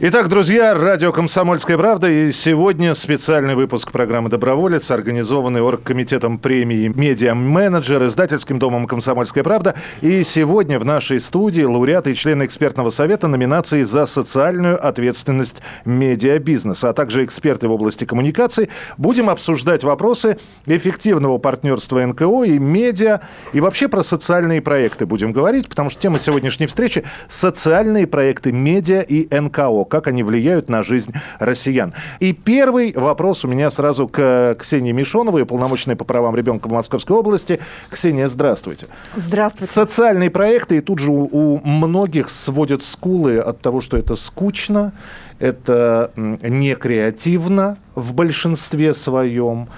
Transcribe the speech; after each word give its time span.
Итак, 0.00 0.28
друзья, 0.28 0.74
радио 0.74 1.10
«Комсомольская 1.10 1.76
правда» 1.76 2.08
и 2.08 2.30
сегодня 2.30 2.94
специальный 2.94 3.56
выпуск 3.56 3.90
программы 3.90 4.28
«Доброволец», 4.28 4.92
организованный 4.92 5.60
оргкомитетом 5.60 6.38
премии 6.38 6.86
«Медиа-менеджер», 6.86 8.04
издательским 8.04 8.60
домом 8.60 8.86
«Комсомольская 8.86 9.42
правда». 9.42 9.74
И 10.00 10.22
сегодня 10.22 10.78
в 10.78 10.84
нашей 10.84 11.18
студии 11.18 11.62
лауреаты 11.62 12.12
и 12.12 12.14
члены 12.14 12.44
экспертного 12.44 12.90
совета 12.90 13.26
номинации 13.26 13.82
за 13.82 14.06
социальную 14.06 14.78
ответственность 14.86 15.62
медиабизнеса, 15.84 16.90
а 16.90 16.92
также 16.92 17.24
эксперты 17.24 17.66
в 17.66 17.72
области 17.72 18.04
коммуникаций. 18.04 18.70
Будем 18.98 19.28
обсуждать 19.28 19.82
вопросы 19.82 20.38
эффективного 20.66 21.38
партнерства 21.38 22.06
НКО 22.06 22.44
и 22.44 22.60
медиа, 22.60 23.18
и 23.52 23.60
вообще 23.60 23.88
про 23.88 24.04
социальные 24.04 24.62
проекты 24.62 25.06
будем 25.06 25.32
говорить, 25.32 25.68
потому 25.68 25.90
что 25.90 26.00
тема 26.00 26.20
сегодняшней 26.20 26.66
встречи– 26.66 27.02
социальные 27.28 28.06
проекты 28.06 28.52
медиа 28.52 29.00
и 29.00 29.26
НКО 29.36 29.87
как 29.88 30.06
они 30.06 30.22
влияют 30.22 30.68
на 30.68 30.82
жизнь 30.82 31.12
россиян. 31.38 31.94
И 32.20 32.32
первый 32.32 32.92
вопрос 32.92 33.44
у 33.44 33.48
меня 33.48 33.70
сразу 33.70 34.08
к 34.08 34.56
Ксении 34.58 34.92
Мишоновой, 34.92 35.44
полномочной 35.46 35.96
по 35.96 36.04
правам 36.04 36.36
ребенка 36.36 36.68
в 36.68 36.72
Московской 36.72 37.16
области. 37.16 37.58
Ксения, 37.90 38.28
здравствуйте. 38.28 38.86
Здравствуйте. 39.16 39.72
Социальные 39.72 40.30
проекты, 40.30 40.78
и 40.78 40.80
тут 40.80 40.98
же 40.98 41.10
у, 41.10 41.28
у 41.30 41.60
многих 41.64 42.30
сводят 42.30 42.82
скулы 42.82 43.38
от 43.38 43.60
того, 43.60 43.80
что 43.80 43.96
это 43.96 44.14
скучно, 44.16 44.92
это 45.38 46.10
не 46.16 46.74
креативно 46.74 47.78
в 47.94 48.14
большинстве 48.14 48.94
своем. 48.94 49.68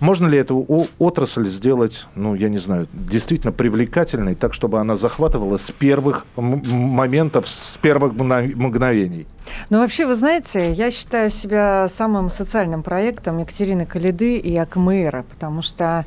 Можно 0.00 0.26
ли 0.28 0.38
эту 0.38 0.88
отрасль 0.98 1.46
сделать, 1.46 2.06
ну, 2.14 2.34
я 2.34 2.48
не 2.48 2.58
знаю, 2.58 2.88
действительно 2.92 3.52
привлекательной, 3.52 4.34
так, 4.34 4.54
чтобы 4.54 4.80
она 4.80 4.96
захватывала 4.96 5.58
с 5.58 5.70
первых 5.70 6.26
моментов, 6.36 7.46
с 7.46 7.76
первых 7.76 8.14
мгновений? 8.14 9.26
Ну, 9.68 9.78
вообще, 9.80 10.06
вы 10.06 10.14
знаете, 10.14 10.72
я 10.72 10.90
считаю 10.90 11.30
себя 11.30 11.88
самым 11.88 12.30
социальным 12.30 12.82
проектом 12.82 13.38
Екатерины 13.38 13.84
Калиды 13.84 14.38
и 14.38 14.56
Акмэра, 14.56 15.24
потому 15.28 15.60
что 15.60 16.06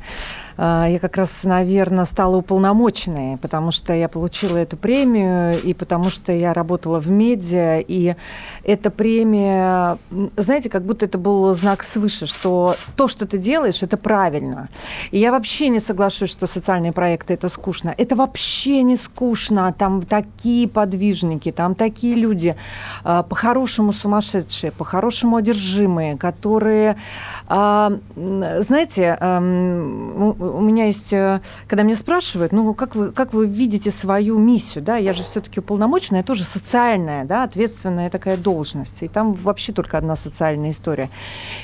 я 0.56 0.98
как 1.00 1.16
раз, 1.16 1.44
наверное, 1.44 2.04
стала 2.04 2.36
уполномоченной, 2.36 3.38
потому 3.38 3.70
что 3.70 3.92
я 3.92 4.08
получила 4.08 4.56
эту 4.56 4.76
премию, 4.76 5.60
и 5.60 5.74
потому 5.74 6.10
что 6.10 6.32
я 6.32 6.52
работала 6.52 7.00
в 7.00 7.10
медиа, 7.10 7.80
и 7.80 8.14
эта 8.62 8.90
премия, 8.90 9.98
знаете, 10.36 10.70
как 10.70 10.84
будто 10.84 11.06
это 11.06 11.18
был 11.18 11.54
знак 11.54 11.82
свыше, 11.82 12.26
что 12.26 12.76
то, 12.96 13.08
что 13.08 13.26
ты 13.26 13.38
делаешь, 13.38 13.82
это 13.82 13.96
правильно. 13.96 14.68
И 15.10 15.18
я 15.18 15.32
вообще 15.32 15.68
не 15.68 15.80
соглашусь, 15.80 16.30
что 16.30 16.46
социальные 16.46 16.92
проекты– 16.92 17.34
это 17.34 17.48
скучно. 17.48 17.94
Это 17.96 18.16
вообще 18.16 18.82
не 18.82 18.96
скучно. 18.96 19.74
Там 19.76 20.02
такие 20.02 20.68
подвижники, 20.68 21.52
там 21.52 21.74
такие 21.74 22.14
люди, 22.14 22.56
э, 23.04 23.22
по-хорошему 23.28 23.92
сумасшедшие, 23.92 24.72
по-хорошему 24.72 25.36
одержимые, 25.36 26.16
которые, 26.16 26.96
а, 27.43 27.43
знаете, 27.46 29.18
у 29.20 30.60
меня 30.60 30.86
есть, 30.86 31.12
э, 31.12 31.40
когда 31.68 31.82
меня 31.82 31.96
спрашивают, 31.96 32.52
ну, 32.52 32.72
как 32.72 32.94
вы, 32.94 33.12
как 33.12 33.34
вы 33.34 33.46
видите 33.46 33.90
свою 33.90 34.38
миссию, 34.38 34.82
да, 34.82 34.96
я 34.96 35.12
же 35.12 35.22
все-таки 35.22 35.60
уполномоченная, 35.60 36.22
тоже 36.22 36.44
социальная, 36.44 37.24
да, 37.24 37.42
ответственная 37.42 38.08
такая 38.08 38.38
должность, 38.38 39.02
и 39.02 39.08
там 39.08 39.34
вообще 39.34 39.72
только 39.72 39.98
одна 39.98 40.16
социальная 40.16 40.70
история. 40.70 41.10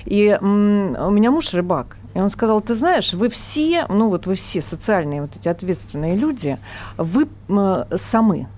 И 0.05 0.39
у 0.41 0.45
меня 0.45 1.31
муж 1.31 1.55
рыбак, 1.55 1.97
и 2.15 2.21
он 2.21 2.29
сказал, 2.29 2.61
ты 2.61 2.75
знаешь, 2.75 3.15
вы 3.15 3.31
все, 3.31 3.87
ну 3.89 4.11
вот 4.11 4.27
вы 4.27 4.35
все 4.35 4.61
социальные 4.61 5.23
вот 5.23 5.37
эти 5.37 5.49
ответственные 5.49 6.15
люди, 6.15 6.59
вы 6.99 7.27
самы, 7.97 8.49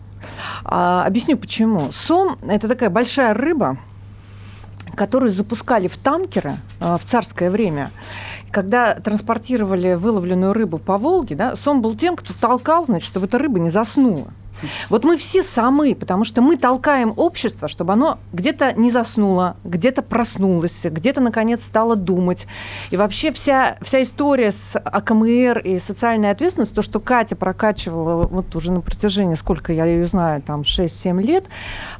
а, 0.64 1.04
объясню 1.04 1.36
почему. 1.36 1.92
Сом– 1.92 2.38
это 2.48 2.68
такая 2.68 2.90
большая 2.90 3.34
рыба, 3.34 3.78
которую 4.94 5.32
запускали 5.32 5.88
в 5.88 5.96
танкеры 5.96 6.56
а, 6.80 6.98
в 6.98 7.04
царское 7.04 7.50
время. 7.50 7.90
Когда 8.50 8.94
транспортировали 8.94 9.94
выловленную 9.94 10.52
рыбу 10.52 10.78
по 10.78 10.98
Волге, 10.98 11.34
да, 11.34 11.56
Сом 11.56 11.82
был 11.82 11.94
тем, 11.94 12.16
кто 12.16 12.34
толкал, 12.34 12.86
значит, 12.86 13.08
чтобы 13.08 13.26
эта 13.26 13.38
рыба 13.38 13.58
не 13.58 13.70
заснула. 13.70 14.28
Вот 14.88 15.04
мы 15.04 15.16
все 15.16 15.42
самы, 15.42 15.94
потому 15.94 16.24
что 16.24 16.42
мы 16.42 16.56
толкаем 16.56 17.12
общество, 17.16 17.68
чтобы 17.68 17.92
оно 17.92 18.18
где-то 18.32 18.72
не 18.74 18.90
заснуло, 18.90 19.56
где-то 19.64 20.02
проснулось, 20.02 20.80
где-то, 20.84 21.20
наконец, 21.20 21.64
стало 21.64 21.96
думать. 21.96 22.46
И 22.90 22.96
вообще 22.96 23.32
вся, 23.32 23.76
вся 23.82 24.02
история 24.02 24.52
с 24.52 24.78
АКМР 24.78 25.58
и 25.58 25.78
социальной 25.78 26.30
ответственностью, 26.30 26.76
то, 26.76 26.82
что 26.82 27.00
Катя 27.00 27.36
прокачивала 27.36 28.26
вот 28.26 28.54
уже 28.56 28.72
на 28.72 28.80
протяжении, 28.80 29.34
сколько 29.34 29.72
я 29.72 29.84
ее 29.84 30.06
знаю, 30.06 30.42
там 30.42 30.60
6-7 30.62 31.20
лет, 31.22 31.44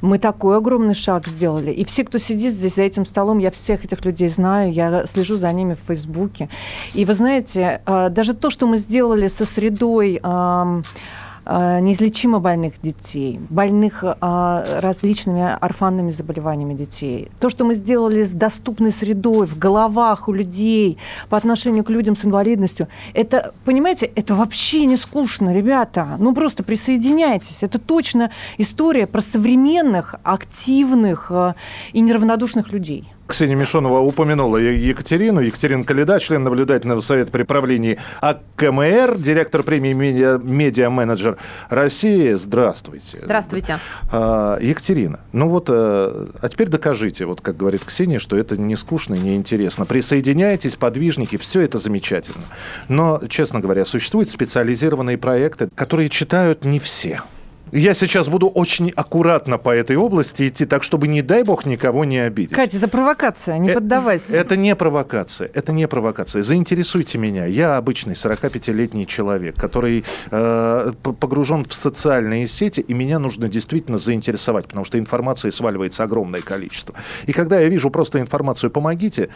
мы 0.01 0.19
такой 0.19 0.57
огромный 0.57 0.95
шаг 0.95 1.27
сделали. 1.27 1.71
И 1.71 1.85
все, 1.85 2.05
кто 2.05 2.19
сидит 2.19 2.55
здесь 2.55 2.77
за 2.77 2.83
этим 2.83 3.07
столом, 3.07 3.39
я 3.39 3.51
всех 3.51 3.85
этих 3.85 4.05
людей 4.05 4.29
знаю, 4.29 4.73
я 4.73 5.07
слежу 5.07 5.37
за 5.37 5.53
ними 5.53 5.75
в 5.75 5.87
Фейсбуке. 5.87 6.49
И 6.95 7.05
вы 7.05 7.15
знаете, 7.15 7.83
э, 7.87 8.09
даже 8.11 8.35
то, 8.35 8.51
что 8.51 8.67
мы 8.67 8.79
сделали 8.79 9.29
со 9.29 9.47
средой 9.47 10.21
неизлечимо 11.45 12.39
больных 12.39 12.81
детей, 12.81 13.41
больных 13.51 14.05
э, 14.05 14.81
различными 14.81 15.57
орфанными 15.61 16.11
заболеваниями 16.11 16.75
детей. 16.75 17.31
То, 17.41 17.49
что 17.49 17.65
мы 17.65 17.75
сделали 17.75 18.23
с 18.23 18.31
доступной 18.31 18.93
средой 18.93 19.47
в 19.47 19.59
головах 19.59 20.29
у 20.29 20.33
людей 20.33 20.99
по 21.29 21.37
отношению 21.37 21.85
к 21.85 21.91
людям 21.91 22.17
с 22.17 22.25
инвалидностью, 22.25 22.89
это, 23.13 23.53
понимаете, 23.65 24.07
это 24.07 24.35
вообще 24.35 24.85
не 24.87 24.97
скучно, 24.97 25.53
ребята. 25.53 26.17
Ну, 26.19 26.35
просто 26.35 26.63
присоединяйтесь. 26.63 27.63
Это 27.63 27.79
точно 27.79 28.31
история 28.59 29.07
про 29.07 29.21
современных, 29.21 30.15
активных 30.23 31.27
э, 31.31 31.55
и 31.93 32.01
неравнодушных 32.01 32.73
людей. 32.73 33.12
Ксения 33.33 33.57
Мишонова 33.57 34.01
упомянула 34.01 34.59
Екатерину. 34.59 35.41
Екатерина 35.41 35.85
Калида, 35.85 36.21
член 36.21 36.45
наблюдательного 36.45 37.01
совета 37.01 37.33
при 37.33 37.45
правлении 37.45 37.99
АКМР, 38.21 39.17
директор 39.17 39.63
премии 39.63 39.95
«Медиа-менеджер 39.95 41.39
России». 41.71 42.35
Здравствуйте. 42.35 43.21
Здравствуйте. 43.23 43.79
А, 44.11 44.59
Екатерина, 44.61 45.21
ну 45.33 45.49
вот, 45.49 45.71
а, 45.71 46.29
а 46.43 46.49
теперь 46.51 46.69
докажите, 46.69 47.25
вот 47.25 47.41
как 47.41 47.57
говорит 47.57 47.83
Ксения, 47.87 48.19
что 48.19 48.37
это 48.37 48.59
не 48.59 48.77
скучно 48.77 49.15
и 49.15 49.21
не 49.21 49.35
интересно. 49.35 49.87
Присоединяйтесь, 49.87 50.77
подвижники, 50.77 51.39
все 51.39 51.63
это 51.63 51.79
замечательно. 51.79 52.45
Но, 52.89 53.19
честно 53.31 53.61
говоря, 53.61 53.87
существуют 53.87 54.29
специализированные 54.29 55.17
проекты, 55.17 55.71
которые 55.75 56.11
читают 56.11 56.67
не 56.67 56.79
все. 56.79 57.23
Я 57.73 57.95
сейчас 57.95 58.29
буду 58.29 58.49
очень 58.49 58.91
аккуратно 58.91 59.57
по 59.57 59.71
этой 59.71 59.97
области 59.97 60.47
идти, 60.47 60.67
так 60.67 60.83
чтобы, 60.83 61.09
не 61.09 61.23
дай 61.23 61.43
бог, 61.43 61.65
никого 61.65 62.05
не 62.05 62.19
обидеть. 62.19 62.55
Катя, 62.55 62.77
это 62.77 62.87
провокация, 62.87 63.57
не 63.57 63.71
э- 63.71 63.75
поддавайся. 63.75 64.37
Это 64.37 64.59
не 64.59 64.77
провокация, 64.77 65.51
это 65.55 65.73
не 65.73 65.89
провокация. 65.89 66.43
Заинтересуйте 66.43 67.17
меня. 67.17 67.47
Я 67.47 67.79
обычный 67.79 68.13
45-летний 68.13 69.07
человек, 69.07 69.57
который 69.57 70.05
э, 70.31 70.93
погружен 71.03 71.65
в 71.65 71.73
социальные 71.73 72.47
сети, 72.47 72.81
и 72.81 72.93
меня 72.93 73.19
нужно 73.19 73.49
действительно 73.49 73.97
заинтересовать, 73.97 74.67
потому 74.67 74.85
что 74.85 74.99
информации 74.99 75.49
сваливается 75.49 76.05
огромное 76.05 76.43
количество. 76.43 76.95
И 77.25 77.33
когда 77.33 77.59
я 77.59 77.69
вижу 77.71 77.89
просто 77.89 78.21
информацию 78.21 78.71
«помогите», 78.71 79.31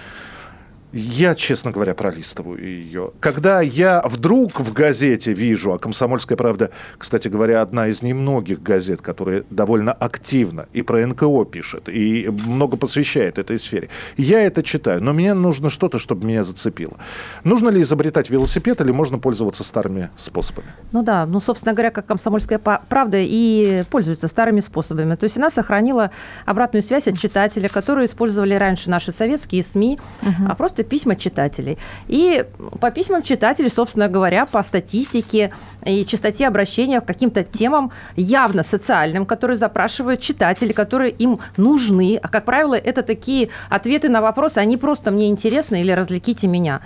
я, 0.92 1.34
честно 1.34 1.72
говоря, 1.72 1.94
пролистываю 1.94 2.62
ее. 2.62 3.10
Когда 3.20 3.60
я 3.60 4.02
вдруг 4.04 4.60
в 4.60 4.72
газете 4.72 5.32
вижу, 5.32 5.72
а 5.72 5.78
«Комсомольская 5.78 6.36
правда», 6.36 6.70
кстати 6.96 7.28
говоря, 7.28 7.60
одна 7.60 7.88
из 7.88 8.02
немногих 8.02 8.62
газет, 8.62 9.02
которая 9.02 9.44
довольно 9.50 9.92
активно 9.92 10.66
и 10.72 10.82
про 10.82 11.06
НКО 11.06 11.44
пишет, 11.44 11.88
и 11.88 12.28
много 12.46 12.76
посвящает 12.76 13.38
этой 13.38 13.58
сфере, 13.58 13.88
я 14.16 14.40
это 14.42 14.62
читаю. 14.62 15.02
Но 15.02 15.12
мне 15.12 15.34
нужно 15.34 15.70
что-то, 15.70 15.98
чтобы 15.98 16.26
меня 16.26 16.44
зацепило. 16.44 16.96
Нужно 17.44 17.68
ли 17.68 17.82
изобретать 17.82 18.30
велосипед 18.30 18.80
или 18.80 18.90
можно 18.90 19.18
пользоваться 19.18 19.64
старыми 19.64 20.10
способами? 20.16 20.68
Ну 20.92 21.02
да, 21.02 21.26
ну, 21.26 21.40
собственно 21.40 21.74
говоря, 21.74 21.90
как 21.90 22.06
«Комсомольская 22.06 22.58
правда» 22.58 23.18
и 23.20 23.84
пользуется 23.90 24.28
старыми 24.28 24.60
способами. 24.60 25.14
То 25.16 25.24
есть 25.24 25.36
она 25.36 25.50
сохранила 25.50 26.10
обратную 26.46 26.82
связь 26.82 27.08
от 27.08 27.18
читателя, 27.18 27.68
которую 27.68 28.06
использовали 28.06 28.54
раньше 28.54 28.88
наши 28.88 29.12
советские 29.12 29.62
СМИ, 29.62 29.98
угу. 30.22 30.30
а 30.48 30.54
просто 30.54 30.75
письма 30.84 31.16
читателей. 31.16 31.78
И 32.08 32.44
по 32.80 32.90
письмам 32.90 33.22
читателей, 33.22 33.70
собственно 33.70 34.08
говоря, 34.08 34.46
по 34.46 34.62
статистике 34.62 35.52
и 35.84 36.04
частоте 36.04 36.46
обращения 36.46 37.00
к 37.00 37.06
каким-то 37.06 37.42
темам 37.42 37.92
явно 38.16 38.62
социальным, 38.62 39.26
которые 39.26 39.56
запрашивают 39.56 40.20
читатели, 40.20 40.72
которые 40.72 41.10
им 41.10 41.38
нужны. 41.56 42.18
А, 42.22 42.28
как 42.28 42.44
правило, 42.44 42.74
это 42.74 43.02
такие 43.02 43.50
ответы 43.70 44.08
на 44.08 44.20
вопросы, 44.20 44.58
они 44.58 44.76
просто 44.76 45.10
мне 45.10 45.28
интересны 45.28 45.80
или 45.80 45.92
развлеките 45.92 46.48
меня. 46.48 46.80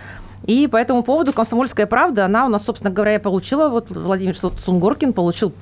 И 0.45 0.67
по 0.67 0.77
этому 0.77 1.03
поводу 1.03 1.33
«Комсомольская 1.33 1.87
правда», 1.87 2.25
она 2.25 2.47
у 2.47 2.49
нас, 2.49 2.65
собственно 2.65 2.93
говоря, 2.93 3.19
получила, 3.21 3.69
вот 3.69 3.91
Владимир 3.91 4.35
Сунгоркин 4.37 5.13
получил 5.13 5.53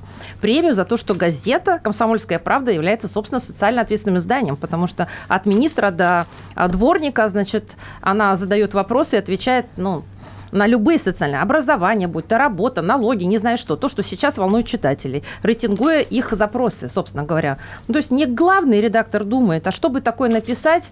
премию 0.41 0.73
за 0.73 0.85
то, 0.85 0.97
что 0.97 1.13
газета 1.13 1.79
«Комсомольская 1.83 2.39
правда» 2.39 2.71
является, 2.71 3.07
собственно, 3.07 3.39
социально 3.39 3.81
ответственным 3.81 4.17
изданием, 4.17 4.55
потому 4.55 4.87
что 4.87 5.07
от 5.27 5.45
министра 5.45 5.91
до 5.91 6.27
а, 6.55 6.67
дворника, 6.67 7.27
значит, 7.27 7.77
она 8.01 8.35
задает 8.35 8.73
вопросы 8.73 9.17
и 9.17 9.19
отвечает, 9.19 9.65
ну, 9.75 10.03
на 10.51 10.65
любые 10.65 10.97
социальные 10.97 11.41
образования, 11.41 12.07
будь 12.07 12.27
то 12.27 12.37
работа, 12.37 12.81
налоги, 12.81 13.25
не 13.25 13.37
знаю 13.37 13.57
что, 13.57 13.75
то, 13.75 13.89
что 13.89 14.03
сейчас 14.03 14.37
волнует 14.37 14.65
читателей, 14.65 15.23
рейтингуя 15.43 15.99
их 15.99 16.31
запросы, 16.31 16.89
собственно 16.89 17.23
говоря. 17.23 17.57
Ну, 17.87 17.93
то 17.93 17.97
есть 17.97 18.11
не 18.11 18.25
главный 18.25 18.81
редактор 18.81 19.23
думает, 19.23 19.67
а 19.67 19.71
чтобы 19.71 20.01
такое 20.01 20.29
написать, 20.29 20.91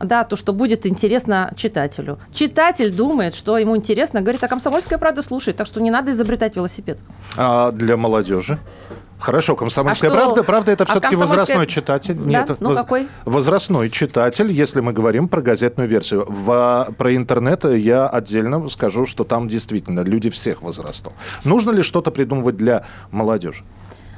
да, 0.00 0.24
то, 0.24 0.36
что 0.36 0.52
будет 0.52 0.86
интересно 0.86 1.52
читателю. 1.56 2.18
Читатель 2.32 2.92
думает, 2.92 3.34
что 3.34 3.58
ему 3.58 3.76
интересно, 3.76 4.20
говорит, 4.20 4.42
а 4.44 4.48
комсомольская 4.48 4.98
правда 4.98 5.22
слушает, 5.22 5.56
так 5.56 5.66
что 5.66 5.80
не 5.80 5.90
надо 5.90 6.12
изобретать 6.12 6.56
велосипед. 6.56 6.98
А 7.36 7.70
для 7.72 7.96
молодежи? 7.96 8.58
Хорошо, 9.18 9.56
комсомольская 9.56 10.10
А 10.10 10.12
что? 10.14 10.22
правда, 10.22 10.42
правда, 10.42 10.72
это 10.72 10.84
А 10.84 10.86
все-таки 10.86 11.14
комсомольская- 11.14 11.28
возрастной 11.38 11.66
читатель. 11.66 12.14
Да? 12.14 12.46
Ну, 12.60 12.74
какой? 12.74 13.08
Возрастной 13.24 13.88
читатель, 13.88 14.50
если 14.50 14.80
мы 14.80 14.92
говорим 14.92 15.28
про 15.28 15.40
газетную 15.40 15.88
версию. 15.88 16.26
В- 16.28 16.92
про 16.98 17.14
интернет 17.16 17.64
я 17.64 18.06
отдельно 18.06 18.68
скажу, 18.68 19.06
что 19.06 19.24
там 19.24 19.48
действительно 19.48 20.00
люди 20.00 20.28
всех 20.30 20.60
возрастов. 20.62 21.12
Нужно 21.44 21.70
ли 21.70 21.82
что-то 21.82 22.10
придумывать 22.10 22.56
для 22.56 22.84
молодежи? 23.10 23.64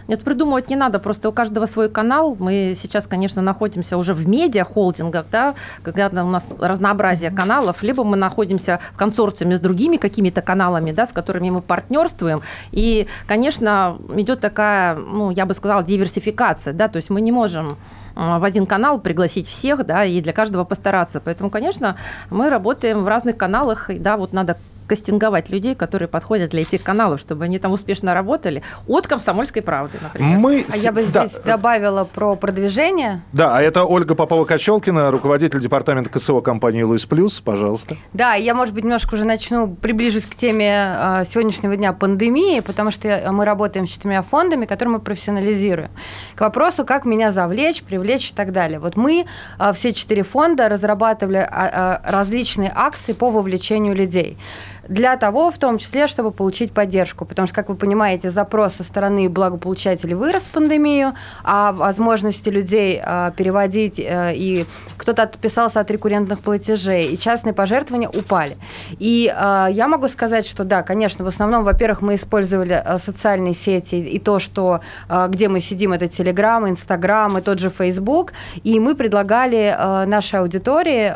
Нет, 0.08 0.22
придумывать 0.22 0.70
не 0.70 0.76
надо, 0.76 0.98
просто 0.98 1.28
у 1.28 1.32
каждого 1.32 1.66
свой 1.66 1.88
канал. 1.88 2.36
Мы 2.38 2.74
сейчас, 2.80 3.06
конечно, 3.06 3.42
находимся 3.42 3.96
уже 3.96 4.14
в 4.14 4.28
медиа-холдингах, 4.28 5.26
да, 5.30 5.54
когда 5.82 6.06
у 6.06 6.28
нас 6.28 6.54
разнообразие 6.58 7.30
каналов, 7.30 7.82
либо 7.82 8.04
мы 8.04 8.16
находимся 8.16 8.80
в 8.92 8.96
консорциуме 8.96 9.56
с 9.56 9.60
другими 9.60 9.96
какими-то 9.96 10.42
каналами, 10.42 10.92
да, 10.92 11.06
с 11.06 11.12
которыми 11.12 11.50
мы 11.50 11.60
партнерствуем. 11.60 12.42
И, 12.70 13.08
конечно, 13.26 13.98
идет 14.14 14.40
такая, 14.40 14.94
ну, 14.94 15.30
я 15.30 15.44
бы 15.44 15.54
сказала, 15.54 15.82
диверсификация, 15.82 16.72
да, 16.72 16.88
то 16.88 16.96
есть 16.96 17.10
мы 17.10 17.20
не 17.20 17.32
можем 17.32 17.76
э, 18.14 18.38
в 18.38 18.44
один 18.44 18.66
канал 18.66 19.00
пригласить 19.00 19.48
всех, 19.48 19.84
да, 19.86 20.04
и 20.04 20.20
для 20.20 20.32
каждого 20.32 20.64
постараться. 20.64 21.20
Поэтому, 21.20 21.50
конечно, 21.50 21.96
мы 22.30 22.48
работаем 22.48 23.02
в 23.02 23.08
разных 23.08 23.36
каналах, 23.36 23.90
да, 23.98 24.16
вот 24.16 24.32
надо 24.32 24.56
кастинговать 24.86 25.50
людей, 25.50 25.74
которые 25.74 26.08
подходят 26.08 26.50
для 26.50 26.62
этих 26.62 26.82
каналов, 26.82 27.20
чтобы 27.20 27.44
они 27.44 27.58
там 27.58 27.72
успешно 27.72 28.14
работали. 28.14 28.62
От 28.86 29.06
«Комсомольской 29.06 29.62
правды», 29.62 29.98
например. 30.00 30.38
Мы 30.38 30.64
А 30.72 30.76
я 30.76 30.92
бы 30.92 31.04
да, 31.06 31.26
здесь 31.26 31.40
добавила 31.42 32.04
про 32.04 32.36
продвижение. 32.36 33.22
Да, 33.32 33.56
а 33.56 33.62
это 33.62 33.84
Ольга 33.84 34.14
Попова-Кочелкина, 34.14 35.10
руководитель 35.10 35.60
департамента 35.60 36.10
КСО 36.10 36.40
компании 36.40 36.82
«Луис 36.82 37.06
Плюс». 37.06 37.40
Пожалуйста. 37.40 37.96
Да, 38.12 38.34
я, 38.34 38.54
может 38.54 38.74
быть, 38.74 38.84
немножко 38.84 39.14
уже 39.14 39.24
начну, 39.24 39.68
приближусь 39.74 40.24
к 40.24 40.34
теме 40.34 40.70
э, 40.70 41.24
сегодняшнего 41.32 41.76
дня 41.76 41.92
пандемии, 41.92 42.60
потому 42.60 42.90
что 42.90 43.28
мы 43.32 43.44
работаем 43.44 43.86
с 43.86 43.90
четырьмя 43.90 44.22
фондами, 44.22 44.66
которые 44.66 44.94
мы 44.94 45.00
профессионализируем. 45.00 45.90
К 46.34 46.42
вопросу, 46.42 46.84
как 46.84 47.04
меня 47.04 47.32
завлечь, 47.32 47.82
привлечь 47.82 48.30
и 48.30 48.34
так 48.34 48.52
далее. 48.52 48.78
Вот 48.78 48.96
мы, 48.96 49.26
э, 49.58 49.72
все 49.72 49.92
четыре 49.92 50.22
фонда, 50.22 50.68
разрабатывали 50.68 51.38
а, 51.38 51.48
а, 51.50 52.10
различные 52.10 52.72
акции 52.74 53.12
по 53.12 53.30
вовлечению 53.30 53.94
людей. 53.94 54.38
Для 54.88 55.16
того, 55.16 55.50
в 55.50 55.58
том 55.58 55.78
числе, 55.78 56.06
чтобы 56.06 56.30
получить 56.30 56.72
поддержку. 56.72 57.24
Потому 57.24 57.48
что, 57.48 57.54
как 57.56 57.68
вы 57.68 57.74
понимаете, 57.74 58.30
запрос 58.30 58.74
со 58.74 58.84
стороны 58.84 59.28
благополучателей 59.28 60.14
вырос 60.14 60.42
в 60.42 60.50
пандемию, 60.50 61.14
а 61.42 61.72
возможности 61.72 62.48
людей 62.48 63.00
э, 63.02 63.32
переводить, 63.36 63.98
э, 63.98 64.34
и 64.34 64.64
кто-то 64.96 65.22
отписался 65.22 65.80
от 65.80 65.90
рекуррентных 65.90 66.40
платежей, 66.40 67.06
и 67.08 67.18
частные 67.18 67.52
пожертвования 67.52 68.08
упали. 68.08 68.56
И 68.98 69.32
э, 69.34 69.66
я 69.70 69.88
могу 69.88 70.08
сказать, 70.08 70.46
что 70.46 70.64
да, 70.64 70.82
конечно, 70.82 71.24
в 71.24 71.28
основном, 71.28 71.64
во-первых, 71.64 72.02
мы 72.02 72.14
использовали 72.14 72.82
э, 72.84 72.98
социальные 73.04 73.54
сети 73.54 73.96
и 73.96 74.18
то, 74.18 74.38
что 74.38 74.80
где 75.28 75.48
мы 75.48 75.60
сидим, 75.60 75.92
это 75.92 76.08
Телеграм, 76.08 76.68
Инстаграм 76.68 77.38
и 77.38 77.40
тот 77.40 77.58
же 77.58 77.70
Фейсбук, 77.70 78.32
и 78.62 78.78
мы 78.80 78.94
предлагали 78.94 80.06
нашей 80.06 80.40
аудитории 80.40 81.06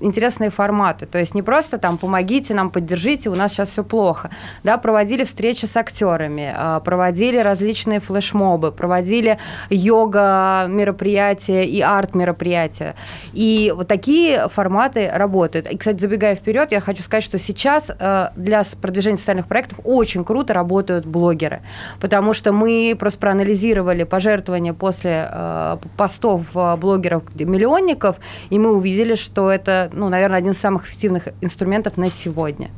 интересные 0.00 0.50
форматы. 0.50 1.06
То 1.06 1.18
есть 1.18 1.34
не 1.34 1.42
просто 1.42 1.78
там 1.78 1.98
помогите 1.98 2.54
нам, 2.54 2.70
поддержите, 2.70 3.09
у 3.28 3.34
нас 3.34 3.52
сейчас 3.52 3.70
все 3.70 3.84
плохо. 3.84 4.30
Да, 4.64 4.78
проводили 4.78 5.24
встречи 5.24 5.66
с 5.66 5.76
актерами, 5.76 6.54
э, 6.56 6.80
проводили 6.84 7.38
различные 7.38 8.00
флешмобы, 8.00 8.72
проводили 8.72 9.38
йога 9.68 10.66
мероприятия 10.68 11.64
и 11.64 11.80
арт 11.80 12.14
мероприятия. 12.14 12.94
И 13.32 13.72
вот 13.76 13.88
такие 13.88 14.48
форматы 14.48 15.10
работают. 15.12 15.70
И, 15.70 15.76
кстати, 15.76 15.98
забегая 16.00 16.36
вперед, 16.36 16.72
я 16.72 16.80
хочу 16.80 17.02
сказать, 17.02 17.24
что 17.24 17.38
сейчас 17.38 17.84
э, 17.88 18.28
для 18.36 18.64
продвижения 18.80 19.18
социальных 19.18 19.46
проектов 19.46 19.80
очень 19.84 20.24
круто 20.24 20.54
работают 20.54 21.06
блогеры, 21.06 21.60
потому 22.00 22.34
что 22.34 22.52
мы 22.52 22.96
просто 22.98 23.18
проанализировали 23.18 24.04
пожертвования 24.04 24.72
после 24.72 25.28
э, 25.30 25.76
постов 25.96 26.42
э, 26.54 26.76
блогеров-миллионников, 26.76 28.16
и 28.50 28.58
мы 28.58 28.72
увидели, 28.74 29.14
что 29.14 29.50
это, 29.50 29.90
ну, 29.92 30.08
наверное, 30.08 30.38
один 30.38 30.52
из 30.52 30.58
самых 30.58 30.86
эффективных 30.86 31.28
инструментов 31.40 31.96
на 31.96 32.10
сегодня. 32.10 32.70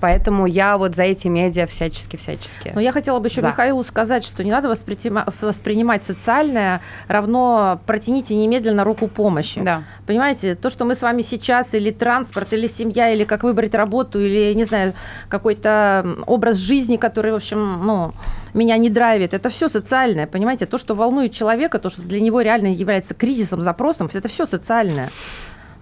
Поэтому 0.00 0.46
я 0.46 0.78
вот 0.78 0.94
за 0.94 1.02
эти 1.02 1.26
медиа 1.28 1.66
всячески-всячески. 1.66 2.72
Но 2.74 2.80
я 2.80 2.92
хотела 2.92 3.18
бы 3.18 3.26
еще 3.28 3.40
За. 3.40 3.48
Михаилу 3.48 3.82
сказать, 3.82 4.24
что 4.24 4.44
не 4.44 4.50
надо 4.50 4.68
воспринима- 4.68 5.32
воспринимать 5.40 6.04
социальное 6.04 6.80
равно 7.08 7.80
протяните 7.86 8.36
немедленно 8.36 8.84
руку 8.84 9.08
помощи. 9.08 9.60
Да. 9.60 9.82
Понимаете, 10.06 10.54
то, 10.54 10.70
что 10.70 10.84
мы 10.84 10.94
с 10.94 11.02
вами 11.02 11.22
сейчас, 11.22 11.74
или 11.74 11.90
транспорт, 11.90 12.52
или 12.52 12.68
семья, 12.68 13.10
или 13.10 13.24
как 13.24 13.42
выбрать 13.42 13.74
работу, 13.74 14.20
или, 14.20 14.54
не 14.54 14.64
знаю, 14.64 14.94
какой-то 15.28 16.06
образ 16.26 16.56
жизни, 16.56 16.96
который, 16.96 17.32
в 17.32 17.36
общем, 17.36 17.84
ну, 17.84 18.12
меня 18.54 18.76
не 18.76 18.90
драйвит, 18.90 19.34
это 19.34 19.48
все 19.50 19.68
социальное, 19.68 20.26
понимаете? 20.26 20.66
То, 20.66 20.78
что 20.78 20.94
волнует 20.94 21.32
человека, 21.32 21.78
то, 21.78 21.88
что 21.88 22.02
для 22.02 22.20
него 22.20 22.40
реально 22.40 22.68
является 22.68 23.14
кризисом, 23.14 23.62
запросом, 23.62 24.08
это 24.12 24.28
все 24.28 24.46
социальное. 24.46 25.10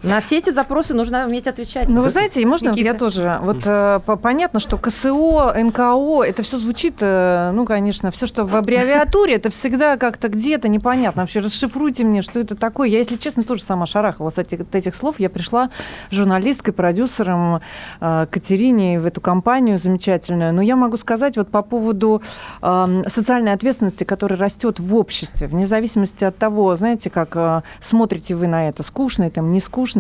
На 0.07 0.21
все 0.21 0.39
эти 0.39 0.51
запросы 0.51 0.95
нужно 0.95 1.27
уметь 1.27 1.49
отвечать. 1.49 1.89
Ну, 1.89 2.01
вы 2.01 2.11
знаете, 2.11 2.41
и 2.41 2.47
можно 2.47 2.71
вот 2.71 2.79
я 2.79 2.93
Никита? 2.93 2.99
тоже. 2.99 3.39
Вот 3.43 3.59
э, 3.65 4.01
по- 4.07 4.17
понятно, 4.17 4.61
что 4.61 4.79
КСО, 4.79 5.53
НКО, 5.57 6.23
это 6.23 6.43
все 6.45 6.59
звучит, 6.59 6.99
э, 7.01 7.51
ну, 7.53 7.67
конечно, 7.67 8.13
все, 8.13 8.27
что 8.27 8.45
в 8.45 8.55
аббревиатуре, 8.55 9.35
это 9.35 9.51
всегда 9.51 9.97
как-то 9.97 10.29
где-то 10.29 10.69
непонятно. 10.69 11.23
Вообще, 11.23 11.41
расшифруйте 11.41 12.05
мне, 12.05 12.23
что 12.23 12.39
это 12.39 12.55
такое. 12.55 12.89
Я, 12.89 12.99
если 12.99 13.17
честно, 13.17 13.43
тоже 13.43 13.63
сама 13.63 13.87
шарахалась 13.87 14.39
от 14.39 14.53
этих, 14.53 14.61
от 14.61 14.75
этих 14.75 14.95
слов. 14.95 15.17
Я 15.19 15.29
пришла 15.29 15.71
журналисткой, 16.11 16.73
продюсером 16.73 17.61
э, 18.01 18.27
Катерине 18.31 19.01
в 19.01 19.07
эту 19.07 19.21
компанию 19.21 19.81
замечательную. 19.81 20.55
Но 20.55 20.63
я 20.63 20.77
могу 20.77 20.99
сказать 20.99 21.37
вот 21.37 21.49
по 21.49 21.63
поводу 21.63 22.23
э, 22.63 23.03
социальной 23.09 23.53
ответственности, 23.53 24.05
которая 24.05 24.39
растет 24.39 24.79
в 24.79 24.95
обществе, 24.95 25.49
вне 25.49 25.67
зависимости 25.67 26.23
от 26.23 26.37
того, 26.37 26.77
знаете, 26.77 27.11
как 27.11 27.35
э, 27.35 27.63
смотрите 27.81 28.37
вы 28.37 28.47
на 28.47 28.69
это, 28.69 28.85
скучно 28.85 29.25
это, 29.25 29.41
не 29.41 29.61
скучно. 29.61 29.96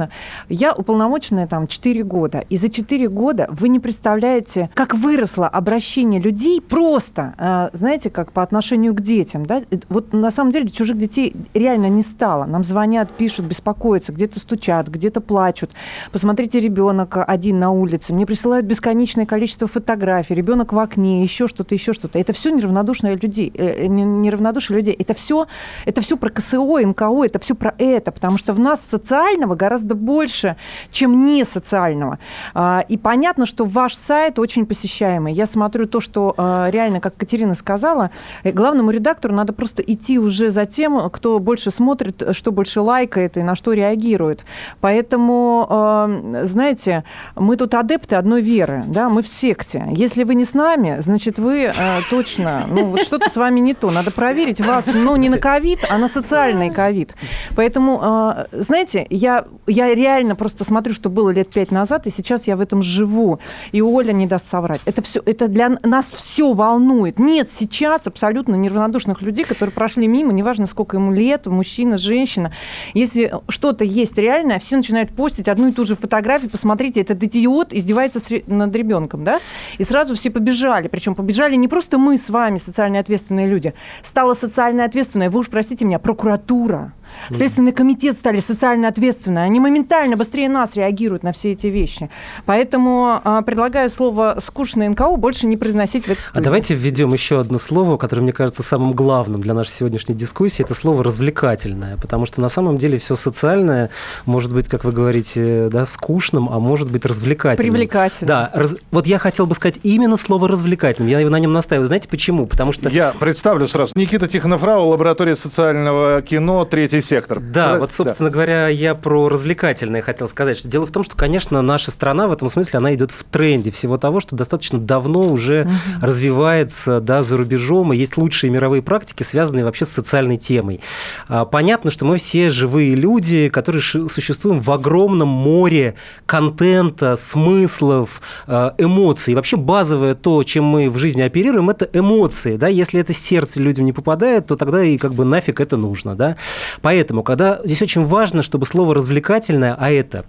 Я 0.49 0.73
уполномоченная 0.73 1.47
там 1.47 1.67
4 1.67 2.03
года, 2.05 2.45
и 2.49 2.57
за 2.57 2.69
4 2.69 3.09
года 3.09 3.47
вы 3.51 3.69
не 3.69 3.81
представляете, 3.81 4.71
как 4.75 4.95
выросло 4.95 5.47
обращение 5.49 6.21
людей 6.21 6.61
просто, 6.61 7.35
э, 7.39 7.77
знаете, 7.77 8.11
как 8.11 8.33
по 8.33 8.43
отношению 8.43 8.95
к 8.95 9.01
детям. 9.01 9.47
Да? 9.47 9.59
Это- 9.71 9.87
Вот 9.89 10.13
на 10.13 10.31
самом 10.31 10.51
деле 10.51 10.69
чужих 10.69 10.99
детей 10.99 11.35
реально 11.55 11.89
не 11.89 12.03
стало. 12.03 12.45
Нам 12.45 12.65
звонят, 12.65 13.11
пишут, 13.13 13.47
беспокоятся, 13.47 14.13
где-то 14.13 14.39
стучат, 14.41 14.89
где-то 14.89 15.21
плачут. 15.21 15.71
Посмотрите, 16.13 16.61
ребенок 16.61 17.17
один 17.27 17.59
на 17.59 17.71
улице. 17.71 18.13
Мне 18.13 18.27
присылают 18.27 18.67
бесконечное 18.67 19.27
количество 19.27 19.69
фотографий. 19.69 20.35
Ребенок 20.35 20.73
в 20.73 20.79
окне, 20.79 21.23
еще 21.23 21.47
что-то, 21.47 21.75
еще 21.75 21.93
что-то. 21.93 22.19
Это 22.19 22.33
все 22.33 22.51
неравнодушные 22.51 23.17
людей, 23.17 23.53
э, 23.55 23.87
не- 23.87 24.03
неравнодушие 24.05 24.77
людей. 24.79 24.95
Это 24.99 25.15
все, 25.15 25.47
это 25.85 26.01
все 26.01 26.17
про 26.17 26.31
КСО, 26.31 26.79
НКО, 26.85 27.25
это 27.25 27.39
все 27.39 27.55
про 27.55 27.75
это, 27.79 28.11
потому 28.13 28.39
что 28.39 28.53
в 28.53 28.59
нас 28.59 28.81
социального 28.81 29.55
гораздо 29.55 29.76
больше, 29.85 30.57
чем 30.91 31.25
не 31.25 31.45
социального. 31.45 32.19
А, 32.55 32.85
И 32.89 32.97
понятно, 32.97 33.47
что 33.47 33.65
ваш 33.65 33.95
сайт 33.95 34.39
очень 34.39 34.67
посещаемый. 34.67 35.33
Я 35.33 35.47
смотрю 35.47 35.87
то, 35.87 36.01
что 36.01 36.35
а, 36.37 36.69
реально, 36.71 37.01
как 37.01 37.17
Катерина 37.17 37.55
сказала, 37.55 38.11
э, 38.45 38.53
главному 38.53 38.91
редактору 38.91 39.35
надо 39.35 39.53
просто 39.53 39.83
идти 39.83 40.19
уже 40.19 40.51
за 40.51 40.67
тем, 40.67 41.11
кто 41.11 41.39
больше 41.39 41.71
смотрит, 41.71 42.23
что 42.33 42.53
больше 42.53 42.81
лайкает 42.81 43.37
и 43.37 43.43
на 43.43 43.55
что 43.55 43.73
реагирует. 43.73 44.45
Поэтому, 44.81 45.67
э, 45.69 46.47
знаете, 46.47 47.05
мы 47.35 47.57
тут 47.57 47.75
адепты 47.75 48.17
одной 48.17 48.43
веры, 48.43 48.83
да, 48.87 49.09
мы 49.09 49.23
в 49.23 49.29
секте. 49.29 49.85
Если 49.91 50.25
вы 50.25 50.35
не 50.35 50.45
с 50.45 50.55
нами, 50.55 50.97
значит, 51.01 51.39
вы 51.39 51.73
точно, 52.11 52.63
ну, 52.69 52.87
вот 52.87 53.03
что-то 53.03 53.31
с 53.31 53.37
вами 53.37 53.61
не 53.61 53.75
то. 53.75 53.91
Надо 53.91 54.11
проверить 54.11 54.61
вас, 54.61 54.87
ну, 54.93 55.17
не 55.17 55.29
на 55.29 55.39
ковид, 55.39 55.81
а 55.89 55.99
на 55.99 56.09
социальный 56.09 56.71
ковид. 56.71 57.15
Поэтому, 57.55 58.47
знаете, 58.53 59.07
я, 59.11 59.45
я 59.67 59.95
реально 59.95 60.37
просто 60.37 60.65
смотрю, 60.65 60.95
что 60.95 61.11
было 61.11 61.31
лет 61.31 61.51
пять 61.51 61.71
назад, 61.71 62.07
и 62.07 62.11
сейчас 62.11 62.47
я 62.47 62.57
в 62.57 62.61
этом 62.61 62.83
живу. 62.83 63.41
И 63.73 63.81
Оля 63.83 64.13
не 64.13 64.27
даст 64.27 64.49
соврать. 64.49 64.81
Это 64.85 65.03
все, 65.03 65.21
это 65.25 65.49
для 65.49 65.71
нас 65.83 66.11
все 66.11 66.53
волнует. 66.53 67.19
Нет 67.19 67.51
сейчас 67.53 68.07
абсолютно 68.07 68.55
неравнодушных 68.55 69.23
людей, 69.23 69.45
которые 69.45 69.73
прошли 69.73 70.07
мимо, 70.07 70.33
неважно, 70.33 70.67
сколько 70.67 70.97
ему 70.97 71.13
лет, 71.13 71.47
мужчина, 71.47 71.99
женщина. 71.99 72.53
Если 72.95 73.33
что-то 73.49 73.85
есть 73.85 74.17
реальное, 74.17 74.59
все 74.59 74.77
начинают 74.77 75.11
постить 75.11 75.49
одну 75.49 75.69
и 75.69 75.73
ту 75.73 75.85
же 75.85 75.97
фотографию, 75.97 76.51
посмотрите, 76.51 77.01
этот 77.01 77.23
идиот 77.23 77.73
издевается 77.73 78.21
над 78.47 78.75
ребенком, 78.75 79.25
да? 79.25 79.41
И 79.79 79.85
сразу 79.85 80.15
все 80.15 80.31
побежали. 80.31 80.89
Причем 80.89 81.15
побежали 81.15 81.57
не 81.57 81.69
просто 81.69 81.99
мы 81.99 82.19
с 82.19 82.31
вами, 82.31 82.59
социально 82.59 82.99
ответственные 82.99 83.47
люди. 83.47 83.75
Стала 84.03 84.35
социально 84.35 84.85
ответственная, 84.85 85.31
вы 85.31 85.41
уж 85.41 85.49
простите 85.49 85.85
меня, 85.85 85.99
прокуратура. 85.99 86.93
Следственный 87.31 87.73
комитет 87.73 88.17
стали 88.17 88.41
социально 88.41 88.89
ответственны. 88.89 89.39
Они 89.41 89.61
моментально 89.61 90.17
быстрее 90.17 90.49
нас 90.49 90.75
реагируют 90.75 91.23
на 91.23 91.33
все 91.33 91.53
эти 91.53 91.67
вещи. 91.69 92.11
Поэтому 92.45 93.21
а, 93.25 93.43
предлагаю 93.43 93.91
слово 93.91 94.39
«скучное 94.45 94.89
НКО» 94.91 95.17
больше 95.17 95.47
не 95.47 95.57
произносить 95.57 96.05
в 96.07 96.11
эту 96.11 96.21
А 96.21 96.25
студию. 96.25 96.45
давайте 96.45 96.75
введем 96.75 97.13
еще 97.13 97.41
одно 97.41 97.59
слово, 97.59 97.97
которое, 97.97 98.23
мне 98.23 98.33
кажется, 98.33 98.63
самым 98.63 98.93
главным 98.93 99.41
для 99.43 99.55
нашей 99.55 99.71
сегодняшней 99.71 100.15
дискуссии. 100.15 100.65
Это 100.65 100.75
слово 100.75 101.03
«развлекательное». 101.05 101.97
Потому 101.97 102.27
что 102.27 102.41
на 102.41 102.49
самом 102.49 102.79
деле 102.79 102.99
все 102.99 103.17
социальное 103.17 103.91
может 104.25 104.53
быть, 104.53 104.69
как 104.69 104.85
вы 104.85 104.93
говорите, 104.93 105.69
да, 105.71 105.87
скучным, 105.87 106.49
а 106.49 106.59
может 106.59 106.91
быть 106.91 107.05
развлекательным. 107.05 107.73
Привлекательным. 107.73 108.29
Да, 108.29 108.51
раз- 108.55 108.77
вот 108.91 109.07
я 109.07 109.19
хотел 109.19 109.47
бы 109.47 109.55
сказать 109.55 109.79
именно 109.83 110.17
слово 110.17 110.49
«развлекательным». 110.49 111.11
Я 111.11 111.21
его 111.21 111.31
на 111.31 111.39
нем 111.39 111.53
настаиваю. 111.53 111.87
Знаете 111.87 112.09
почему? 112.09 112.47
Потому 112.47 112.73
что... 112.73 112.89
Я 112.89 113.13
представлю 113.19 113.67
сразу. 113.69 113.93
Никита 113.97 114.27
Тихонов-Рау, 114.27 114.89
лаборатория 114.89 115.35
социального 115.37 116.23
кино, 116.23 116.65
третий 116.65 117.01
сектор. 117.07 117.41
Да, 117.41 117.71
Про- 117.71 117.79
вот, 117.81 117.93
собственно 117.93 118.31
говоря, 118.31 118.69
я 118.69 118.95
про 118.95 119.29
развлекательное 119.29 120.03
хотел 120.03 120.29
сказать. 120.29 120.59
Что 120.59 120.69
дело 120.69 120.87
в 120.87 120.91
том, 120.91 121.05
что, 121.05 121.17
конечно, 121.17 121.63
наша 121.63 121.91
страна 121.91 122.29
в 122.29 122.33
этом 122.33 122.49
смысле, 122.49 122.79
она 122.79 122.95
идет 122.95 123.11
в 123.11 123.25
тренде 123.25 123.71
всего 123.71 123.97
того, 123.97 124.21
что 124.21 124.37
достаточно 124.37 124.79
давно 124.79 125.21
уже 125.21 125.69
развивается 126.03 127.01
да, 127.01 127.23
за 127.23 127.37
рубежом, 127.37 127.93
и 127.93 127.97
есть 127.97 128.17
лучшие 128.17 128.51
мировые 128.51 128.83
практики, 128.83 129.23
связанные 129.23 129.65
вообще 129.65 129.85
с 129.85 129.91
социальной 129.91 130.37
темой. 130.39 130.81
А, 131.29 131.45
Понятно, 131.45 131.91
что 131.91 132.05
мы 132.05 132.19
все 132.19 132.51
живые 132.51 132.95
люди, 132.95 133.49
которые 133.49 133.81
существуем 133.81 134.61
в 134.61 134.71
огромном 134.71 135.29
море 135.29 135.95
контента, 136.27 137.17
смыслов, 137.17 138.21
э, 138.47 138.73
эмоций. 138.79 139.33
И 139.33 139.35
вообще 139.35 139.57
базовое 139.57 140.15
то, 140.15 140.43
чем 140.45 140.65
мы 140.65 140.91
в 140.91 140.99
жизни 140.99 141.23
оперируем, 141.23 141.71
это 141.71 141.89
эмоции. 141.93 142.57
Да? 142.57 142.69
Если 142.69 143.01
это 143.01 143.13
сердце 143.13 143.63
людям 143.63 143.85
не 143.85 143.93
попадает, 143.93 144.47
то 144.47 144.57
тогда 144.57 144.83
и 144.83 144.99
как 144.99 145.15
бы 145.15 145.25
нафиг 145.25 145.61
это 145.61 145.77
нужно. 145.77 146.15
Да? 146.15 146.37
Поэтому, 146.83 146.96
когда 147.23 147.61
здесь 147.65 147.83
очень 147.83 148.05
важно, 148.05 148.43
чтобы 148.43 148.67
слово 148.67 148.95
развлекательное, 148.95 149.77
а 149.79 149.91
это 149.91 150.25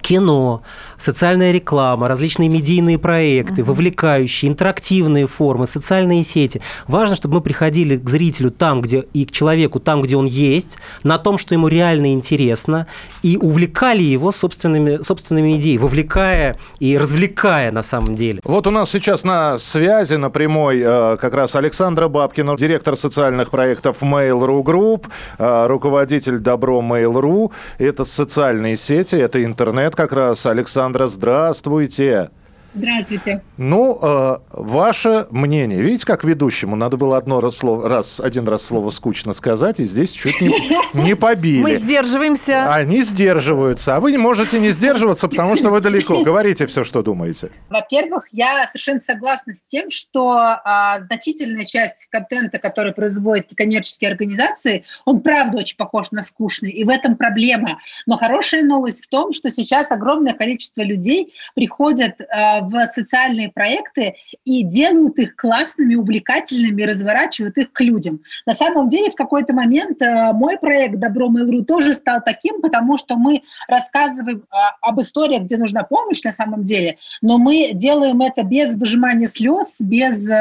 кино, 0.00 0.62
социальная 0.98 1.52
реклама, 1.52 2.08
различные 2.08 2.48
медийные 2.48 2.98
проекты, 2.98 3.62
вовлекающие, 3.64 4.50
интерактивные 4.50 5.26
формы, 5.26 5.66
социальные 5.66 6.24
сети. 6.24 6.60
Важно, 6.86 7.16
чтобы 7.16 7.36
мы 7.36 7.40
приходили 7.40 7.96
к 7.96 8.08
зрителю 8.08 8.50
там, 8.50 8.80
где 8.80 9.04
и 9.12 9.24
к 9.24 9.32
человеку 9.32 9.80
там, 9.80 10.02
где 10.02 10.16
он 10.16 10.26
есть, 10.26 10.76
на 11.02 11.18
том, 11.18 11.38
что 11.38 11.54
ему 11.54 11.68
реально 11.68 12.12
интересно, 12.12 12.86
и 13.22 13.36
увлекали 13.36 14.02
его 14.02 14.32
собственными, 14.32 15.02
собственными 15.02 15.56
идеями, 15.56 15.82
вовлекая 15.82 16.56
и 16.80 16.98
развлекая 16.98 17.72
на 17.72 17.82
самом 17.82 18.16
деле. 18.16 18.40
Вот 18.44 18.66
у 18.66 18.70
нас 18.70 18.90
сейчас 18.90 19.24
на 19.24 19.58
связи, 19.58 20.14
на 20.14 20.30
прямой, 20.30 20.80
э, 20.80 21.16
как 21.20 21.34
раз 21.34 21.54
Александра 21.54 22.08
Бабкина, 22.08 22.56
директор 22.56 22.96
социальных 22.96 23.50
проектов 23.50 23.98
Mail.ru 24.00 24.62
Group, 24.62 25.06
э, 25.38 25.66
руководитель 25.66 26.38
Добро 26.38 26.80
Mail.ru. 26.80 27.52
Это 27.78 28.04
социальные 28.04 28.76
сети, 28.76 29.14
это 29.16 29.44
интернет 29.44 29.94
как 29.94 30.12
раз. 30.12 30.46
Александра, 30.88 31.06
здравствуйте. 31.06 32.30
Здравствуйте. 32.78 33.42
Ну, 33.56 33.98
э, 34.00 34.36
ваше 34.52 35.26
мнение. 35.30 35.82
Видите, 35.82 36.06
как 36.06 36.22
ведущему 36.22 36.76
надо 36.76 36.96
было 36.96 37.16
одно 37.16 37.40
раз, 37.40 37.56
слово, 37.56 37.88
раз, 37.88 38.20
один 38.20 38.46
раз 38.46 38.62
слово 38.62 38.90
скучно 38.90 39.32
сказать, 39.32 39.80
и 39.80 39.84
здесь 39.84 40.12
чуть 40.12 40.40
не, 40.40 40.52
не 40.94 41.16
побили. 41.16 41.60
Мы 41.60 41.76
сдерживаемся. 41.76 42.72
Они 42.72 43.02
сдерживаются, 43.02 43.96
а 43.96 44.00
вы 44.00 44.12
не 44.12 44.18
можете 44.18 44.60
не 44.60 44.70
сдерживаться, 44.70 45.26
потому 45.26 45.56
что 45.56 45.70
вы 45.70 45.80
далеко. 45.80 46.22
Говорите 46.22 46.68
все, 46.68 46.84
что 46.84 47.02
думаете. 47.02 47.50
Во-первых, 47.68 48.28
я 48.30 48.66
совершенно 48.68 49.00
согласна 49.00 49.54
с 49.54 49.60
тем, 49.66 49.90
что 49.90 50.36
а, 50.36 51.00
значительная 51.00 51.64
часть 51.64 52.06
контента, 52.10 52.58
который 52.58 52.92
производят 52.92 53.48
коммерческие 53.56 54.10
организации, 54.10 54.84
он 55.04 55.20
правда 55.20 55.58
очень 55.58 55.76
похож 55.76 56.12
на 56.12 56.22
скучный, 56.22 56.70
и 56.70 56.84
в 56.84 56.88
этом 56.88 57.16
проблема. 57.16 57.80
Но 58.06 58.18
хорошая 58.18 58.62
новость 58.62 59.04
в 59.04 59.08
том, 59.08 59.32
что 59.32 59.50
сейчас 59.50 59.90
огромное 59.90 60.34
количество 60.34 60.82
людей 60.82 61.34
приходят 61.56 62.20
а, 62.20 62.67
в 62.68 62.86
социальные 62.94 63.50
проекты 63.50 64.14
и 64.44 64.62
делают 64.62 65.18
их 65.18 65.36
классными, 65.36 65.94
увлекательными, 65.94 66.82
разворачивают 66.82 67.56
их 67.58 67.72
к 67.72 67.80
людям. 67.80 68.20
На 68.46 68.52
самом 68.52 68.88
деле, 68.88 69.10
в 69.10 69.14
какой-то 69.14 69.52
момент 69.52 70.00
а, 70.02 70.32
мой 70.32 70.58
проект 70.58 70.96
«Добро 70.96 71.28
Mail.ru» 71.28 71.64
тоже 71.64 71.92
стал 71.92 72.20
таким, 72.24 72.60
потому 72.60 72.98
что 72.98 73.16
мы 73.16 73.42
рассказываем 73.68 74.44
а, 74.50 74.76
об 74.82 75.00
историях, 75.00 75.42
где 75.42 75.56
нужна 75.56 75.82
помощь 75.82 76.22
на 76.22 76.32
самом 76.32 76.64
деле, 76.64 76.98
но 77.22 77.38
мы 77.38 77.70
делаем 77.72 78.20
это 78.20 78.42
без 78.42 78.76
выжимания 78.76 79.28
слез, 79.28 79.80
без 79.80 80.28
э, 80.28 80.34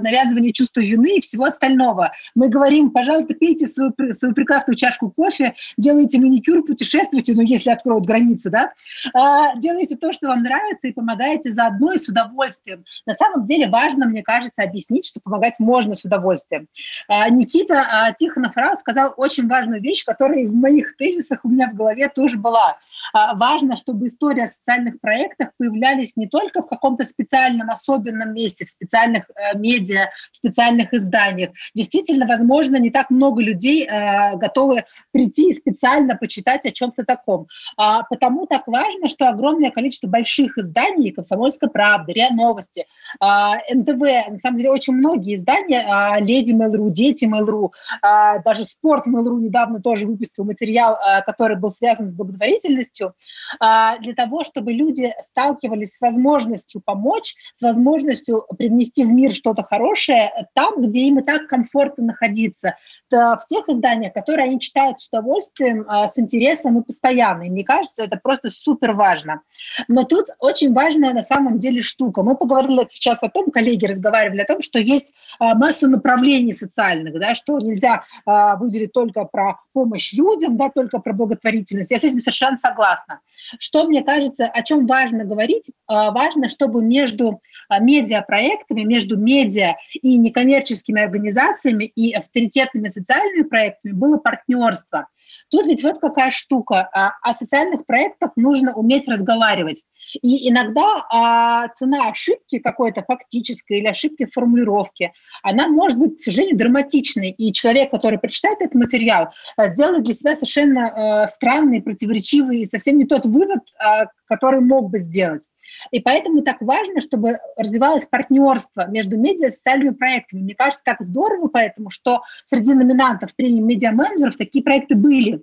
навязывания 0.00 0.52
чувства 0.52 0.80
вины 0.80 1.16
и 1.16 1.20
всего 1.20 1.44
остального. 1.44 2.12
Мы 2.34 2.48
говорим, 2.48 2.90
пожалуйста, 2.90 3.34
пейте 3.34 3.66
свою, 3.66 3.92
свою 4.12 4.34
прекрасную 4.34 4.76
чашку 4.76 5.10
кофе, 5.10 5.54
делайте 5.76 6.18
маникюр, 6.18 6.64
путешествуйте, 6.64 7.34
ну, 7.34 7.42
если 7.42 7.70
откроют 7.70 8.06
границы, 8.06 8.50
да, 8.50 8.72
А, 9.14 9.56
делайте 9.56 9.96
то, 9.96 10.12
что 10.12 10.28
вам 10.28 10.42
нравится, 10.42 10.88
и 10.88 10.92
помогаете 10.92 11.52
заодно 11.66 11.92
и 11.92 11.98
с 11.98 12.08
удовольствием. 12.08 12.84
На 13.06 13.12
самом 13.12 13.44
деле 13.44 13.68
важно, 13.68 14.06
мне 14.06 14.22
кажется, 14.22 14.62
объяснить, 14.62 15.06
что 15.06 15.20
помогать 15.20 15.54
можно 15.58 15.94
с 15.94 16.04
удовольствием. 16.04 16.68
А, 17.08 17.28
Никита 17.28 17.80
а, 17.80 18.12
Тихонов-Рау 18.12 18.76
сказал 18.76 19.14
очень 19.16 19.48
важную 19.48 19.80
вещь, 19.80 20.04
которая 20.04 20.46
в 20.46 20.54
моих 20.54 20.96
тезисах 20.96 21.40
у 21.44 21.48
меня 21.48 21.70
в 21.70 21.74
голове 21.74 22.08
тоже 22.08 22.38
была. 22.38 22.78
А, 23.12 23.34
Важно, 23.34 23.76
чтобы 23.76 24.06
истории 24.06 24.42
о 24.42 24.46
социальных 24.46 25.00
проектах 25.00 25.50
появлялись 25.58 26.16
не 26.16 26.26
только 26.26 26.62
в 26.62 26.68
каком-то 26.68 27.04
специальном, 27.04 27.70
особенном 27.70 28.32
месте, 28.32 28.64
в 28.64 28.70
специальных 28.70 29.24
э, 29.30 29.56
медиа, 29.56 30.10
в 30.32 30.36
специальных 30.36 30.92
изданиях. 30.92 31.50
Действительно, 31.74 32.26
возможно, 32.26 32.76
не 32.76 32.90
так 32.90 33.10
много 33.10 33.42
людей 33.42 33.86
э, 33.86 34.36
готовы 34.36 34.84
прийти 35.12 35.50
и 35.50 35.54
специально 35.54 36.16
почитать 36.16 36.64
о 36.66 36.72
чем-то 36.72 37.04
таком. 37.04 37.46
Потому 37.76 38.46
так 38.46 38.66
важно, 38.66 39.08
что 39.08 39.28
огромное 39.28 39.70
количество 39.70 40.08
больших 40.08 40.58
изданий, 40.58 41.12
«Комсомольская 41.46 41.70
правда», 41.70 42.12
РИА 42.12 42.30
Новости, 42.32 42.86
а, 43.20 43.56
НТВ, 43.72 44.28
на 44.28 44.38
самом 44.38 44.56
деле 44.56 44.70
очень 44.70 44.94
многие 44.94 45.36
издания, 45.36 45.84
а, 45.86 46.18
«Леди 46.20 46.52
Mail.ru», 46.52 46.90
«Дети 46.90 47.24
Mail.ru», 47.24 47.70
а, 48.02 48.38
даже 48.40 48.64
«Спорт 48.64 49.06
Mail.ru» 49.06 49.38
недавно 49.40 49.80
тоже 49.80 50.06
выпустил 50.06 50.44
материал, 50.44 50.98
который 51.24 51.56
был 51.56 51.70
связан 51.70 52.08
с 52.08 52.14
благотворительностью, 52.14 53.14
для 53.60 54.14
того, 54.16 54.44
чтобы 54.44 54.72
люди 54.72 55.12
сталкивались 55.20 55.96
с 55.96 56.00
возможностью 56.00 56.80
помочь, 56.84 57.34
с 57.54 57.62
возможностью 57.62 58.44
привнести 58.56 59.04
в 59.04 59.12
мир 59.12 59.34
что-то 59.34 59.62
хорошее 59.62 60.30
там, 60.54 60.82
где 60.82 61.00
им 61.00 61.18
и 61.20 61.22
так 61.22 61.46
комфортно 61.46 62.04
находиться, 62.04 62.76
в 63.10 63.40
тех 63.48 63.68
изданиях, 63.68 64.12
которые 64.12 64.46
они 64.46 64.60
читают 64.60 65.00
с 65.00 65.08
удовольствием, 65.08 65.86
с 65.88 66.18
интересом 66.18 66.80
и 66.80 66.84
постоянно. 66.84 67.44
И 67.44 67.50
мне 67.50 67.64
кажется, 67.64 68.02
это 68.04 68.18
просто 68.22 68.50
супер 68.50 68.92
важно. 68.92 69.42
Но 69.88 70.04
тут 70.04 70.26
очень 70.38 70.72
важная 70.72 71.12
на 71.12 71.22
самом 71.22 71.35
деле 71.58 71.82
штука. 71.82 72.22
Мы 72.22 72.36
поговорили 72.36 72.84
сейчас 72.88 73.22
о 73.22 73.28
том, 73.28 73.50
коллеги 73.50 73.86
разговаривали 73.86 74.40
о 74.40 74.46
том, 74.46 74.62
что 74.62 74.78
есть 74.78 75.12
а, 75.38 75.54
масса 75.54 75.88
направлений 75.88 76.52
социальных, 76.52 77.18
да, 77.18 77.34
что 77.34 77.58
нельзя 77.58 78.04
а, 78.24 78.56
выделить 78.56 78.92
только 78.92 79.24
про 79.24 79.60
помощь 79.72 80.12
людям, 80.12 80.56
да, 80.56 80.70
только 80.70 80.98
про 80.98 81.12
благотворительность. 81.12 81.90
Я 81.90 81.98
с 81.98 82.04
этим 82.04 82.20
совершенно 82.20 82.56
согласна. 82.56 83.20
Что 83.58 83.86
мне 83.86 84.02
кажется, 84.02 84.46
о 84.46 84.62
чем 84.62 84.86
важно 84.86 85.24
говорить? 85.24 85.70
А, 85.86 86.10
Важно, 86.10 86.48
чтобы 86.48 86.82
между 86.82 87.40
медиапроектами, 87.80 88.82
между 88.82 89.16
медиа 89.16 89.74
и 89.92 90.16
некоммерческими 90.16 91.02
организациями 91.02 91.84
и 91.84 92.12
авторитетными 92.12 92.88
социальными 92.88 93.42
проектами 93.42 93.92
было 93.92 94.16
партнерство. 94.16 95.08
Тут 95.50 95.66
ведь 95.66 95.82
вот 95.82 96.00
какая 96.00 96.30
штука. 96.30 96.88
О 97.22 97.32
социальных 97.32 97.86
проектах 97.86 98.32
нужно 98.36 98.72
уметь 98.74 99.08
разговаривать. 99.08 99.82
И 100.22 100.48
иногда 100.48 101.04
а, 101.26 101.68
цена 101.74 102.08
ошибки 102.08 102.58
какой-то 102.58 103.02
фактической 103.02 103.78
или 103.78 103.86
ошибки 103.86 104.26
в 104.26 104.32
формулировке, 104.32 105.12
она 105.42 105.66
может 105.66 105.98
быть, 105.98 106.16
к 106.16 106.20
сожалению, 106.20 106.56
драматичной. 106.56 107.30
И 107.30 107.52
человек, 107.52 107.90
который 107.90 108.18
прочитает 108.18 108.58
этот 108.60 108.74
материал, 108.74 109.30
а, 109.56 109.68
сделает 109.68 110.04
для 110.04 110.14
себя 110.14 110.36
совершенно 110.36 111.22
а, 111.22 111.26
странный, 111.26 111.82
противоречивый 111.82 112.60
и 112.60 112.64
совсем 112.64 112.98
не 112.98 113.06
тот 113.06 113.26
вывод, 113.26 113.60
а, 113.78 114.06
который 114.26 114.60
мог 114.60 114.90
бы 114.90 115.00
сделать. 115.00 115.48
И 115.90 116.00
поэтому 116.00 116.42
так 116.42 116.60
важно, 116.60 117.00
чтобы 117.00 117.38
развивалось 117.56 118.06
партнерство 118.06 118.86
между 118.86 119.16
медиа 119.16 119.48
и 119.48 119.50
социальными 119.50 119.94
проектами. 119.94 120.42
Мне 120.42 120.54
кажется, 120.54 120.82
так 120.84 120.98
здорово, 121.00 121.48
поэтому 121.48 121.90
что 121.90 122.22
среди 122.44 122.72
номинантов 122.72 123.34
премии 123.34 123.60
медиа-менеджеров 123.60 124.36
такие 124.36 124.62
проекты 124.62 124.94
были. 124.94 125.42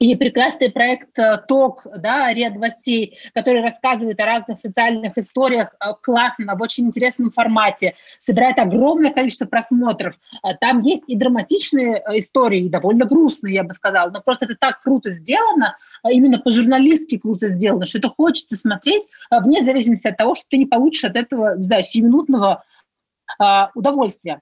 И 0.00 0.16
прекрасный 0.16 0.72
проект 0.72 1.18
э, 1.18 1.42
ТОК, 1.46 1.86
да, 1.98 2.32
ряд 2.32 2.54
новостей, 2.54 3.18
который 3.34 3.60
рассказывает 3.60 4.18
о 4.18 4.24
разных 4.24 4.58
социальных 4.58 5.18
историях 5.18 5.74
э, 5.74 5.92
классно, 6.02 6.56
в 6.56 6.62
очень 6.62 6.86
интересном 6.86 7.30
формате, 7.30 7.94
собирает 8.18 8.58
огромное 8.58 9.12
количество 9.12 9.44
просмотров. 9.44 10.18
Э, 10.42 10.56
Там 10.58 10.80
есть 10.80 11.04
и 11.06 11.18
драматичные 11.18 12.02
истории, 12.14 12.64
и 12.64 12.70
довольно 12.70 13.04
грустные, 13.04 13.56
я 13.56 13.62
бы 13.62 13.74
сказала, 13.74 14.10
но 14.10 14.22
просто 14.22 14.46
это 14.46 14.56
так 14.58 14.80
круто 14.82 15.10
сделано, 15.10 15.76
а 16.02 16.10
именно 16.10 16.38
по-журналистски 16.38 17.18
круто 17.18 17.46
сделано, 17.48 17.84
что 17.84 17.98
это 17.98 18.08
хочется 18.08 18.56
смотреть 18.56 19.06
вне 19.30 19.60
зависимости 19.60 20.08
от 20.08 20.16
того, 20.16 20.34
что 20.34 20.46
ты 20.48 20.56
не 20.56 20.66
получишь 20.66 21.04
от 21.04 21.16
этого, 21.16 21.58
не 21.58 21.62
знаю, 21.62 21.84
сиюминутного 21.84 22.64
удовольствия. 23.74 24.40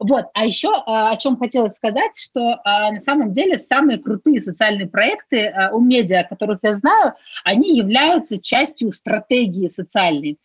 Вот. 0.00 0.26
А 0.34 0.46
еще 0.46 0.70
о 0.86 1.16
чем 1.16 1.36
хотелось 1.36 1.74
сказать, 1.74 2.18
что 2.18 2.60
на 2.64 3.00
самом 3.00 3.32
деле 3.32 3.58
самые 3.58 3.98
крутые 3.98 4.40
социальные 4.40 4.88
проекты 4.88 5.52
у 5.72 5.80
медиа, 5.80 6.24
которых 6.28 6.60
я 6.62 6.72
знаю, 6.72 7.14
они 7.44 7.76
являются 7.76 8.40
частью 8.40 8.92
стратегии 8.92 9.68
социальной. 9.68 10.38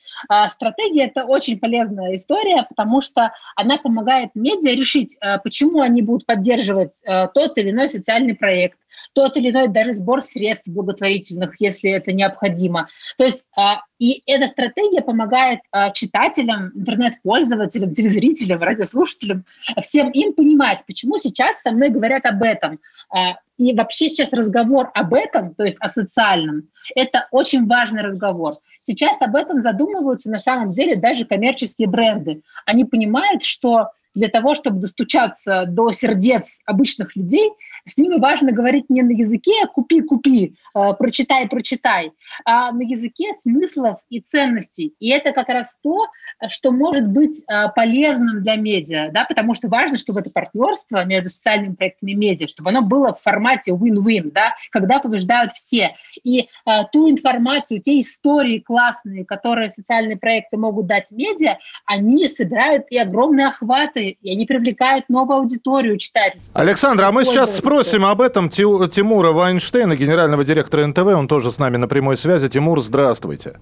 Стратегия– 0.50 1.06
это 1.16 1.26
очень 1.26 1.60
полезная 1.60 2.16
история, 2.16 2.66
потому 2.68 3.02
что 3.02 3.32
она 3.56 3.78
помогает 3.78 4.32
медиа 4.34 4.76
решить, 4.76 5.18
почему 5.44 5.82
они 5.82 6.02
будут 6.02 6.26
поддерживать 6.26 7.02
тот 7.34 7.58
или 7.58 7.70
иной 7.72 7.90
социальный 7.90 8.36
проект, 8.36 8.78
тот 9.14 9.38
или 9.38 9.52
иной 9.52 9.68
даже 9.68 9.94
сбор 9.94 10.22
средств 10.22 10.68
благотворительных, 10.68 11.56
если 11.60 11.92
это 11.92 12.12
необходимо. 12.12 12.90
То 13.18 13.24
есть 13.24 13.44
а, 13.56 13.82
и 14.00 14.22
эта 14.26 14.48
стратегия 14.48 15.02
помогает 15.02 15.60
а, 15.72 15.92
читателям, 15.92 16.72
интернет-пользователям, 16.76 17.94
телезрителям, 17.94 18.62
радиослушателям, 18.62 19.46
всем 19.82 20.10
им 20.12 20.34
понимать, 20.34 20.84
почему 20.86 21.18
сейчас 21.18 21.62
со 21.62 21.72
мной 21.72 21.90
говорят 21.90 22.26
об 22.26 22.44
этом. 22.44 22.80
А, 23.10 23.38
и 23.58 23.74
вообще 23.74 24.10
сейчас 24.10 24.34
разговор 24.34 24.90
об 24.94 25.14
этом, 25.14 25.54
то 25.56 25.64
есть 25.64 25.78
о 25.80 25.88
социальном, 25.88 26.70
это 26.96 27.28
очень 27.32 27.68
важный 27.68 28.02
разговор. 28.02 28.58
Сейчас 28.82 29.22
об 29.22 29.36
этом 29.36 29.60
задумываются 29.60 30.30
на 30.30 30.40
самом 30.40 30.74
деле 30.74 30.96
даже 30.96 31.26
коммерческие 31.26 31.88
бренды. 31.88 32.42
Они 32.66 32.84
понимают, 32.84 33.44
что 33.44 33.92
для 34.16 34.28
того, 34.28 34.56
чтобы 34.56 34.80
достучаться 34.80 35.66
до 35.68 35.92
сердец 35.92 36.60
обычных 36.66 37.16
людей, 37.16 37.52
с 37.86 37.98
ними 37.98 38.20
важно 38.20 38.52
говорить 38.52 38.90
не 38.90 39.02
на 39.02 39.12
языке 39.12 39.52
«купи-купи», 39.74 40.56
э, 40.76 40.94
«прочитай-прочитай», 40.98 42.14
а 42.46 42.72
на 42.72 42.82
языке 42.82 43.34
смыслов 43.42 44.00
и 44.10 44.22
ценностей. 44.22 44.94
И 45.00 45.10
это 45.10 45.34
как 45.34 45.50
раз 45.50 45.78
то, 45.84 46.08
что 46.50 46.72
может 46.72 47.08
быть 47.08 47.44
э, 47.48 47.70
полезным 47.76 48.42
для 48.42 48.56
медиа, 48.56 49.10
да, 49.12 49.26
потому 49.26 49.54
что 49.54 49.68
важно, 49.68 49.98
чтобы 49.98 50.22
это 50.22 50.30
партнерство 50.30 51.04
между 51.04 51.30
социальными 51.30 51.76
проектами 51.76 52.12
и 52.12 52.16
медиа, 52.16 52.48
чтобы 52.48 52.70
оно 52.70 52.82
было 52.82 53.14
в 53.14 53.22
формате 53.22 53.72
win-win, 53.72 54.32
да, 54.32 54.56
когда 54.72 55.00
побеждают 55.00 55.52
все. 55.52 55.96
И 56.24 56.42
э, 56.42 56.70
ту 56.92 57.10
информацию, 57.10 57.82
те 57.82 58.00
истории 58.00 58.60
классные, 58.60 59.26
которые 59.26 59.70
социальные 59.70 60.18
проекты 60.18 60.58
могут 60.58 60.88
дать 60.88 61.12
медиа, 61.12 61.58
они 61.86 62.28
собирают 62.30 62.86
и 62.90 62.98
огромные 62.98 63.48
охваты, 63.48 64.18
и 64.22 64.32
они 64.32 64.46
привлекают 64.46 65.10
новую 65.10 65.40
аудиторию 65.40 65.98
читательскую. 65.98 66.62
Александр, 66.62 67.04
а 67.04 67.12
мы 67.12 67.26
сейчас 67.26 67.58
спросим 67.58 67.73
об 68.06 68.22
этом 68.22 68.50
Тимура 68.50 69.32
Вайнштейна, 69.32 69.96
генерального 69.96 70.44
директора 70.44 70.86
НТВ, 70.86 71.06
он 71.06 71.28
тоже 71.28 71.52
с 71.52 71.58
нами 71.58 71.78
на 71.78 71.88
прямой 71.88 72.18
связи. 72.18 72.50
Тимур, 72.50 72.82
здравствуйте. 72.82 73.60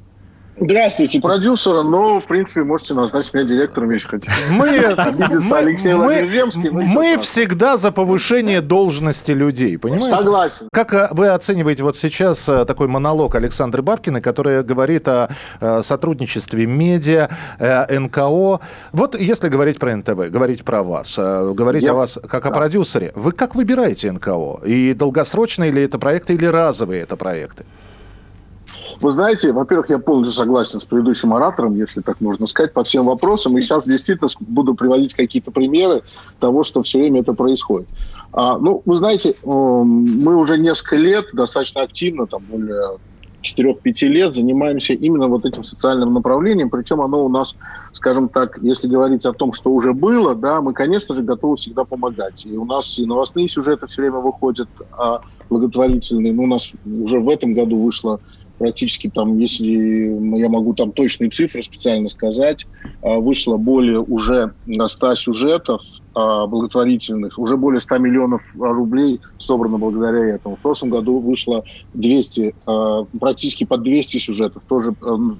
Здравствуйте, 0.63 1.19
продюсера, 1.19 1.81
но, 1.81 2.19
в 2.19 2.27
принципе, 2.27 2.63
можете 2.63 2.93
назначить 2.93 3.33
меня 3.33 3.45
директором, 3.45 3.89
если 3.89 4.07
хотите. 4.07 4.31
Мы, 4.51 4.67
мы, 5.49 5.57
Алексей 5.57 5.95
мы, 5.95 6.83
мы 6.83 7.17
всегда 7.17 7.77
за 7.77 7.91
повышение 7.91 8.61
должности 8.61 9.31
людей, 9.31 9.79
понимаете? 9.79 10.11
Согласен. 10.11 10.67
Как 10.71 10.93
э, 10.93 11.07
вы 11.13 11.29
оцениваете 11.29 11.81
вот 11.81 11.97
сейчас 11.97 12.47
э, 12.47 12.63
такой 12.65 12.87
монолог 12.87 13.33
Александры 13.33 13.81
Бабкиной, 13.81 14.21
которая 14.21 14.61
говорит 14.61 15.07
о 15.07 15.29
э, 15.59 15.81
сотрудничестве 15.83 16.67
медиа, 16.67 17.29
НКО? 17.89 18.59
Вот 18.91 19.19
если 19.19 19.49
говорить 19.49 19.79
про 19.79 19.95
НТВ, 19.95 20.29
говорить 20.29 20.63
про 20.63 20.83
вас, 20.83 21.17
говорить 21.17 21.85
Я... 21.85 21.93
о 21.93 21.95
вас 21.95 22.19
как 22.29 22.45
о 22.45 22.51
продюсере, 22.51 23.13
вы 23.15 23.31
как 23.31 23.55
выбираете 23.55 24.11
НКО? 24.11 24.59
И 24.63 24.93
долгосрочные 24.93 25.71
ли 25.71 25.81
это 25.81 25.97
проекты, 25.97 26.35
или 26.35 26.45
разовые 26.45 27.01
это 27.01 27.15
проекты? 27.15 27.65
Вы 28.99 29.11
знаете, 29.11 29.51
во-первых, 29.51 29.89
я 29.89 29.99
полностью 29.99 30.35
согласен 30.35 30.79
с 30.79 30.85
предыдущим 30.85 31.33
оратором, 31.33 31.75
если 31.75 32.01
так 32.01 32.19
можно 32.21 32.45
сказать, 32.45 32.73
по 32.73 32.83
всем 32.83 33.05
вопросам. 33.05 33.57
И 33.57 33.61
сейчас 33.61 33.87
действительно 33.87 34.29
буду 34.39 34.75
приводить 34.75 35.13
какие-то 35.13 35.51
примеры 35.51 36.03
того, 36.39 36.63
что 36.63 36.83
все 36.83 36.99
время 36.99 37.21
это 37.21 37.33
происходит. 37.33 37.87
А, 38.33 38.57
ну, 38.57 38.81
вы 38.85 38.95
знаете, 38.95 39.35
мы 39.43 40.35
уже 40.35 40.57
несколько 40.57 40.95
лет 40.95 41.25
достаточно 41.33 41.81
активно, 41.81 42.27
там 42.27 42.43
более 42.49 42.97
4-5 43.41 44.07
лет 44.07 44.35
занимаемся 44.35 44.93
именно 44.93 45.27
вот 45.27 45.45
этим 45.45 45.63
социальным 45.63 46.13
направлением, 46.13 46.69
причем 46.69 47.01
оно 47.01 47.25
у 47.25 47.29
нас, 47.29 47.55
скажем 47.91 48.29
так, 48.29 48.57
если 48.61 48.87
говорить 48.87 49.25
о 49.25 49.33
том, 49.33 49.53
что 49.53 49.71
уже 49.71 49.93
было, 49.93 50.35
да, 50.35 50.61
мы, 50.61 50.73
конечно 50.73 51.15
же, 51.15 51.23
готовы 51.23 51.57
всегда 51.57 51.83
помогать. 51.83 52.45
И 52.45 52.55
у 52.55 52.65
нас 52.65 52.97
и 52.99 53.05
новостные 53.05 53.47
сюжеты 53.47 53.87
все 53.87 54.03
время 54.03 54.19
выходят 54.19 54.69
а, 54.97 55.21
благотворительные. 55.49 56.33
Ну, 56.33 56.43
у 56.43 56.47
нас 56.47 56.71
уже 56.85 57.19
в 57.19 57.29
этом 57.29 57.53
году 57.53 57.83
вышло 57.83 58.19
практически 58.61 59.09
там, 59.13 59.37
если 59.39 59.65
я 60.39 60.49
могу 60.49 60.73
там 60.75 60.93
точные 60.93 61.31
цифры 61.31 61.63
специально 61.63 62.07
сказать, 62.07 62.67
а, 63.01 63.15
вышло 63.19 63.57
более 63.57 63.99
уже 63.99 64.53
100 64.87 65.15
сюжетов 65.15 65.81
благотворительных, 66.13 67.39
уже 67.39 67.57
более 67.57 67.79
100 67.79 67.97
миллионов 67.97 68.53
рублей 68.57 69.21
собрано 69.37 69.77
благодаря 69.77 70.35
этому. 70.35 70.55
В 70.55 70.59
прошлом 70.59 70.89
году 70.89 71.19
вышло 71.19 71.63
200, 71.93 72.55
а, 72.65 73.03
практически 73.19 73.63
под 73.63 73.83
200 73.83 74.17
сюжетов, 74.17 74.63
тоже 74.67 74.95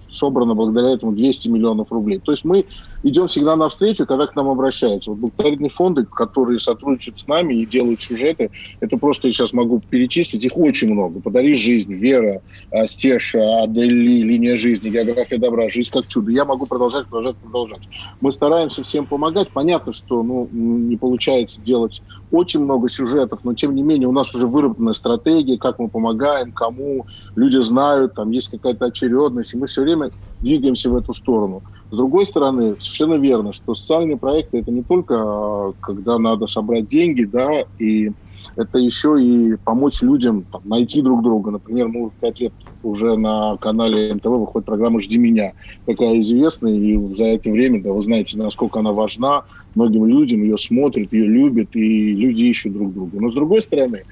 собрано 0.10 0.56
благодаря 0.56 0.92
этому 0.92 1.12
200 1.12 1.50
миллионов 1.50 1.92
рублей. 1.92 2.20
То 2.20 2.32
есть 2.32 2.46
мы 2.46 2.66
идем 3.04 3.28
всегда 3.28 3.56
навстречу, 3.56 4.06
когда 4.06 4.28
к 4.28 4.36
нам 4.36 4.50
обращаются. 4.50 5.12
Вот 5.12 5.20
благотворительные 5.20 5.70
фонды, 5.70 6.06
которые 6.06 6.60
сотрудничают 6.60 7.20
с 7.20 7.28
нами 7.28 7.56
и 7.56 7.66
делают 7.66 8.02
сюжеты, 8.02 8.52
это 8.80 8.98
просто 8.98 9.28
я 9.28 9.34
сейчас 9.34 9.54
могу 9.54 9.82
перечислить, 9.90 10.46
их 10.46 10.58
очень 10.58 10.92
много. 10.92 11.20
«Подари 11.20 11.56
жизнь», 11.56 11.94
«Вера», 11.94 12.42
«Стеша», 12.86 13.64
«Адели», 13.64 14.22
«Линия 14.22 14.56
жизни», 14.56 14.90
«География 14.90 15.38
добра», 15.38 15.70
«Жизнь 15.70 15.90
как 15.92 16.08
чудо». 16.08 16.32
Я 16.32 16.46
могу 16.46 16.66
продолжать, 16.66 17.08
продолжать, 17.08 17.38
продолжать. 17.38 17.90
Мы 18.20 18.32
стараемся 18.32 18.84
всем 18.84 19.06
помогать. 19.06 19.50
Понятно, 19.50 19.94
что 19.94 20.24
ну, 20.24 20.48
не 20.62 20.98
получается 20.98 21.62
делать 21.62 22.04
очень 22.32 22.62
много 22.62 22.90
сюжетов, 22.90 23.40
но 23.44 23.54
тем 23.54 23.76
не 23.76 23.84
менее 23.84 24.08
у 24.08 24.14
нас 24.14 24.34
уже 24.34 24.48
выработана 24.48 24.94
стратегия, 24.94 25.58
как 25.58 25.80
мы 25.80 25.90
помогаем, 25.90 26.52
кому, 26.52 27.06
люди 27.36 27.58
знают, 27.60 28.16
там 28.16 28.32
есть 28.32 28.50
какая-то 28.50 28.86
очередность, 28.86 29.54
и 29.54 29.58
мы 29.58 29.68
все 29.68 29.82
время 29.82 30.12
двигаемся 30.40 30.90
в 30.90 30.96
эту 30.96 31.14
сторону. 31.14 31.64
С 31.92 31.96
другой 31.96 32.26
стороны, 32.26 32.76
совершенно 32.80 33.16
верно, 33.16 33.54
что 33.54 33.76
социальные 33.76 34.18
проекты 34.18 34.60
это 34.60 34.72
не 34.72 34.84
только 34.84 35.16
а, 35.18 35.74
когда 35.80 36.18
надо 36.18 36.48
собрать 36.48 36.88
деньги, 36.88 37.26
да, 37.26 37.66
и 37.78 38.12
это 38.56 38.78
еще 38.78 39.22
и 39.22 39.56
помочь 39.64 40.02
людям 40.02 40.46
там, 40.52 40.62
найти 40.66 41.02
друг 41.02 41.24
друга. 41.24 41.52
Например, 41.52 41.88
мы 41.88 42.10
в 42.10 42.14
пять 42.20 42.40
лет 42.40 42.54
уже 42.84 43.18
на 43.18 43.58
канале 43.58 44.14
МТВ 44.14 44.26
выходит 44.26 44.66
программа 44.66 45.02
«Жди 45.02 45.20
меня», 45.20 45.54
такая 45.86 46.20
известная, 46.20 46.74
и 46.74 47.14
за 47.14 47.26
это 47.26 47.50
время, 47.50 47.82
да, 47.82 47.92
вы 47.92 48.02
знаете, 48.02 48.38
насколько 48.38 48.80
она 48.80 48.92
важна 48.92 49.44
многим 49.76 50.06
людям, 50.06 50.42
ее 50.42 50.58
смотрят, 50.58 51.14
ее 51.14 51.28
любят, 51.28 51.70
и 51.74 52.14
люди 52.14 52.46
ищут 52.46 52.74
друг 52.74 52.94
друга. 52.94 53.20
Но 53.20 53.30
с 53.30 53.34
другой 53.34 53.62
стороны, 53.62 54.04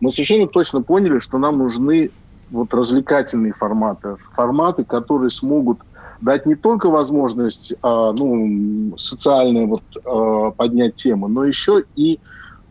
мы 0.00 0.10
совершенно 0.10 0.46
точно 0.46 0.82
поняли, 0.82 1.18
что 1.18 1.38
нам 1.38 1.58
нужны 1.58 2.10
вот 2.50 2.72
развлекательные 2.72 3.52
форматы, 3.52 4.16
форматы, 4.34 4.84
которые 4.84 5.30
смогут 5.30 5.80
дать 6.20 6.46
не 6.46 6.54
только 6.54 6.88
возможность 6.88 7.74
а, 7.82 8.12
ну, 8.12 8.94
социально 8.96 9.66
вот, 9.66 9.82
а, 10.04 10.50
поднять 10.50 10.94
тему, 10.94 11.28
но 11.28 11.44
еще 11.44 11.84
и 11.94 12.18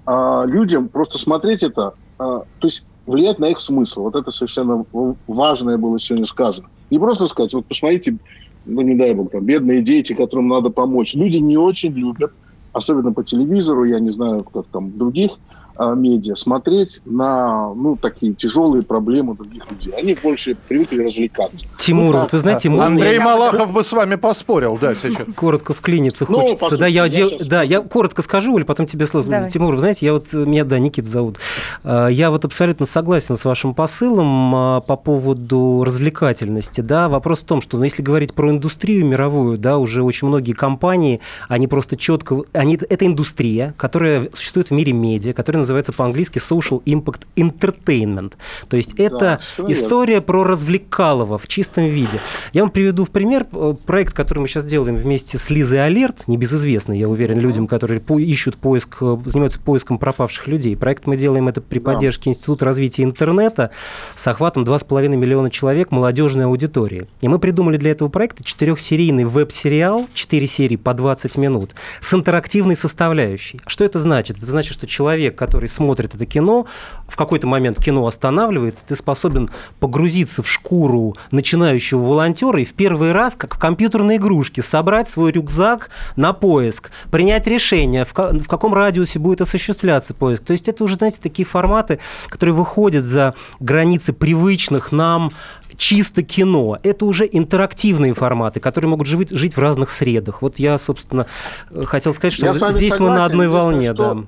а, 0.07 0.45
людям 0.45 0.87
просто 0.87 1.19
смотреть 1.19 1.63
это, 1.63 1.93
а, 2.17 2.39
то 2.39 2.67
есть 2.67 2.85
влиять 3.05 3.39
на 3.39 3.49
их 3.49 3.59
смысл. 3.59 4.03
Вот 4.03 4.15
это 4.15 4.31
совершенно 4.31 4.85
важное 5.27 5.77
было 5.77 5.99
сегодня 5.99 6.25
сказано. 6.25 6.69
Не 6.89 6.97
просто 6.97 7.27
сказать, 7.27 7.53
вот 7.53 7.67
посмотрите, 7.67 8.17
ну 8.65 8.81
не 8.81 8.95
дай 8.95 9.13
бог, 9.13 9.31
там, 9.31 9.43
бедные 9.43 9.81
дети, 9.81 10.13
которым 10.13 10.47
надо 10.47 10.69
помочь. 10.69 11.13
Люди 11.13 11.39
не 11.39 11.57
очень 11.57 11.91
любят, 11.91 12.31
особенно 12.71 13.11
по 13.11 13.23
телевизору, 13.23 13.83
я 13.83 13.99
не 13.99 14.09
знаю, 14.09 14.45
как 14.45 14.65
там 14.71 14.97
других 14.97 15.31
медиа, 15.79 16.35
смотреть 16.35 17.01
на 17.05 17.73
ну, 17.73 17.95
такие 17.95 18.33
тяжелые 18.33 18.83
проблемы 18.83 19.35
других 19.35 19.69
людей. 19.69 19.93
Они 19.93 20.15
больше 20.21 20.55
привыкли 20.67 21.03
развлекаться. 21.03 21.65
Тимур, 21.79 22.15
ну, 22.15 22.21
вот 22.21 22.31
вы 22.31 22.39
знаете... 22.39 22.69
Можно... 22.69 22.87
Андрей 22.87 23.19
Малахов 23.19 23.71
бы 23.71 23.83
с 23.83 23.91
вами 23.91 24.15
поспорил, 24.15 24.77
да, 24.79 24.95
сейчас. 24.95 25.25
Коротко 25.35 25.73
вклиниться 25.73 26.25
ну, 26.27 26.39
хочется. 26.39 26.69
Сути, 26.69 26.79
да, 26.79 26.87
я, 26.87 27.05
я, 27.05 27.27
сейчас... 27.27 27.47
да, 27.47 27.61
я 27.63 27.81
коротко 27.81 28.21
скажу, 28.21 28.57
или 28.57 28.63
потом 28.63 28.87
тебе 28.87 29.07
слово. 29.07 29.25
Давай. 29.27 29.51
Тимур, 29.51 29.73
вы 29.75 29.79
знаете, 29.79 30.05
я 30.05 30.13
вот, 30.13 30.31
меня, 30.33 30.63
да, 30.65 30.79
Никит 30.79 31.05
зовут. 31.05 31.39
А, 31.83 32.07
я 32.07 32.31
вот 32.31 32.45
абсолютно 32.45 32.85
согласен 32.85 33.37
с 33.37 33.45
вашим 33.45 33.73
посылом 33.73 34.55
а, 34.55 34.81
по 34.81 34.95
поводу 34.95 35.83
развлекательности. 35.85 36.81
Да, 36.81 37.09
вопрос 37.09 37.39
в 37.39 37.45
том, 37.45 37.61
что 37.61 37.77
ну, 37.77 37.83
если 37.83 38.01
говорить 38.01 38.33
про 38.33 38.49
индустрию 38.49 39.05
мировую, 39.05 39.57
да, 39.57 39.77
уже 39.77 40.03
очень 40.03 40.27
многие 40.27 40.53
компании, 40.53 41.19
они 41.47 41.67
просто 41.67 41.97
четко... 41.97 42.41
Они, 42.53 42.79
это 42.89 43.05
индустрия, 43.05 43.73
которая 43.77 44.29
существует 44.33 44.69
в 44.69 44.71
мире 44.71 44.93
медиа, 44.93 45.33
которая 45.33 45.63
называется 45.67 45.91
по-английски 45.91 46.37
social 46.39 46.81
impact 46.85 47.23
entertainment. 47.35 48.33
То 48.69 48.77
есть 48.77 48.93
это 48.97 49.37
совершенно 49.39 49.71
история 49.71 50.21
про 50.21 50.43
развлекалово 50.43 51.37
в 51.37 51.47
чистом 51.47 51.85
виде. 51.85 52.19
Я 52.53 52.61
вам 52.63 52.71
приведу 52.71 53.03
в 53.05 53.09
пример 53.09 53.45
э, 53.51 53.75
проект, 53.85 54.13
который 54.13 54.39
мы 54.39 54.47
сейчас 54.47 54.65
делаем 54.65 54.95
вместе 54.95 55.37
с 55.37 55.49
Лизой 55.49 55.85
Алерт, 55.85 56.27
небезызвестный, 56.27 56.97
я 56.99 57.09
уверен, 57.09 57.39
людям, 57.39 57.67
которые 57.67 57.99
по- 57.99 58.19
ищут 58.19 58.55
поиск, 58.55 58.97
э, 59.01 59.17
занимаются 59.25 59.59
поиском 59.59 59.97
пропавших 59.97 60.47
людей. 60.47 60.75
Проект 60.77 61.05
мы 61.05 61.17
делаем 61.17 61.47
это 61.49 61.59
при 61.61 61.79
Да. 61.79 61.91
поддержке 61.91 62.29
Института 62.29 62.65
развития 62.65 63.03
интернета 63.03 63.71
с 64.15 64.25
охватом 64.27 64.63
2,5 64.63 65.15
миллиона 65.17 65.49
человек 65.51 65.91
молодежной 65.91 66.45
аудитории. 66.45 67.07
И 67.21 67.27
мы 67.27 67.39
придумали 67.39 67.77
для 67.77 67.91
этого 67.91 68.07
проекта 68.09 68.43
четырехсерийный 68.43 69.25
веб-сериал, 69.25 70.07
4 70.13 70.47
серии 70.47 70.75
по 70.77 70.93
20 70.93 71.37
минут, 71.37 71.71
с 71.99 72.13
интерактивной 72.13 72.75
составляющей. 72.75 73.59
Что 73.67 73.83
это 73.83 73.99
значит? 73.99 74.37
Это 74.37 74.45
значит, 74.45 74.73
что 74.73 74.87
человек, 74.87 75.35
который 75.35 75.56
смотрит 75.65 76.13
это 76.13 76.25
кино, 76.27 76.67
в 77.07 77.15
какой-то 77.15 77.47
момент 77.47 77.83
кино 77.83 78.05
останавливается, 78.05 78.81
ты 78.87 78.95
способен 78.95 79.49
погрузиться 79.79 80.43
в 80.43 80.47
шкуру 80.49 81.15
начинающего 81.31 81.99
волонтера 82.03 82.61
и 82.61 82.65
в 82.65 82.73
первый 82.73 83.11
раз, 83.13 83.33
как 83.35 83.55
в 83.55 83.59
компьютерной 83.59 84.17
игрушке, 84.17 84.61
собрать 84.61 85.09
свой 85.09 85.31
рюкзак 85.31 85.89
на 86.15 86.33
поиск, 86.33 86.91
принять 87.09 87.47
решение, 87.47 88.05
в, 88.05 88.13
ка- 88.13 88.33
в 88.37 88.47
каком 88.47 88.73
радиусе 88.75 89.17
будет 89.17 89.41
осуществляться 89.41 90.13
поиск. 90.13 90.43
То 90.43 90.51
есть 90.53 90.67
это 90.67 90.83
уже, 90.83 90.95
знаете, 90.95 91.17
такие 91.23 91.45
форматы, 91.45 91.97
которые 92.27 92.53
выходят 92.53 93.05
за 93.05 93.33
границы 93.59 94.13
привычных 94.13 94.91
нам 94.91 95.31
чисто 95.77 96.23
кино. 96.23 96.77
Это 96.83 97.05
уже 97.05 97.27
интерактивные 97.31 98.13
форматы, 98.13 98.59
которые 98.59 98.89
могут 98.89 99.07
жить, 99.07 99.29
жить 99.31 99.55
в 99.55 99.59
разных 99.59 99.89
средах. 99.91 100.41
Вот 100.41 100.59
я, 100.59 100.77
собственно, 100.77 101.27
э, 101.71 101.83
хотел 101.85 102.13
сказать, 102.13 102.33
что 102.33 102.45
Я 102.47 102.53
здесь 102.53 102.65
мы 102.65 102.81
согласен. 102.89 103.15
на 103.15 103.25
одной 103.25 103.47
волне. 103.47 103.93
что- 103.93 104.13
Да. 104.15 104.23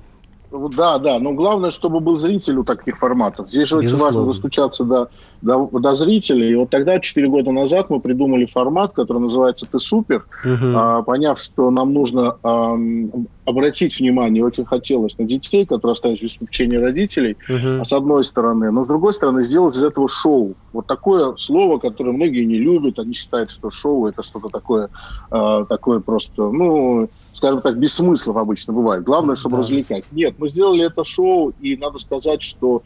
Да, 0.52 0.98
да, 0.98 1.18
но 1.20 1.32
главное, 1.32 1.70
чтобы 1.70 2.00
был 2.00 2.18
зритель 2.18 2.58
у 2.58 2.64
таких 2.64 2.98
форматов. 2.98 3.48
Здесь 3.48 3.68
же 3.68 3.76
очень 3.76 3.86
Безусловно. 3.86 4.06
важно 4.18 4.32
достучаться 4.32 4.84
до, 4.84 5.08
до, 5.42 5.68
до 5.72 5.94
зрителей. 5.94 6.52
И 6.52 6.54
вот 6.56 6.70
тогда, 6.70 6.98
4 6.98 7.28
года 7.28 7.52
назад, 7.52 7.88
мы 7.88 8.00
придумали 8.00 8.46
формат, 8.46 8.92
который 8.92 9.18
называется 9.18 9.66
«Ты 9.70 9.78
супер». 9.78 10.24
А, 10.44 11.02
поняв, 11.02 11.38
что 11.40 11.70
нам 11.70 11.92
нужно 11.92 12.36
ам, 12.42 13.26
обратить 13.44 13.98
внимание, 14.00 14.44
очень 14.44 14.64
хотелось, 14.64 15.18
на 15.18 15.24
детей, 15.24 15.66
которые 15.66 15.92
остались 15.92 16.20
без 16.20 16.36
попечения 16.36 16.80
родителей, 16.80 17.36
а 17.48 17.84
с 17.84 17.92
одной 17.92 18.24
стороны, 18.24 18.70
но 18.70 18.84
с 18.84 18.86
другой 18.86 19.14
стороны 19.14 19.42
сделать 19.42 19.74
из 19.74 19.82
этого 19.82 20.08
шоу. 20.08 20.54
Вот 20.72 20.86
такое 20.86 21.34
слово, 21.36 21.78
которое 21.78 22.12
многие 22.12 22.44
не 22.44 22.58
любят, 22.58 22.98
они 22.98 23.12
считают, 23.12 23.50
что 23.50 23.70
шоу 23.70 24.06
это 24.06 24.22
что-то 24.22 24.48
такое, 24.48 24.88
э, 25.30 25.64
такое 25.68 25.98
просто, 26.00 26.42
ну, 26.50 27.08
скажем 27.32 27.60
так, 27.60 27.76
без 27.78 27.94
смыслов 27.94 28.36
обычно 28.36 28.72
бывает. 28.72 29.02
Главное, 29.04 29.34
чтобы 29.34 29.56
Да. 29.56 29.62
развлекать. 29.62 30.04
Нет, 30.12 30.38
мы 30.40 30.48
сделали 30.48 30.86
это 30.86 31.04
шоу, 31.04 31.52
и 31.60 31.76
надо 31.76 31.98
сказать, 31.98 32.42
что 32.42 32.82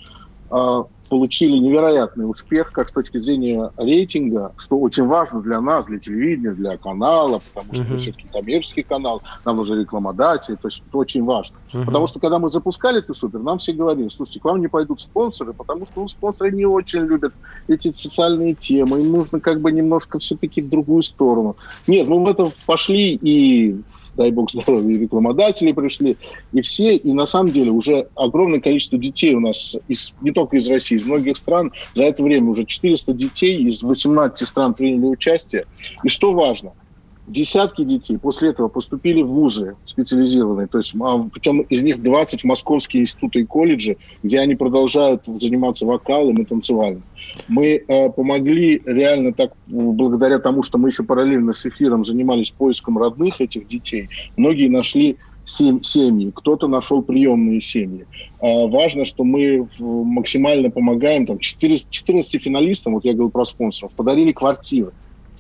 э, 0.51 0.85
получили 1.09 1.59
невероятный 1.59 2.29
успех 2.29 2.73
как 2.73 2.89
с 2.89 2.93
точки 2.93 3.19
зрения 3.19 3.71
рейтинга, 3.77 4.53
что 4.57 4.79
очень 4.79 5.07
важно 5.07 5.41
для 5.43 5.61
нас, 5.61 5.87
для 5.87 5.99
телевидения, 5.99 6.53
для 6.53 6.77
канала, 6.77 7.41
потому 7.53 7.75
что 7.75 7.85
Мгм. 7.85 7.93
мы 7.93 7.99
все-таки 7.99 8.27
коммерческий 8.33 8.83
канал, 8.83 9.23
нам 9.45 9.57
нужны 9.57 9.77
рекламодатели, 9.81 10.57
то 10.57 10.69
есть 10.69 10.83
это 10.87 10.99
очень 10.99 11.25
важно. 11.25 11.57
Мгм. 11.73 11.87
Потому 11.87 12.07
что 12.07 12.21
когда 12.21 12.39
мы 12.39 12.49
запускали 12.49 13.01
«Ты 13.01 13.15
супер», 13.15 13.41
нам 13.41 13.59
все 13.59 13.73
говорили, 13.73 14.09
слушайте, 14.09 14.41
к 14.41 14.45
вам 14.45 14.61
не 14.61 14.69
пойдут 14.69 15.01
спонсоры, 15.01 15.53
потому 15.53 15.87
что 15.87 16.01
ну, 16.01 16.09
спонсоры 16.09 16.51
не 16.53 16.67
очень 16.67 17.01
любят 17.01 17.33
эти 17.69 17.93
социальные 17.93 18.55
темы, 18.55 19.01
им 19.01 19.13
нужно 19.13 19.41
как 19.41 19.61
бы 19.61 19.71
немножко 19.71 20.19
все-таки 20.19 20.63
в 20.63 20.69
другую 20.69 21.03
сторону. 21.03 21.57
Нет, 21.87 22.09
мы 22.09 22.25
в 22.25 22.29
это 22.29 22.51
пошли 22.67 23.19
и 23.21 23.77
дай 24.17 24.31
бог 24.31 24.51
здоровья, 24.51 24.95
и 24.95 24.99
рекламодатели 24.99 25.73
пришли, 25.73 26.17
и 26.53 26.61
все, 26.61 26.97
и 26.97 27.13
на 27.13 27.27
самом 27.27 27.53
деле 27.53 27.71
уже 27.71 28.09
огромное 28.15 28.61
количество 28.61 28.99
детей 28.99 29.35
у 29.35 29.41
нас, 29.41 29.77
из, 29.89 30.15
не 30.23 30.33
только 30.33 30.57
из 30.57 30.69
России, 30.71 30.97
из 30.97 31.05
многих 31.05 31.37
стран, 31.37 31.73
за 31.95 32.05
это 32.05 32.23
время 32.23 32.51
уже 32.51 32.65
400 32.65 33.13
детей 33.13 33.57
из 33.57 33.83
18 33.83 34.47
стран 34.47 34.75
приняли 34.75 35.07
участие. 35.07 35.67
И 36.03 36.09
что 36.09 36.33
важно, 36.33 36.73
десятки 37.27 37.85
детей 37.85 38.19
после 38.19 38.51
этого 38.51 38.69
поступили 38.69 39.23
в 39.23 39.29
вузы 39.29 39.77
специализированные, 39.85 40.67
то 40.67 40.79
есть 40.79 40.95
а, 41.01 41.27
причем 41.33 41.61
из 41.63 41.83
них 41.83 42.03
20 42.03 42.43
в 42.43 42.45
московские 42.45 43.03
институты 43.03 43.41
и 43.41 43.45
колледжи, 43.45 43.97
где 44.23 44.41
они 44.41 44.55
продолжают 44.55 45.25
заниматься 45.27 45.87
вокалом 45.87 46.37
и 46.37 46.45
танцевальным. 46.45 47.05
Мы 47.49 47.83
э, 47.87 48.11
помогли 48.11 48.81
реально 48.85 49.33
так, 49.33 49.53
благодаря 49.67 50.39
тому, 50.39 50.63
что 50.63 50.79
мы 50.79 50.91
еще 50.91 51.03
параллельно 51.03 51.53
с 51.53 51.65
эфиром 51.67 52.05
занимались 52.05 52.51
поиском 52.51 52.99
родных 52.99 53.41
этих 53.41 53.67
детей, 53.67 54.09
многие 54.37 54.69
нашли 54.69 55.17
сем- 55.45 55.83
семьи, 55.83 56.31
кто-то 56.35 56.69
нашел 56.69 57.03
приемные 57.03 57.61
семьи. 57.61 58.07
А, 58.41 58.67
важно, 58.67 59.05
что 59.05 59.25
мы 59.25 59.69
максимально 59.79 60.71
помогаем, 60.71 61.27
там, 61.27 61.39
14, 61.39 61.89
14 61.91 62.41
финалистам, 62.41 62.95
вот 62.95 63.05
я 63.05 63.13
говорил 63.13 63.31
про 63.31 63.45
спонсоров, 63.45 63.93
подарили 63.95 64.33
квартиры 64.33 64.93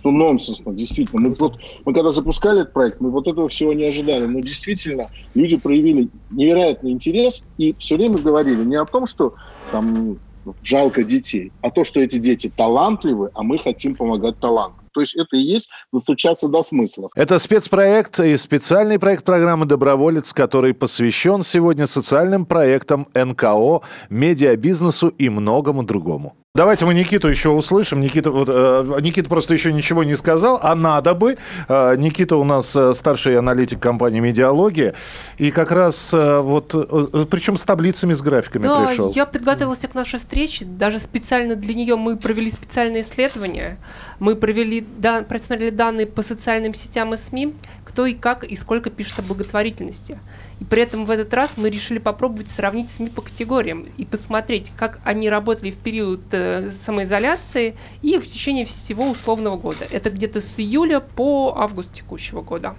что 0.04 0.10
нонсенсно, 0.10 0.74
действительно. 0.74 1.28
Мы, 1.28 1.34
вот, 1.38 1.56
мы 1.86 1.94
когда 1.94 2.10
запускали 2.10 2.60
этот 2.60 2.74
проект, 2.74 3.00
мы 3.00 3.10
вот 3.10 3.26
этого 3.26 3.48
всего 3.48 3.72
не 3.72 3.84
ожидали. 3.84 4.26
Но 4.26 4.40
действительно, 4.40 5.08
люди 5.34 5.56
проявили 5.56 6.10
невероятный 6.30 6.90
интерес 6.90 7.42
и 7.56 7.72
все 7.78 7.96
время 7.96 8.18
говорили 8.18 8.62
не 8.64 8.76
о 8.76 8.84
том, 8.84 9.06
что 9.06 9.34
там 9.72 10.18
жалко 10.62 11.04
детей, 11.04 11.52
а 11.62 11.70
то, 11.70 11.84
что 11.84 12.00
эти 12.00 12.18
дети 12.18 12.52
талантливы, 12.54 13.30
а 13.32 13.42
мы 13.42 13.58
хотим 13.58 13.94
помогать 13.94 14.38
талантам. 14.40 14.84
То 14.92 15.00
есть 15.00 15.16
это 15.16 15.36
и 15.36 15.40
есть 15.40 15.70
достучаться 15.90 16.48
до 16.48 16.62
смысла. 16.62 17.08
Это 17.16 17.38
спецпроект 17.38 18.20
и 18.20 18.36
специальный 18.36 18.98
проект 18.98 19.24
программы 19.24 19.64
«Доброволец», 19.64 20.34
который 20.34 20.74
посвящен 20.74 21.42
сегодня 21.42 21.86
социальным 21.86 22.44
проектам 22.44 23.08
НКО, 23.14 23.80
медиабизнесу 24.10 25.08
и 25.08 25.30
многому 25.30 25.82
другому. 25.82 26.36
Давайте 26.56 26.86
мы 26.86 26.94
Никиту 26.94 27.26
еще 27.26 27.48
услышим. 27.48 28.00
Никита, 28.00 28.30
вот, 28.30 28.48
э, 28.48 28.98
Никита 29.00 29.28
просто 29.28 29.54
еще 29.54 29.72
ничего 29.72 30.04
не 30.04 30.14
сказал, 30.14 30.60
а 30.62 30.76
надо 30.76 31.12
бы. 31.12 31.36
Э, 31.66 31.96
Никита 31.96 32.36
у 32.36 32.44
нас 32.44 32.76
э, 32.76 32.94
старший 32.94 33.36
аналитик 33.36 33.80
компании 33.80 34.20
«Медиалогия». 34.20 34.94
И 35.36 35.50
как 35.50 35.72
раз 35.72 36.10
э, 36.14 36.38
вот, 36.38 36.70
э, 36.72 37.26
причем 37.28 37.56
с 37.56 37.62
таблицами, 37.64 38.14
с 38.14 38.22
графиками 38.22 38.62
Да, 38.62 38.86
пришел. 38.86 39.12
я 39.16 39.26
подготовилась 39.26 39.80
к 39.80 39.94
нашей 39.94 40.20
встрече. 40.20 40.64
Даже 40.64 41.00
специально 41.00 41.56
для 41.56 41.74
нее 41.74 41.96
мы 41.96 42.16
провели 42.16 42.48
специальное 42.52 43.00
исследование. 43.00 43.78
Мы 44.20 44.36
провели, 44.36 44.86
да, 44.98 45.24
просмотрели 45.24 45.70
данные 45.70 46.06
по 46.06 46.22
социальным 46.22 46.72
сетям 46.72 47.12
и 47.14 47.16
СМИ, 47.16 47.52
кто 47.84 48.06
и 48.06 48.14
как 48.14 48.44
и 48.44 48.54
сколько 48.54 48.90
пишет 48.90 49.18
о 49.18 49.22
благотворительности. 49.22 50.20
И 50.60 50.64
при 50.64 50.82
этом 50.82 51.04
в 51.04 51.10
этот 51.10 51.32
раз 51.34 51.56
мы 51.56 51.70
решили 51.70 51.98
попробовать 51.98 52.48
сравнить 52.48 52.90
СМИ 52.90 53.08
по 53.08 53.22
категориям 53.22 53.86
и 53.96 54.04
посмотреть, 54.04 54.72
как 54.76 55.00
они 55.04 55.28
работали 55.28 55.70
в 55.70 55.76
период 55.76 56.22
э, 56.32 56.70
самоизоляции 56.70 57.76
и 58.02 58.18
в 58.18 58.26
течение 58.26 58.64
всего 58.64 59.10
условного 59.10 59.56
года. 59.56 59.86
Это 59.90 60.10
где-то 60.10 60.40
с 60.40 60.58
июля 60.58 61.00
по 61.00 61.54
август 61.56 61.92
текущего 61.92 62.42
года. 62.42 62.74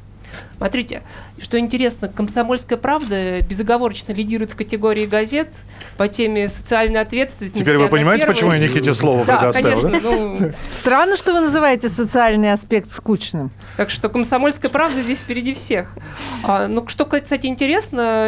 Смотрите, 0.58 1.04
что 1.40 1.60
интересно, 1.60 2.08
«Комсомольская 2.08 2.78
правда» 2.78 3.42
безоговорочно 3.42 4.14
лидирует 4.14 4.52
в 4.52 4.56
категории 4.56 5.06
газет 5.06 5.50
по 5.98 6.08
теме 6.08 6.50
социальной 6.50 7.02
ответственности. 7.02 7.58
Теперь 7.60 7.76
вы 7.78 7.84
Она 7.84 7.92
понимаете, 7.92 8.22
первая. 8.26 8.36
почему 8.36 8.52
я 8.54 8.60
Никите 8.60 8.94
слово 8.94 9.26
Да, 9.26 9.38
предоставил? 9.38 9.82
да? 9.82 9.90
конечно. 9.90 10.10
ну, 10.12 10.52
Странно, 10.80 11.18
что 11.18 11.34
вы 11.34 11.42
называете 11.42 11.90
социальный 11.90 12.54
аспект 12.54 12.92
скучным. 12.92 13.52
так 13.78 13.90
что 13.90 14.10
«Комсомольская 14.10 14.72
правда» 14.72 15.02
здесь 15.02 15.20
впереди 15.20 15.54
всех. 15.54 15.94
А, 16.44 16.68
ну, 16.68 16.88
что, 16.88 17.06
кстати, 17.06 17.48
интересно, 17.48 18.28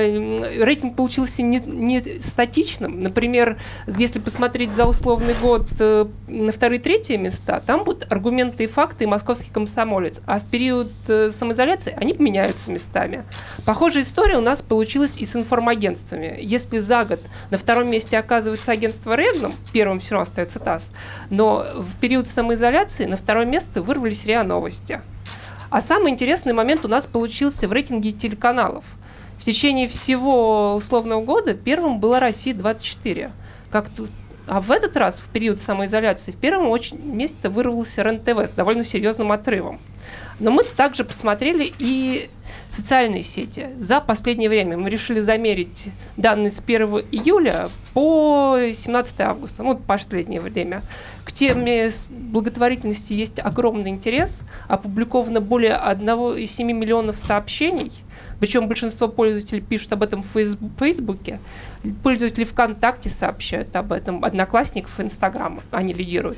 рейтинг 0.57 0.95
получился 0.95 1.41
не, 1.43 1.59
не 1.59 2.01
статичным. 2.19 2.99
Например, 2.99 3.57
если 3.87 4.19
посмотреть 4.19 4.71
за 4.71 4.85
условный 4.85 5.33
год 5.41 5.67
э, 5.79 6.05
на 6.27 6.51
вторые 6.51 6.79
и 6.79 6.83
третьи 6.83 7.15
места, 7.15 7.61
там 7.65 7.83
будут 7.83 8.11
аргументы 8.11 8.65
и 8.65 8.67
факты 8.67 9.05
и 9.05 9.07
московский 9.07 9.51
комсомолец. 9.51 10.21
А 10.25 10.39
в 10.39 10.45
период 10.45 10.91
э, 11.07 11.31
самоизоляции 11.31 11.95
они 11.99 12.13
поменяются 12.13 12.71
местами. 12.97 13.25
Похожая 13.65 14.03
история 14.03 14.37
у 14.37 14.41
нас 14.41 14.61
получилась 14.61 15.17
и 15.17 15.25
с 15.25 15.35
информагентствами. 15.35 16.37
Если 16.39 16.79
за 16.79 17.05
год 17.05 17.19
на 17.51 17.57
втором 17.57 17.89
месте 17.89 18.17
оказывается 18.17 18.71
агентство 18.71 19.15
Регнум, 19.15 19.55
первым 19.73 19.99
все 19.99 20.15
равно 20.15 20.23
остается 20.23 20.59
ТАСС, 20.59 20.91
но 21.29 21.65
в 21.75 21.99
период 21.99 22.27
самоизоляции 22.27 23.05
на 23.05 23.17
второе 23.17 23.45
место 23.45 23.81
вырвались 23.81 24.25
РИА 24.25 24.43
Новости. 24.43 25.01
А 25.69 25.81
самый 25.81 26.11
интересный 26.11 26.53
момент 26.53 26.85
у 26.85 26.87
нас 26.87 27.05
получился 27.05 27.67
в 27.67 27.73
рейтинге 27.73 28.11
телеканалов. 28.11 28.85
В 29.37 29.43
течение 29.43 29.87
всего 29.87 30.75
условного 30.75 31.21
года 31.21 31.53
первым 31.53 31.99
была 31.99 32.19
«Россия-24». 32.19 33.31
Как 33.69 33.87
а 34.47 34.61
в 34.61 34.71
этот 34.71 34.95
раз, 34.95 35.19
в 35.19 35.27
период 35.27 35.59
самоизоляции, 35.59 36.31
в 36.31 36.37
первом 36.37 36.69
очень 36.69 36.97
месте 37.03 37.49
вырвался 37.49 38.01
РЕН-ТВ 38.01 38.49
с 38.49 38.53
довольно 38.53 38.85
серьезным 38.85 39.33
отрывом. 39.33 39.81
Но 40.39 40.51
мы 40.51 40.63
также 40.63 41.03
посмотрели 41.03 41.73
и 41.77 42.29
социальные 42.67 43.23
сети. 43.23 43.69
За 43.79 44.01
последнее 44.01 44.49
время 44.49 44.77
мы 44.77 44.89
решили 44.89 45.19
замерить 45.19 45.89
данные 46.17 46.51
с 46.51 46.59
1 46.59 46.87
июля 47.11 47.69
по 47.93 48.57
17 48.73 49.21
августа, 49.21 49.63
ну, 49.63 49.75
последнее 49.75 50.41
время. 50.41 50.83
К 51.23 51.31
теме 51.31 51.89
благотворительности 52.09 53.13
есть 53.13 53.39
огромный 53.39 53.89
интерес. 53.89 54.43
Опубликовано 54.67 55.41
более 55.41 55.73
1,7 55.73 56.63
миллионов 56.73 57.17
сообщений. 57.19 57.91
Причем 58.39 58.67
большинство 58.67 59.07
пользователей 59.07 59.61
пишут 59.61 59.93
об 59.93 60.03
этом 60.03 60.21
в 60.21 60.27
Фейсбуке. 60.79 61.39
Пользователи 62.03 62.43
ВКонтакте 62.43 63.09
сообщают 63.09 63.75
об 63.75 63.91
этом. 63.91 64.23
Одноклассников, 64.23 64.99
Инстаграма 64.99 65.63
они 65.71 65.93
лидируют. 65.93 66.37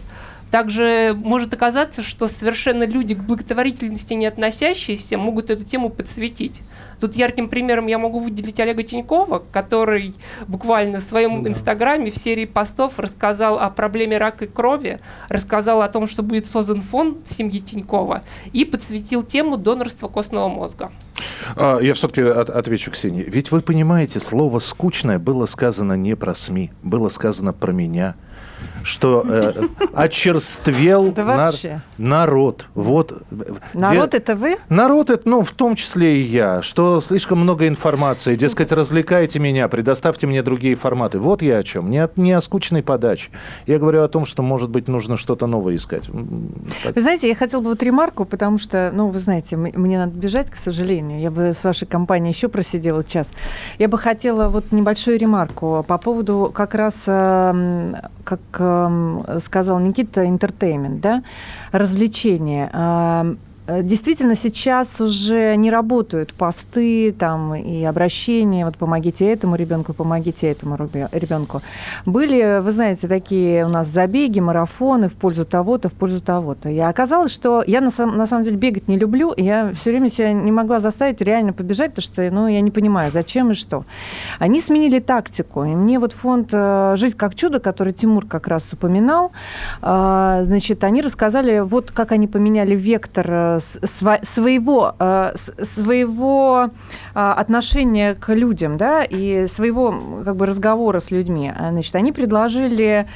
Также 0.51 1.15
может 1.15 1.53
оказаться, 1.53 2.01
что 2.01 2.27
совершенно 2.27 2.83
люди 2.83 3.13
к 3.13 3.19
благотворительности 3.19 4.13
не 4.13 4.25
относящиеся 4.25 5.17
могут 5.17 5.51
эту 5.51 5.63
тему 5.63 5.89
подсветить. 5.89 6.61
Тут 6.99 7.15
ярким 7.15 7.49
примером 7.49 7.87
я 7.87 7.97
могу 7.99 8.19
выделить 8.19 8.59
Олега 8.59 8.83
Тинькова, 8.83 9.43
который 9.51 10.15
буквально 10.47 10.99
в 10.99 11.03
своем 11.03 11.43
да. 11.43 11.51
инстаграме 11.51 12.11
в 12.11 12.17
серии 12.17 12.45
постов 12.45 12.99
рассказал 12.99 13.59
о 13.59 13.69
проблеме 13.69 14.17
рака 14.17 14.47
крови, 14.47 14.99
рассказал 15.29 15.81
о 15.81 15.87
том, 15.87 16.07
что 16.07 16.23
будет 16.23 16.45
создан 16.45 16.81
фонд 16.81 17.27
семьи 17.27 17.59
Тинькова 17.59 18.23
и 18.51 18.65
подсветил 18.65 19.23
тему 19.23 19.55
донорства 19.55 20.07
костного 20.07 20.49
мозга. 20.49 20.91
А, 21.55 21.79
я 21.79 21.93
все-таки 21.93 22.21
от, 22.21 22.49
отвечу 22.49 22.91
Ксении. 22.91 23.23
Ведь 23.23 23.51
вы 23.51 23.61
понимаете, 23.61 24.19
слово 24.19 24.59
«скучное» 24.59 25.19
было 25.19 25.45
сказано 25.45 25.93
не 25.93 26.15
про 26.15 26.33
СМИ, 26.33 26.71
было 26.81 27.09
сказано 27.09 27.53
про 27.53 27.71
меня– 27.71 28.15
что 28.83 29.23
э, 29.27 29.53
очерствел 29.93 31.11
да 31.11 31.23
нар- 31.23 31.81
народ. 31.97 32.67
Вот. 32.75 33.21
Народ 33.73 34.11
Де- 34.11 34.17
это 34.17 34.35
вы? 34.35 34.57
Народ 34.69 35.09
это, 35.09 35.27
ну, 35.27 35.43
в 35.43 35.51
том 35.51 35.75
числе 35.75 36.21
и 36.21 36.23
я. 36.23 36.61
Что 36.61 37.01
слишком 37.01 37.39
много 37.39 37.67
информации. 37.67 38.35
Дескать, 38.35 38.71
развлекайте 38.71 39.39
меня, 39.39 39.67
предоставьте 39.67 40.27
мне 40.27 40.41
другие 40.43 40.75
форматы. 40.75 41.19
Вот 41.19 41.41
я 41.41 41.57
о 41.57 41.63
чем. 41.63 41.89
Не, 41.89 42.07
не 42.15 42.33
о 42.33 42.41
скучной 42.41 42.83
подаче. 42.83 43.29
Я 43.65 43.79
говорю 43.79 44.03
о 44.03 44.07
том, 44.07 44.25
что, 44.25 44.41
может 44.43 44.69
быть, 44.69 44.87
нужно 44.87 45.17
что-то 45.17 45.47
новое 45.47 45.75
искать. 45.75 46.03
Так. 46.83 46.95
Вы 46.95 47.01
знаете, 47.01 47.27
я 47.27 47.35
хотела 47.35 47.61
бы 47.61 47.69
вот 47.69 47.83
ремарку, 47.83 48.25
потому 48.25 48.57
что, 48.57 48.91
ну, 48.93 49.09
вы 49.09 49.19
знаете, 49.19 49.57
мне 49.57 49.97
надо 49.97 50.17
бежать, 50.17 50.49
к 50.49 50.55
сожалению. 50.55 51.19
Я 51.19 51.31
бы 51.31 51.53
с 51.53 51.63
вашей 51.63 51.87
компанией 51.87 52.33
еще 52.33 52.47
просидела 52.47 53.03
час. 53.03 53.29
Я 53.77 53.87
бы 53.87 53.97
хотела 53.97 54.49
вот 54.49 54.71
небольшую 54.71 55.17
ремарку 55.17 55.83
по 55.87 55.97
поводу 55.97 56.51
как 56.53 56.75
раз, 56.75 57.03
эм, 57.07 57.95
как 58.23 58.39
сказал 59.43 59.79
Никита, 59.79 60.23
entertainment, 60.23 60.99
да, 60.99 61.23
развлечение. 61.71 62.69
Э, 63.69 63.83
действительно 63.83 64.35
сейчас 64.35 64.99
уже 64.99 65.55
не 65.55 65.69
работают 65.69 66.33
посты 66.33 67.11
там 67.11 67.53
и 67.55 67.83
обращения, 67.83 68.65
вот 68.65 68.77
помогите 68.77 69.31
этому 69.31 69.55
ребенку, 69.55 69.93
помогите 69.93 70.47
этому 70.47 70.75
ребенку. 71.11 71.61
Были, 72.05 72.61
вы 72.61 72.71
знаете, 72.71 73.07
такие 73.07 73.65
у 73.65 73.69
нас 73.69 73.87
забеги, 73.87 74.39
марафоны 74.39 75.07
в 75.07 75.13
пользу 75.13 75.45
того-то, 75.45 75.89
в 75.89 75.93
пользу 75.93 76.21
того-то. 76.21 76.69
И 76.69 76.79
оказалось, 76.79 77.31
что 77.31 77.63
я 77.65 77.81
на, 77.81 77.91
самом, 77.91 78.17
на 78.17 78.25
самом 78.25 78.43
деле 78.43 78.57
бегать 78.57 78.87
не 78.87 78.97
люблю, 78.97 79.31
и 79.31 79.43
я 79.43 79.71
все 79.73 79.91
время 79.91 80.09
себя 80.09 80.33
не 80.33 80.51
могла 80.51 80.79
заставить 80.79 81.21
реально 81.21 81.53
побежать, 81.53 81.93
потому 81.93 82.03
что 82.03 82.31
ну, 82.31 82.47
я 82.47 82.61
не 82.61 82.71
понимаю, 82.71 83.11
зачем 83.11 83.51
и 83.51 83.53
что. 83.53 83.85
Они 84.39 84.61
сменили 84.61 84.99
тактику, 84.99 85.63
и 85.63 85.69
мне 85.69 85.99
вот 85.99 86.13
фонд 86.13 86.49
э, 86.53 86.95
«Жизнь 86.97 87.17
как 87.17 87.35
чудо», 87.35 87.59
который 87.59 87.93
Тимур 87.93 88.25
как 88.25 88.47
раз 88.47 88.73
упоминал, 88.73 89.31
э, 89.81 90.41
значит, 90.43 90.83
они 90.83 91.01
рассказали, 91.01 91.59
вот 91.59 91.91
как 91.91 92.11
они 92.11 92.27
поменяли 92.27 92.75
вектор 92.75 93.58
своего, 93.59 94.95
э, 94.99 95.33
своего 95.63 96.69
а, 97.13 97.33
отношения 97.33 98.15
к 98.15 98.33
людям, 98.33 98.77
да, 98.77 99.03
и 99.03 99.47
своего 99.47 100.23
как 100.23 100.35
бы 100.35 100.45
разговора 100.45 100.99
с 100.99 101.11
людьми. 101.11 101.51
А, 101.55 101.71
значит, 101.71 101.95
они 101.95 102.11
предложили 102.11 103.07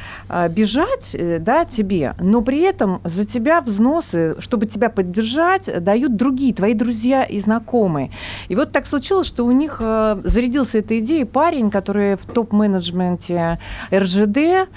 бежать, 0.49 1.15
э, 1.15 1.39
да, 1.39 1.65
тебе, 1.65 2.15
но 2.19 2.41
при 2.41 2.61
этом 2.61 3.01
за 3.03 3.25
тебя 3.25 3.61
взносы, 3.61 4.35
чтобы 4.39 4.65
тебя 4.65 4.89
поддержать, 4.89 5.69
дают 5.83 6.15
другие, 6.15 6.53
твои 6.53 6.73
друзья 6.73 7.23
и 7.23 7.39
знакомые. 7.39 8.11
И 8.47 8.55
вот 8.55 8.71
так 8.71 8.87
случилось, 8.87 9.27
что 9.27 9.45
у 9.45 9.51
них 9.51 9.77
э, 9.79 10.21
зарядился 10.23 10.79
этой 10.79 10.99
идеей 10.99 11.25
парень, 11.25 11.69
который 11.69 12.15
в 12.15 12.25
топ-менеджменте 12.25 13.59
РЖД, 13.93 14.69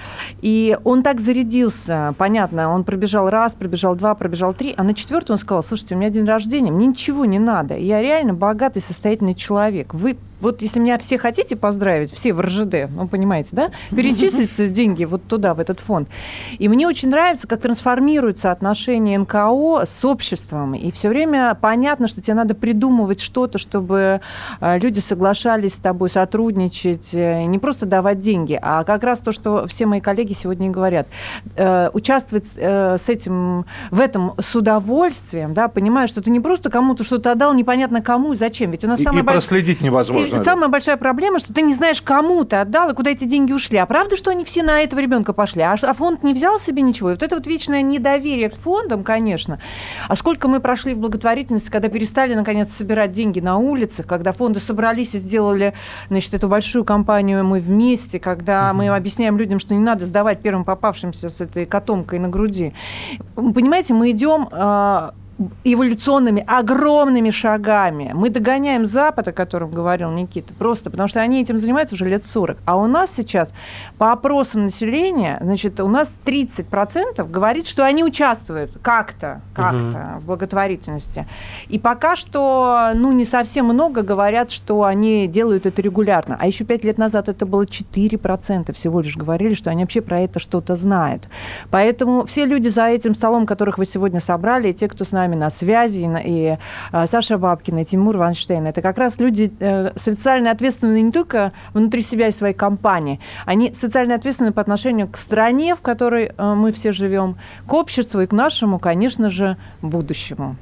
и 0.42 0.78
он 0.84 1.02
так 1.02 1.20
зарядился, 1.20 2.14
понятно, 2.18 2.72
он 2.72 2.84
пробежал 2.84 3.30
раз, 3.30 3.54
пробежал 3.54 3.94
два, 3.96 4.14
пробежал 4.14 4.54
три, 4.54 4.74
а 4.76 4.82
на 4.82 4.94
четвертый 4.94 5.32
он 5.32 5.38
сказал, 5.38 5.55
слушайте, 5.62 5.94
у 5.94 5.98
меня 5.98 6.10
день 6.10 6.24
рождения, 6.24 6.70
мне 6.70 6.86
ничего 6.86 7.24
не 7.24 7.38
надо. 7.38 7.76
Я 7.76 8.02
реально 8.02 8.34
богатый, 8.34 8.80
состоятельный 8.80 9.34
человек. 9.34 9.94
Вы 9.94 10.16
вот 10.40 10.62
если 10.62 10.80
меня 10.80 10.98
все 10.98 11.18
хотите 11.18 11.56
поздравить, 11.56 12.12
все 12.12 12.32
в 12.32 12.40
РЖД, 12.40 12.90
ну, 12.90 13.08
понимаете, 13.08 13.50
да, 13.52 13.70
перечислите 13.90 14.68
деньги 14.68 15.04
вот 15.04 15.24
туда, 15.24 15.54
в 15.54 15.60
этот 15.60 15.80
фонд. 15.80 16.08
И 16.58 16.68
мне 16.68 16.86
очень 16.86 17.08
нравится, 17.08 17.46
как 17.46 17.60
трансформируется 17.60 18.50
отношение 18.50 19.18
НКО 19.18 19.84
с 19.86 20.04
обществом. 20.04 20.74
И 20.74 20.90
все 20.92 21.08
время 21.08 21.56
понятно, 21.60 22.06
что 22.06 22.20
тебе 22.20 22.34
надо 22.34 22.54
придумывать 22.54 23.20
что-то, 23.20 23.58
чтобы 23.58 24.20
э, 24.60 24.78
люди 24.78 25.00
соглашались 25.00 25.74
с 25.74 25.78
тобой 25.78 26.10
сотрудничать, 26.10 27.10
э, 27.14 27.44
не 27.44 27.58
просто 27.58 27.86
давать 27.86 28.20
деньги, 28.20 28.58
а 28.60 28.84
как 28.84 29.04
раз 29.04 29.20
то, 29.20 29.32
что 29.32 29.66
все 29.66 29.86
мои 29.86 30.00
коллеги 30.00 30.34
сегодня 30.34 30.70
говорят. 30.70 31.08
Э, 31.56 31.90
участвовать 31.92 32.46
с 32.56 33.08
этим, 33.08 33.64
в 33.90 34.00
этом 34.00 34.34
с 34.38 34.54
удовольствием, 34.54 35.54
да, 35.54 35.68
понимая, 35.68 36.06
что 36.06 36.20
ты 36.20 36.30
не 36.30 36.40
просто 36.40 36.70
кому-то 36.70 37.04
что-то 37.04 37.32
отдал, 37.32 37.54
непонятно 37.54 38.02
кому 38.02 38.32
и 38.32 38.36
зачем. 38.36 38.70
Ведь 38.70 38.84
у 38.84 38.88
нас 38.88 39.00
и, 39.00 39.04
самая 39.04 39.22
и 39.22 39.26
проследить 39.26 39.80
невозможно 39.80 40.25
важно. 40.32 40.44
самая 40.44 40.68
большая 40.68 40.96
проблема, 40.96 41.38
что 41.38 41.52
ты 41.52 41.62
не 41.62 41.74
знаешь, 41.74 42.02
кому 42.02 42.44
ты 42.44 42.56
отдал 42.56 42.90
и 42.90 42.94
куда 42.94 43.10
эти 43.10 43.24
деньги 43.24 43.52
ушли. 43.52 43.78
А 43.78 43.86
правда, 43.86 44.16
что 44.16 44.30
они 44.30 44.44
все 44.44 44.62
на 44.62 44.80
этого 44.80 45.00
ребенка 45.00 45.32
пошли? 45.32 45.62
А, 45.62 45.76
а 45.80 45.94
фонд 45.94 46.22
не 46.22 46.34
взял 46.34 46.58
себе 46.58 46.82
ничего? 46.82 47.10
И 47.10 47.12
вот 47.14 47.22
это 47.22 47.36
вот 47.36 47.46
вечное 47.46 47.82
недоверие 47.82 48.50
к 48.50 48.56
фондам, 48.56 49.04
конечно. 49.04 49.60
А 50.08 50.16
сколько 50.16 50.48
мы 50.48 50.60
прошли 50.60 50.94
в 50.94 50.98
благотворительности, 50.98 51.70
когда 51.70 51.88
перестали, 51.88 52.34
наконец, 52.34 52.72
собирать 52.72 53.12
деньги 53.12 53.40
на 53.40 53.58
улицах, 53.58 54.06
когда 54.06 54.32
фонды 54.32 54.60
собрались 54.60 55.14
и 55.14 55.18
сделали, 55.18 55.74
значит, 56.08 56.34
эту 56.34 56.48
большую 56.48 56.84
кампанию 56.84 57.44
«Мы 57.44 57.60
вместе», 57.60 58.18
когда 58.18 58.72
мы 58.72 58.88
объясняем 58.88 59.38
людям, 59.38 59.58
что 59.58 59.74
не 59.74 59.80
надо 59.80 60.06
сдавать 60.06 60.40
первым 60.40 60.64
попавшимся 60.64 61.30
с 61.30 61.40
этой 61.40 61.66
котомкой 61.66 62.18
на 62.18 62.28
груди. 62.28 62.72
Понимаете, 63.34 63.94
мы 63.94 64.10
идем 64.10 64.48
а, 64.52 65.14
эволюционными 65.64 66.42
огромными 66.46 67.30
шагами. 67.30 68.12
Мы 68.14 68.30
догоняем 68.30 68.86
Запад, 68.86 69.28
о 69.28 69.32
котором 69.32 69.70
говорил 69.70 70.10
Никита, 70.10 70.54
просто 70.54 70.90
потому 70.90 71.08
что 71.08 71.20
они 71.20 71.42
этим 71.42 71.58
занимаются 71.58 71.94
уже 71.94 72.08
лет 72.08 72.24
40. 72.26 72.58
А 72.64 72.76
у 72.76 72.86
нас 72.86 73.12
сейчас 73.14 73.52
по 73.98 74.12
опросам 74.12 74.64
населения, 74.64 75.38
значит, 75.42 75.78
у 75.80 75.88
нас 75.88 76.14
30% 76.24 77.28
говорит, 77.28 77.66
что 77.66 77.84
они 77.84 78.02
участвуют 78.02 78.78
как-то, 78.80 79.42
как-то 79.54 80.12
угу. 80.14 80.20
в 80.20 80.24
благотворительности. 80.26 81.26
И 81.68 81.78
пока 81.78 82.16
что, 82.16 82.92
ну, 82.94 83.12
не 83.12 83.26
совсем 83.26 83.66
много 83.66 84.02
говорят, 84.02 84.50
что 84.50 84.84
они 84.84 85.26
делают 85.26 85.66
это 85.66 85.82
регулярно. 85.82 86.36
А 86.40 86.46
еще 86.46 86.64
5 86.64 86.84
лет 86.84 86.98
назад 86.98 87.28
это 87.28 87.44
было 87.44 87.64
4% 87.64 88.72
всего 88.72 89.00
лишь 89.00 89.16
говорили, 89.16 89.54
что 89.54 89.70
они 89.70 89.82
вообще 89.82 90.00
про 90.00 90.20
это 90.20 90.40
что-то 90.40 90.76
знают. 90.76 91.28
Поэтому 91.70 92.24
все 92.24 92.46
люди 92.46 92.68
за 92.68 92.86
этим 92.86 93.14
столом, 93.14 93.44
которых 93.44 93.76
вы 93.76 93.84
сегодня 93.84 94.20
собрали, 94.20 94.68
и 94.68 94.74
те, 94.74 94.88
кто 94.88 95.04
с 95.04 95.12
нами 95.12 95.25
нами 95.26 95.36
на 95.36 95.50
связи, 95.50 95.98
и, 95.98 96.08
и 96.24 96.58
а, 96.92 97.06
Саша 97.06 97.38
Бабкина, 97.38 97.80
и 97.80 97.84
Тимур 97.84 98.16
Ванштейн. 98.16 98.66
Это 98.66 98.82
как 98.82 98.98
раз 98.98 99.18
люди 99.18 99.52
э, 99.58 99.92
социально 99.96 100.50
ответственные 100.50 101.02
не 101.02 101.12
только 101.12 101.52
внутри 101.74 102.02
себя 102.02 102.28
и 102.28 102.32
своей 102.32 102.54
компании, 102.54 103.20
они 103.44 103.72
социально 103.72 104.14
ответственны 104.14 104.52
по 104.52 104.60
отношению 104.60 105.08
к 105.08 105.16
стране, 105.16 105.74
в 105.74 105.80
которой 105.80 106.32
э, 106.36 106.54
мы 106.54 106.72
все 106.72 106.92
живем, 106.92 107.36
к 107.66 107.74
обществу 107.74 108.20
и 108.20 108.26
к 108.26 108.32
нашему, 108.32 108.78
конечно 108.78 109.30
же, 109.30 109.56
будущему. 109.82 110.56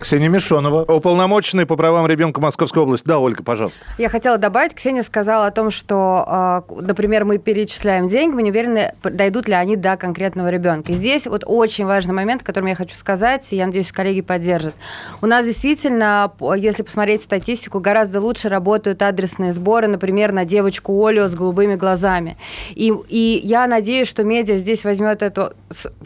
Ксения 0.00 0.28
Мишонова, 0.28 0.82
уполномоченный 0.82 1.66
по 1.66 1.76
правам 1.76 2.06
ребенка 2.06 2.40
Московской 2.40 2.82
области. 2.82 3.06
Да, 3.06 3.18
Ольга, 3.18 3.42
пожалуйста. 3.42 3.80
Я 3.98 4.08
хотела 4.08 4.38
добавить, 4.38 4.74
Ксения 4.74 5.02
сказала 5.02 5.46
о 5.46 5.50
том, 5.50 5.70
что, 5.70 6.24
а, 6.26 6.64
например, 6.68 7.24
мы 7.24 7.38
перечисляем 7.38 8.08
деньги, 8.08 8.34
мы 8.34 8.42
не 8.42 8.50
уверены, 8.50 8.92
дойдут 9.02 9.48
ли 9.48 9.54
они 9.54 9.76
до 9.76 9.96
конкретного 9.96 10.48
ребенка. 10.50 10.92
Здесь 10.92 11.26
вот 11.26 11.44
очень 11.46 11.86
важный 11.86 12.14
момент, 12.14 12.42
о 12.42 12.44
котором 12.44 12.66
я 12.66 12.74
хочу 12.74 12.94
сказать, 12.96 13.46
и 13.50 13.56
я 13.56 13.66
надеюсь, 13.66 13.92
коллеги 13.92 14.20
поддержат. 14.20 14.74
У 15.22 15.26
нас 15.26 15.44
действительно, 15.44 16.32
если 16.56 16.82
посмотреть 16.82 17.22
статистику, 17.22 17.80
гораздо 17.80 18.20
лучше 18.20 18.48
работают 18.48 19.02
адресные 19.02 19.52
сборы, 19.52 19.88
например, 19.88 20.32
на 20.32 20.44
девочку 20.44 21.06
Олю 21.06 21.28
с 21.28 21.34
голубыми 21.34 21.76
глазами. 21.76 22.36
И, 22.74 22.92
и 23.08 23.40
я 23.42 23.66
надеюсь, 23.66 24.08
что 24.08 24.24
медиа 24.24 24.58
здесь 24.58 24.84
возьмет 24.84 25.22
эту 25.22 25.52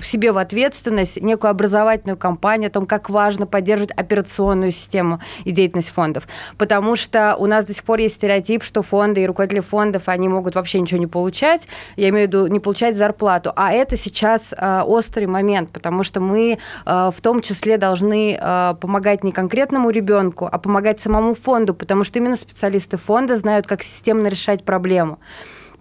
себе 0.03 0.33
в 0.33 0.39
ответственность 0.39 1.21
некую 1.21 1.51
образовательную 1.51 2.17
кампанию 2.17 2.69
о 2.69 2.71
том, 2.71 2.87
как 2.87 3.11
важно 3.11 3.47
поддерживать 3.47 3.58
менеджмент, 3.61 3.93
операционную 3.97 4.71
систему 4.71 5.21
и 5.45 5.53
деятельность 5.53 5.91
фондов. 5.91 6.27
Потому 6.57 6.97
что 6.97 7.37
у 7.39 7.47
нас 7.47 7.65
до 7.65 7.75
сих 7.75 7.85
пор 7.85 7.99
есть 7.99 8.17
стереотип, 8.17 8.63
что 8.63 8.83
фонды 8.83 9.23
и 9.23 9.27
руководители 9.27 9.61
фондов, 9.61 10.05
они 10.07 10.29
могут 10.29 10.55
вообще 10.55 10.81
ничего 10.81 11.01
не 11.01 11.07
получать, 11.07 11.69
я 11.97 12.09
имею 12.09 12.27
в 12.27 12.29
виду 12.29 12.47
не 12.47 12.61
получать 12.61 12.97
зарплату. 12.97 13.53
А 13.57 13.73
это 13.73 13.97
сейчас 13.97 14.53
э, 14.53 14.83
острый 14.83 15.27
момент, 15.27 15.71
потому 15.71 16.03
что 16.03 16.21
мы 16.21 16.59
э, 16.87 17.11
в 17.15 17.21
том 17.21 17.41
числе 17.41 17.79
должны 17.79 18.39
э, 18.41 18.75
помогать 18.81 19.25
не 19.25 19.33
конкретному 19.33 19.91
ребенку, 19.91 20.49
а 20.51 20.59
помогать 20.59 21.01
самому 21.01 21.35
фонду, 21.35 21.75
потому 21.75 22.05
что 22.05 22.19
именно 22.19 22.37
специалисты 22.37 22.97
фонда 22.97 23.37
знают, 23.37 23.67
как 23.67 23.83
системно 23.83 24.29
решать 24.29 24.65
проблему. 24.65 25.19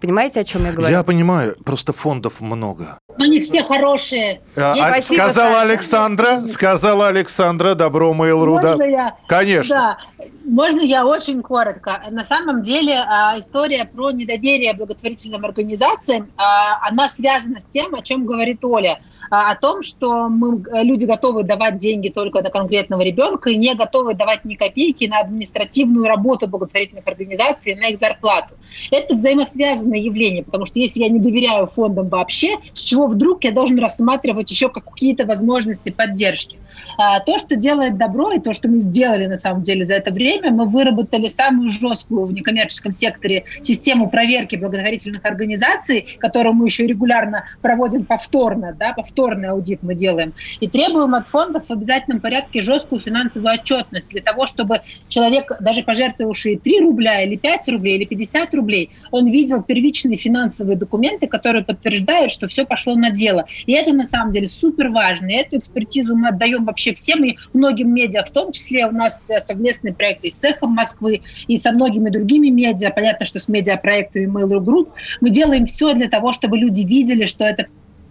Понимаете, 0.00 0.40
о 0.40 0.44
чем 0.44 0.64
я 0.64 0.72
говорю? 0.72 0.92
Я 0.92 1.02
понимаю, 1.02 1.56
просто 1.64 1.92
фондов 1.92 2.40
много. 2.40 3.00
Они 3.18 3.40
все 3.40 3.64
хорошие. 3.64 4.40
А, 4.56 4.72
а, 4.72 4.92
Спасибо, 4.92 5.22
сказала 5.22 5.54
Саша. 5.54 5.62
Александра, 5.62 6.46
сказала 6.46 7.08
Александра, 7.08 7.74
добро 7.74 8.14
Mail.ru, 8.14 8.62
да. 8.62 8.68
Можно 8.70 8.82
я? 8.84 9.16
Конечно. 9.26 9.98
Да, 10.18 10.24
можно 10.44 10.80
я 10.80 11.04
очень 11.04 11.42
коротко. 11.42 12.00
На 12.10 12.24
самом 12.24 12.62
деле 12.62 12.94
а, 12.94 13.38
история 13.40 13.84
про 13.84 14.12
недоверие 14.12 14.72
благотворительным 14.72 15.44
организациям, 15.44 16.30
а, 16.36 16.86
она 16.88 17.08
связана 17.08 17.60
с 17.60 17.64
тем, 17.64 17.94
о 17.96 18.02
чем 18.02 18.24
говорит 18.24 18.64
Оля. 18.64 19.00
А, 19.30 19.52
О 19.52 19.56
том, 19.56 19.82
что 19.82 20.28
мы, 20.28 20.62
э, 20.62 20.82
люди 20.82 21.04
готовы 21.04 21.42
давать 21.42 21.76
деньги 21.76 22.08
только 22.08 22.42
на 22.42 22.50
конкретного 22.50 23.02
ребенка 23.02 23.50
и 23.50 23.56
не 23.56 23.74
готовы 23.74 24.14
давать 24.14 24.44
ни 24.44 24.54
копейки 24.54 25.04
на 25.04 25.20
административную 25.20 26.06
работу 26.06 26.46
благотворительных 26.46 27.06
организаций, 27.06 27.74
на 27.74 27.88
их 27.88 27.98
зарплату. 27.98 28.54
Это 28.90 29.14
взаимосвязанное 29.14 29.98
явление, 29.98 30.44
потому 30.44 30.66
что 30.66 30.78
если 30.78 31.02
я 31.02 31.08
не 31.08 31.20
доверяю 31.20 31.66
фондам 31.66 32.08
вообще, 32.08 32.56
с 32.72 32.82
чего 32.82 33.06
вдруг 33.06 33.44
я 33.44 33.52
должен 33.52 33.78
рассматривать 33.78 34.50
еще 34.50 34.68
какие-то 34.68 35.26
возможности 35.26 35.90
поддержки? 35.90 36.58
А, 36.96 37.20
То, 37.20 37.38
что 37.38 37.56
делает 37.56 37.98
добро, 37.98 38.32
и 38.32 38.40
то, 38.40 38.52
что 38.52 38.68
мы 38.68 38.78
сделали 38.78 39.26
на 39.26 39.36
самом 39.36 39.62
деле 39.62 39.84
за 39.84 39.96
это 39.96 40.10
время, 40.10 40.50
мы 40.50 40.66
выработали 40.66 41.26
самую 41.26 41.68
жесткую 41.68 42.26
в 42.26 42.32
некоммерческом 42.32 42.92
секторе 42.92 43.44
систему 43.62 44.08
проверки 44.08 44.56
благотворительных 44.56 45.24
организаций, 45.24 46.16
которую 46.18 46.54
мы 46.54 46.66
еще 46.66 46.86
регулярно 46.86 47.44
проводим 47.62 48.04
повторно, 48.04 48.74
да, 48.78 48.92
повторный 49.18 49.48
аудит 49.48 49.82
мы 49.82 49.94
делаем, 49.94 50.32
и 50.60 50.68
требуем 50.68 51.14
от 51.14 51.28
фондов 51.28 51.66
в 51.66 51.72
обязательном 51.72 52.20
порядке 52.20 52.62
жесткую 52.62 53.00
финансовую 53.00 53.52
отчетность 53.52 54.08
для 54.10 54.22
того, 54.22 54.46
чтобы 54.46 54.80
человек, 55.08 55.50
даже 55.60 55.82
пожертвовавший 55.82 56.56
3 56.56 56.80
рубля 56.80 57.22
или 57.22 57.36
5 57.36 57.68
рублей 57.68 57.96
или 57.96 58.04
50 58.04 58.54
рублей, 58.54 58.90
он 59.10 59.26
видел 59.26 59.62
первичные 59.62 60.18
финансовые 60.18 60.76
документы, 60.76 61.26
которые 61.26 61.64
подтверждают, 61.64 62.30
что 62.30 62.46
все 62.46 62.64
пошло 62.64 62.94
на 62.94 63.10
дело. 63.10 63.46
И 63.66 63.72
это 63.72 63.92
на 63.92 64.04
самом 64.04 64.30
деле 64.30 64.46
супер 64.46 64.88
важно. 64.90 65.28
И 65.28 65.34
эту 65.34 65.58
экспертизу 65.58 66.14
мы 66.14 66.28
отдаем 66.28 66.64
вообще 66.64 66.94
всем 66.94 67.24
и 67.24 67.36
многим 67.52 67.92
медиа, 67.92 68.24
в 68.24 68.30
том 68.30 68.52
числе 68.52 68.86
у 68.86 68.92
нас 68.92 69.28
э, 69.30 69.40
совместные 69.40 69.94
проекты 69.94 70.30
с 70.30 70.44
«Эхом 70.44 70.72
Москвы» 70.72 71.22
и 71.48 71.56
со 71.56 71.72
многими 71.72 72.10
другими 72.10 72.48
медиа. 72.48 72.90
Понятно, 72.90 73.26
что 73.26 73.38
с 73.38 73.48
медиапроектами 73.48 74.26
Mail.ru 74.26 74.64
Group 74.64 74.88
мы 75.20 75.30
делаем 75.30 75.66
все 75.66 75.92
для 75.94 76.08
того, 76.08 76.32
чтобы 76.32 76.56
люди 76.58 76.82
видели, 76.82 77.26
что 77.26 77.44
это 77.44 77.66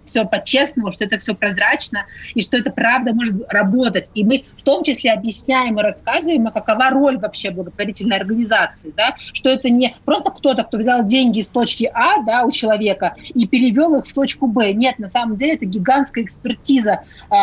все 0.08 0.26
по-честному, 0.26 0.92
что 0.92 1.06
это 1.06 1.18
все 1.20 1.36
прозрачно, 1.36 2.06
и 2.34 2.42
что 2.42 2.58
это 2.58 2.72
правда 2.72 3.14
может 3.14 3.36
работать. 3.50 4.10
И 4.16 4.24
мы 4.24 4.46
в 4.58 4.64
том 4.64 4.84
числе 4.84 5.12
объясняем 5.12 5.80
и 5.80 5.84
рассказываем, 5.84 6.48
а 6.48 6.52
какова 6.52 6.90
роль 6.90 7.18
вообще 7.18 7.52
благотворительной 7.52 8.18
организации, 8.18 8.94
да? 8.96 9.16
что 9.34 9.50
это 9.50 9.70
не 9.70 9.96
просто 10.06 10.32
кто-то, 10.32 10.64
кто 10.64 10.78
взял 10.78 11.04
деньги 11.04 11.40
из 11.40 11.50
точки 11.50 11.90
А 11.94 12.22
да, 12.24 12.44
у 12.44 12.52
человека 12.52 13.16
и 13.34 13.46
перевел 13.48 13.96
их 13.96 14.06
в 14.06 14.14
точку 14.14 14.48
Б. 14.48 14.72
Нет, 14.74 15.00
на 15.00 15.10
самом 15.10 15.36
деле 15.36 15.54
это 15.54 15.66
гигантская 15.66 16.24
экспертиза 16.24 17.02
э, 17.30 17.36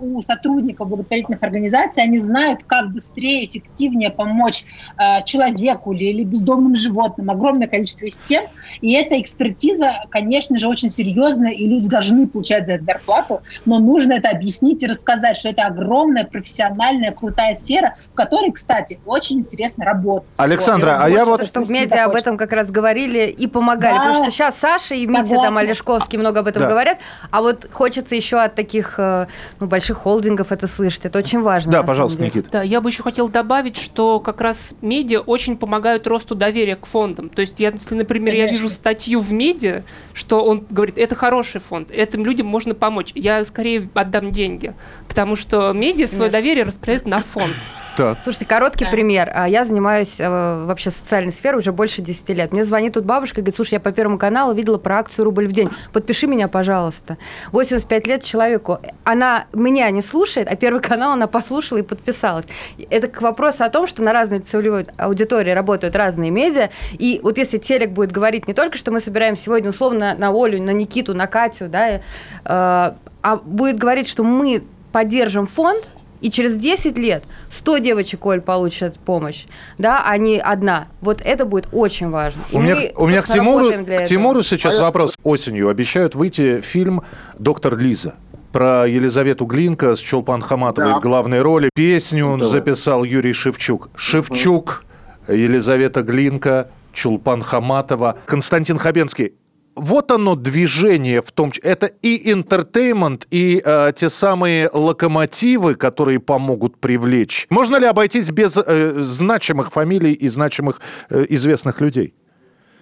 у 0.00 0.20
сотрудников 0.22 0.88
благотворительных 0.88 1.42
организаций. 1.42 2.02
Они 2.02 2.18
знают, 2.18 2.64
как 2.64 2.92
быстрее, 2.92 3.46
эффективнее 3.46 4.10
помочь 4.10 4.64
э, 4.98 5.24
человеку 5.24 5.92
или, 5.92 6.04
или 6.04 6.24
бездомным 6.24 6.76
животным. 6.76 7.30
Огромное 7.30 7.68
количество 7.68 8.06
систем. 8.10 8.44
И 8.80 8.92
эта 8.92 9.20
экспертиза, 9.20 10.04
конечно 10.10 10.58
же, 10.58 10.68
очень 10.68 10.90
серьезная, 10.90 11.52
и 11.52 11.66
люди 11.66 11.88
должны 12.10 12.26
получать 12.26 12.66
за 12.66 12.74
это 12.74 12.84
зарплату, 12.84 13.42
но 13.64 13.78
нужно 13.78 14.14
это 14.14 14.28
объяснить 14.28 14.82
и 14.82 14.86
рассказать, 14.86 15.36
что 15.36 15.48
это 15.50 15.62
огромная, 15.62 16.24
профессиональная, 16.24 17.12
крутая 17.12 17.54
сфера, 17.56 17.96
в 18.12 18.14
которой, 18.14 18.52
кстати, 18.52 18.98
очень 19.06 19.38
интересно 19.40 19.84
работать. 19.84 20.34
Александра, 20.38 20.94
Вот. 20.94 21.04
а 21.04 21.08
я 21.10 21.24
вот- 21.24 21.46
Что 21.46 21.62
в 21.62 21.70
медиа 21.70 22.04
об 22.06 22.14
этом 22.14 22.36
как 22.36 22.52
раз 22.52 22.70
говорили 22.70 23.26
и 23.28 23.46
помогали. 23.46 23.94
Да. 23.94 23.98
Потому 24.06 24.24
что 24.24 24.30
сейчас 24.32 24.56
Саша 24.60 24.94
и 24.94 25.06
Митя 25.06 25.36
там. 25.36 25.56
Олешковский 25.56 26.18
много 26.18 26.40
об 26.40 26.46
этом 26.46 26.62
Да. 26.62 26.68
говорят. 26.68 26.98
А 27.30 27.42
вот 27.42 27.66
хочется 27.72 28.14
еще 28.14 28.38
от 28.40 28.54
таких 28.54 28.94
э, 28.98 29.26
ну, 29.58 29.66
больших 29.66 29.98
холдингов 29.98 30.52
это 30.52 30.66
слышать. 30.66 31.04
Это 31.06 31.18
очень 31.18 31.40
важно. 31.40 31.72
Да, 31.72 31.82
пожалуйста. 31.82 32.22
Никита. 32.22 32.50
Да, 32.50 32.62
я 32.62 32.80
бы 32.80 32.88
еще 32.90 33.02
хотел 33.02 33.28
добавить, 33.28 33.76
что 33.76 34.20
как 34.20 34.40
раз 34.40 34.74
медиа 34.82 35.20
очень 35.20 35.56
помогают 35.56 36.06
росту 36.06 36.34
доверия 36.34 36.76
к 36.76 36.86
фондам. 36.86 37.28
То 37.28 37.40
есть, 37.40 37.60
я, 37.60 37.70
если, 37.70 37.94
например, 37.94 38.34
я 38.34 38.44
Конечно. 38.46 38.62
вижу 38.64 38.74
статью 38.74 39.20
в 39.20 39.32
медиа, 39.32 39.82
что 40.14 40.44
он 40.44 40.66
говорит, 40.70 40.98
это 40.98 41.14
хороший 41.14 41.60
фонд, 41.60 41.90
этим 42.00 42.24
людям 42.24 42.46
можно 42.46 42.74
помочь, 42.74 43.12
я 43.14 43.44
скорее 43.44 43.88
отдам 43.94 44.32
деньги, 44.32 44.74
потому 45.08 45.36
что 45.36 45.72
медиа 45.72 46.06
свое 46.06 46.30
доверие 46.30 46.64
распределяет 46.64 47.06
на 47.06 47.20
фонд. 47.20 47.56
Так. 48.00 48.18
Слушайте, 48.22 48.46
короткий 48.46 48.84
Да. 48.86 48.90
пример. 48.90 49.30
А, 49.34 49.48
Я 49.48 49.64
занимаюсь 49.64 50.14
э, 50.18 50.64
вообще 50.64 50.90
социальной 50.90 51.32
сферой 51.32 51.58
уже 51.58 51.72
больше 51.72 52.00
10 52.00 52.28
лет. 52.30 52.52
Мне 52.52 52.64
звонит 52.64 52.94
тут 52.94 53.04
бабушка 53.04 53.40
и 53.40 53.42
говорит, 53.42 53.56
слушай, 53.56 53.74
я 53.74 53.80
по 53.80 53.92
Первому 53.92 54.18
каналу 54.18 54.54
видела 54.54 54.78
про 54.78 54.98
акцию 55.00 55.24
«Рубль 55.26 55.46
в 55.46 55.52
день». 55.52 55.70
Подпиши 55.92 56.26
меня, 56.26 56.48
пожалуйста. 56.48 57.18
85 57.52 58.06
лет 58.06 58.24
человеку. 58.24 58.78
Она 59.04 59.44
меня 59.52 59.90
не 59.90 60.00
слушает, 60.02 60.48
а 60.50 60.56
Первый 60.56 60.80
канал 60.80 61.12
она 61.12 61.26
послушала 61.26 61.78
и 61.78 61.82
подписалась. 61.82 62.46
Это 62.88 63.08
к 63.08 63.20
вопросу 63.20 63.64
о 63.64 63.68
том, 63.70 63.86
что 63.86 64.02
на 64.02 64.12
разной 64.12 64.38
целевой 64.40 64.86
аудитории 64.96 65.50
работают 65.50 65.94
разные 65.94 66.30
медиа. 66.30 66.70
И 66.92 67.20
вот 67.22 67.36
если 67.36 67.58
телек 67.58 67.90
будет 67.90 68.12
говорить 68.12 68.48
не 68.48 68.54
только, 68.54 68.78
что 68.78 68.90
мы 68.92 69.00
собираем 69.00 69.36
сегодня 69.36 69.70
условно 69.70 70.14
на 70.16 70.30
Олю, 70.30 70.62
на 70.62 70.70
Никиту, 70.70 71.14
на 71.14 71.26
Катю, 71.26 71.68
да, 71.68 71.88
э, 71.90 72.00
а 72.44 73.36
будет 73.44 73.76
говорить, 73.78 74.08
что 74.08 74.24
мы 74.24 74.62
поддержим 74.92 75.46
фонд, 75.46 75.86
и 76.20 76.30
через 76.30 76.56
10 76.56 76.96
лет 76.98 77.22
100 77.50 77.78
девочек, 77.78 78.24
Оль, 78.26 78.40
получат 78.40 78.98
помощь, 78.98 79.44
да, 79.78 80.02
а 80.04 80.16
не 80.18 80.38
одна. 80.38 80.88
Вот 81.00 81.20
это 81.24 81.44
будет 81.44 81.68
очень 81.72 82.10
важно. 82.10 82.40
И 82.50 82.56
У 82.56 82.60
меня, 82.60 82.74
мы, 82.74 82.92
у 82.96 83.06
меня 83.06 83.22
к, 83.22 83.26
Тимуру, 83.26 83.70
к 83.70 83.72
этого. 83.72 84.06
Тимуру 84.06 84.42
сейчас 84.42 84.74
А 84.74 84.78
я- 84.78 84.82
вопрос. 84.82 85.16
Осенью 85.22 85.68
обещают 85.68 86.14
выйти 86.14 86.60
фильм 86.60 87.02
«Доктор 87.38 87.76
Лиза». 87.76 88.14
Про 88.52 88.86
Елизавету 88.88 89.44
Глинка 89.44 89.94
с 89.94 90.00
Чулпан 90.00 90.42
Хаматовой 90.42 90.90
Да. 90.94 90.98
в 90.98 91.02
главной 91.02 91.40
роли. 91.40 91.70
Песню 91.74 92.36
Да. 92.38 92.48
записал 92.48 93.04
Юрий 93.04 93.32
Шевчук. 93.32 93.90
Шевчук, 93.94 94.84
Елизавета 95.28 96.02
Глинка, 96.02 96.68
Чулпан 96.92 97.42
Хаматова, 97.42 98.16
Константин 98.26 98.78
Хабенский. 98.78 99.34
Вот 99.76 100.10
оно 100.10 100.34
движение 100.34 101.22
в 101.22 101.30
том 101.32 101.52
числе. 101.52 101.70
Это 101.70 101.86
и 101.86 102.32
entertainment, 102.32 103.26
и 103.30 103.62
э, 103.64 103.92
те 103.94 104.10
самые 104.10 104.68
локомотивы, 104.72 105.74
которые 105.74 106.20
помогут 106.20 106.76
привлечь. 106.78 107.46
Можно 107.50 107.76
ли 107.76 107.86
обойтись 107.86 108.30
без 108.30 108.56
э, 108.56 108.92
значимых 109.02 109.70
фамилий 109.70 110.12
и 110.12 110.28
значимых 110.28 110.80
э, 111.08 111.24
известных 111.28 111.80
людей? 111.80 112.14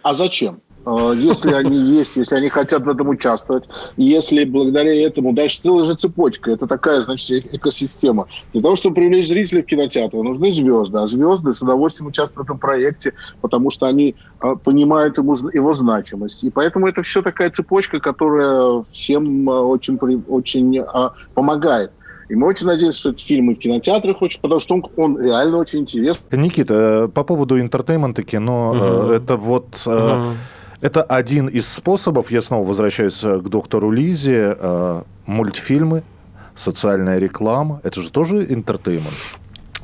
А 0.03 0.15
зачем? 0.15 0.61
Э, 0.89 1.15
Если 1.17 1.53
они 1.53 1.77
есть, 1.77 2.17
если 2.17 2.37
они 2.37 2.49
хотят 2.49 2.83
в 2.83 2.89
этом 2.89 3.09
участвовать, 3.09 3.65
и 3.97 4.05
если 4.05 4.45
благодаря 4.45 4.95
этому 5.07 5.33
дальше 5.35 5.61
целая 5.63 5.85
же 5.87 5.95
цепочка, 5.95 6.51
это 6.51 6.67
такая, 6.67 7.01
значит, 7.03 7.45
э- 7.45 7.49
экосистема. 7.53 8.27
Для 8.53 8.63
того, 8.63 8.77
чтобы 8.77 8.95
привлечь 8.95 9.29
зрителей 9.29 9.63
в 9.63 9.67
кинотеатр, 9.67 10.17
нужны 10.17 10.51
звезды, 10.51 10.99
а 10.99 11.07
звезды 11.07 11.53
с 11.53 11.61
удовольствием 11.63 12.09
участвуют 12.09 12.49
в 12.49 12.51
этом 12.51 12.59
проекте, 12.59 13.13
потому 13.43 13.71
что 13.71 13.87
они 13.87 14.15
э, 14.43 14.55
понимают 14.65 15.19
ему, 15.19 15.35
его 15.53 15.75
значимость. 15.75 16.43
И 16.45 16.51
поэтому 16.51 16.87
это 16.89 17.03
все 17.03 17.21
такая 17.23 17.51
цепочка, 17.51 18.01
которая 18.01 18.85
всем 18.91 19.49
э, 19.51 19.53
очень, 19.53 19.99
при- 19.99 20.23
очень 20.29 20.79
э, 20.79 20.85
помогает. 21.35 21.91
И 22.31 22.35
мы 22.35 22.47
очень 22.47 22.67
надеемся, 22.67 22.99
что 22.99 23.09
этот 23.11 23.23
фильм 23.23 23.51
и 23.51 23.55
в 23.55 23.59
кинотеатрах 23.59 24.21
очень, 24.23 24.41
потому 24.41 24.61
что 24.61 24.75
он, 24.75 24.85
он 24.97 25.19
реально 25.21 25.57
очень 25.59 25.81
интересный. 25.81 26.39
Никита, 26.39 26.75
э, 26.75 27.09
по 27.09 27.25
поводу 27.25 27.59
entertainment 27.61 28.18
а 28.18 28.23
кино, 28.23 28.73
э, 28.75 29.03
Мгм. 29.05 29.13
это 29.13 29.37
вот... 29.37 29.83
э, 29.87 30.15
Мгм. 30.19 30.35
Это 30.81 31.03
один 31.03 31.49
из 31.49 31.67
способов, 31.67 32.31
я 32.31 32.41
снова 32.41 32.67
возвращаюсь 32.67 33.25
э, 33.25 33.39
к 33.41 33.49
доктору 33.49 33.91
Лизе, 33.91 34.57
э, 34.57 35.03
мультфильмы, 35.27 36.05
социальная 36.55 37.19
реклама, 37.19 37.81
это 37.83 38.01
же 38.01 38.11
тоже 38.11 38.47
entertainment. 38.49 39.15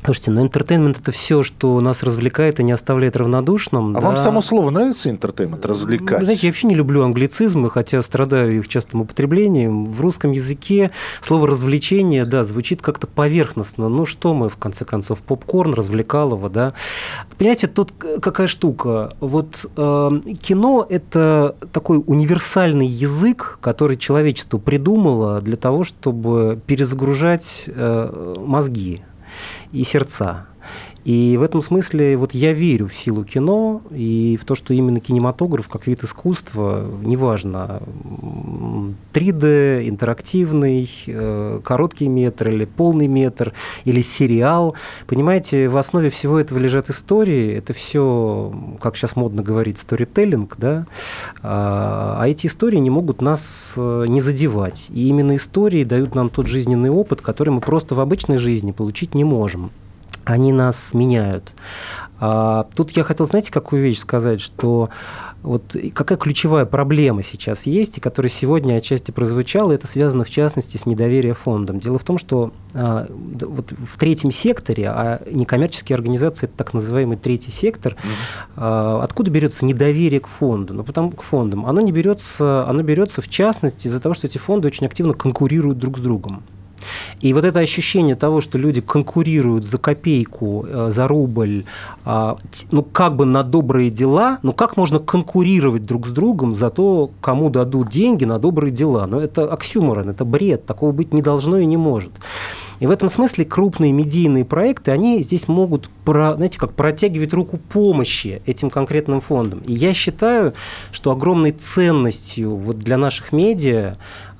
Слушайте, 0.05 0.31
ну 0.31 0.43
entertainment 0.43 0.99
это 0.99 1.11
все, 1.11 1.41
что 1.41 1.81
нас 1.81 2.03
развлекает 2.03 2.59
и 2.59 2.63
не 2.63 2.71
оставляет 2.71 3.15
равнодушным. 3.15 3.97
А 3.97 4.01
да. 4.01 4.07
вам 4.07 4.17
само 4.17 4.41
слово 4.41 4.69
нравится 4.69 5.09
entertainment, 5.09 5.65
развлекать? 5.65 6.19
Вы 6.19 6.25
знаете, 6.25 6.47
я 6.47 6.51
вообще 6.51 6.67
не 6.67 6.75
люблю 6.75 7.03
англицизмы, 7.03 7.71
хотя 7.71 8.03
страдаю 8.03 8.55
их 8.55 8.67
частым 8.67 9.01
употреблением. 9.01 9.85
В 9.85 9.99
русском 10.01 10.31
языке 10.31 10.91
слово 11.23 11.47
развлечение, 11.47 12.25
да, 12.25 12.43
звучит 12.43 12.83
как-то 12.83 13.07
поверхностно. 13.07 13.89
Ну 13.89 14.05
что 14.05 14.35
мы, 14.35 14.49
в 14.49 14.57
конце 14.57 14.85
концов, 14.85 15.19
попкорн, 15.19 15.73
развлекалово, 15.73 16.49
да. 16.49 16.73
Понимаете, 17.39 17.65
тут 17.65 17.91
какая 17.91 18.47
штука. 18.47 19.15
Вот 19.19 19.65
э, 19.75 20.09
кино– 20.39 20.85
это 20.89 21.55
такой 21.71 22.03
универсальный 22.05 22.87
язык, 22.87 23.57
который 23.59 23.97
человечество 23.97 24.59
придумало 24.59 25.41
для 25.41 25.55
того, 25.55 25.83
чтобы 25.83 26.59
перезагружать 26.67 27.63
э, 27.67 28.35
мозги. 28.37 29.01
И 29.75 29.83
сердца. 29.83 30.47
И 31.05 31.37
в 31.37 31.43
этом 31.43 31.61
смысле 31.61 32.17
вот 32.17 32.33
я 32.33 32.51
верю 32.51 32.87
в 32.87 32.95
силу 32.95 33.23
кино 33.23 33.83
и 33.91 34.39
в 34.41 34.45
то, 34.45 34.55
что 34.55 34.73
именно 34.73 34.99
кинематограф 34.99 35.67
как 35.67 35.85
вид 35.85 36.03
искусства, 36.03 36.83
неважно, 37.03 37.83
3D, 39.13 39.87
интерактивный, 39.87 40.89
э, 41.05 41.59
короткий 41.63 42.07
метр 42.07 42.49
или 42.49 42.65
полный 42.65 43.05
метр, 43.05 43.53
или 43.83 44.01
сериал. 44.01 44.73
Понимаете, 45.05 45.69
в 45.69 45.77
основе 45.77 46.09
всего 46.09 46.39
этого 46.39 46.57
лежат 46.57 46.89
истории. 46.89 47.53
Это 47.53 47.73
все, 47.73 48.51
как 48.81 48.97
сейчас 48.97 49.15
модно 49.15 49.43
говорить, 49.43 49.77
сторителлинг, 49.77 50.55
да? 50.57 50.87
А, 51.43 52.17
а 52.19 52.27
эти 52.27 52.47
истории 52.47 52.77
не 52.77 52.89
могут 52.89 53.21
нас 53.21 53.73
э, 53.77 54.05
не 54.07 54.21
задевать. 54.21 54.87
И 54.89 55.07
именно 55.07 55.35
истории 55.35 55.83
дают 55.83 56.15
нам 56.15 56.29
тот 56.29 56.47
жизненный 56.47 56.89
опыт, 56.89 57.21
который 57.21 57.51
мы 57.51 57.61
просто 57.61 57.93
в 57.93 57.99
обычной 57.99 58.39
жизни 58.39 58.71
получить 58.71 59.13
не 59.13 59.23
можем 59.23 59.69
они 60.25 60.51
нас 60.51 60.93
меняют. 60.93 61.53
А, 62.19 62.67
тут 62.75 62.91
я 62.91 63.03
хотел, 63.03 63.25
знаете, 63.25 63.51
какую 63.51 63.81
вещь 63.81 63.99
сказать, 63.99 64.41
что 64.41 64.89
вот 65.45 65.75
какая 65.93 66.17
ключевая 66.17 66.65
проблема 66.65 67.21
сейчас 67.21 67.67
есть, 67.67 67.97
и 67.97 68.01
которая 68.01 68.31
сегодня 68.31 68.75
отчасти 68.77 69.11
прозвучала, 69.11 69.73
это 69.73 69.85
связано 69.85 70.23
в 70.23 70.29
частности 70.29 70.77
с 70.77 70.87
недоверием 70.87 71.35
фондом. 71.35 71.79
Дело 71.79 71.99
в 71.99 72.03
том, 72.03 72.17
что 72.17 72.51
а, 72.73 73.07
вот 73.09 73.71
в 73.71 73.99
третьем 73.99 74.31
секторе, 74.31 74.89
а 74.89 75.21
некоммерческие 75.29 75.95
организации 75.95 76.45
это 76.45 76.55
так 76.57 76.73
называемый 76.73 77.17
третий 77.17 77.51
сектор, 77.51 77.93
mm-hmm. 77.93 78.53
а, 78.55 79.03
откуда 79.03 79.29
берется 79.29 79.65
недоверие 79.65 80.19
к 80.19 80.27
фонду? 80.27 80.73
Ну, 80.73 80.83
потому 80.83 81.11
к 81.11 81.21
фондам. 81.21 81.65
Оно 81.65 81.81
не 81.81 81.91
берется, 81.91 82.67
оно 82.67 82.81
берется 82.81 83.21
в 83.21 83.29
частности 83.29 83.87
из-за 83.87 83.99
того, 83.99 84.15
что 84.15 84.25
эти 84.25 84.39
фонды 84.39 84.67
очень 84.67 84.87
активно 84.87 85.13
конкурируют 85.13 85.77
друг 85.77 85.99
с 85.99 86.01
другом. 86.01 86.43
И 87.21 87.33
вот 87.33 87.45
это 87.45 87.59
ощущение 87.59 88.15
того, 88.15 88.41
что 88.41 88.57
люди 88.57 88.81
конкурируют 88.81 89.65
за 89.65 89.77
копейку, 89.77 90.65
э, 90.67 90.91
за 90.93 91.07
рубль, 91.07 91.65
а, 92.03 92.37
ну, 92.71 92.83
как 92.83 93.15
бы 93.15 93.25
на 93.25 93.43
добрые 93.43 93.89
дела, 93.89 94.39
ну, 94.43 94.53
как 94.53 94.77
можно 94.77 94.99
конкурировать 94.99 95.85
друг 95.85 96.07
с 96.07 96.11
другом 96.11 96.55
за 96.55 96.69
то, 96.69 97.09
кому 97.21 97.49
дадут 97.49 97.89
деньги 97.89 98.25
на 98.25 98.39
добрые 98.39 98.71
дела? 98.71 99.07
Ну, 99.07 99.19
это 99.19 99.51
оксюморон, 99.51 100.09
это 100.09 100.25
бред, 100.25 100.65
такого 100.65 100.91
быть 100.91 101.13
не 101.13 101.21
должно 101.21 101.57
и 101.57 101.65
не 101.65 101.77
может. 101.77 102.11
И 102.79 102.87
в 102.87 102.91
этом 102.91 103.09
смысле 103.09 103.45
крупные 103.45 103.91
медийные 103.91 104.43
проекты, 104.43 104.91
они 104.91 105.21
здесь 105.23 105.47
могут, 105.47 105.89
про, 106.03 106.35
знаете, 106.35 106.59
как 106.59 106.73
протягивать 106.73 107.33
руку 107.33 107.57
помощи 107.57 108.41
этим 108.45 108.69
конкретным 108.69 109.21
фондам. 109.21 109.59
И 109.59 109.73
я 109.73 109.93
считаю, 109.93 110.53
что 110.91 111.11
огромной 111.11 111.51
ценностью 111.51 112.55
вот 112.55 112.79
для 112.79 112.97
наших 112.97 113.31
медиа 113.31 113.95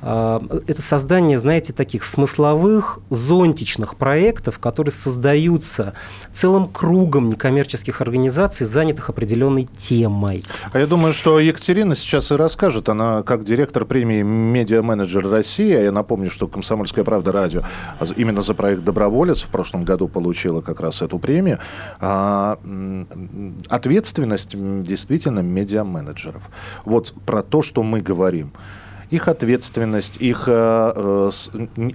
это 0.05 0.81
создание, 0.83 1.39
знаете, 1.39 1.73
таких 1.73 2.03
смысловых, 2.03 2.99
зонтичных 3.09 3.95
проектов, 3.95 4.59
которые 4.59 4.91
создаются 4.91 5.93
целым 6.31 6.67
кругом 6.67 7.29
некоммерческих 7.29 8.01
организаций, 8.01 8.67
занятых 8.67 9.09
определенной 9.09 9.67
темой. 9.77 10.45
А 10.71 10.77
я 10.77 10.85
думаю, 10.85 11.11
что 11.11 11.39
Екатерина 11.39 11.95
сейчас 11.95 12.31
и 12.31 12.35
расскажет. 12.35 12.87
Она 12.87 13.23
как 13.23 13.43
директор 13.43 13.83
премии 13.83 14.21
«Медиа-менеджер 14.21 15.27
России», 15.27 15.73
а 15.73 15.81
я 15.81 15.91
напомню, 15.91 16.29
что 16.29 16.47
«Комсомольская 16.47 17.03
правда» 17.03 17.31
радио 17.31 17.63
именно 18.15 18.43
за 18.43 18.53
проект 18.53 18.83
«Доброволец» 18.83 19.41
в 19.41 19.47
прошлом 19.47 19.85
году 19.85 20.07
получила 20.07 20.61
как 20.61 20.81
раз 20.81 21.01
эту 21.01 21.17
премию. 21.17 21.57
А, 21.99 22.59
ответственность 23.69 24.55
действительно 24.83 25.39
медиа-менеджеров. 25.39 26.43
Вот 26.85 27.11
про 27.25 27.41
то, 27.41 27.63
что 27.63 27.81
мы 27.81 28.01
говорим– 28.01 28.51
их 29.09 29.27
ответственность, 29.27 30.17
их 30.17 30.45
э, 30.47 30.51
э, 30.95 31.31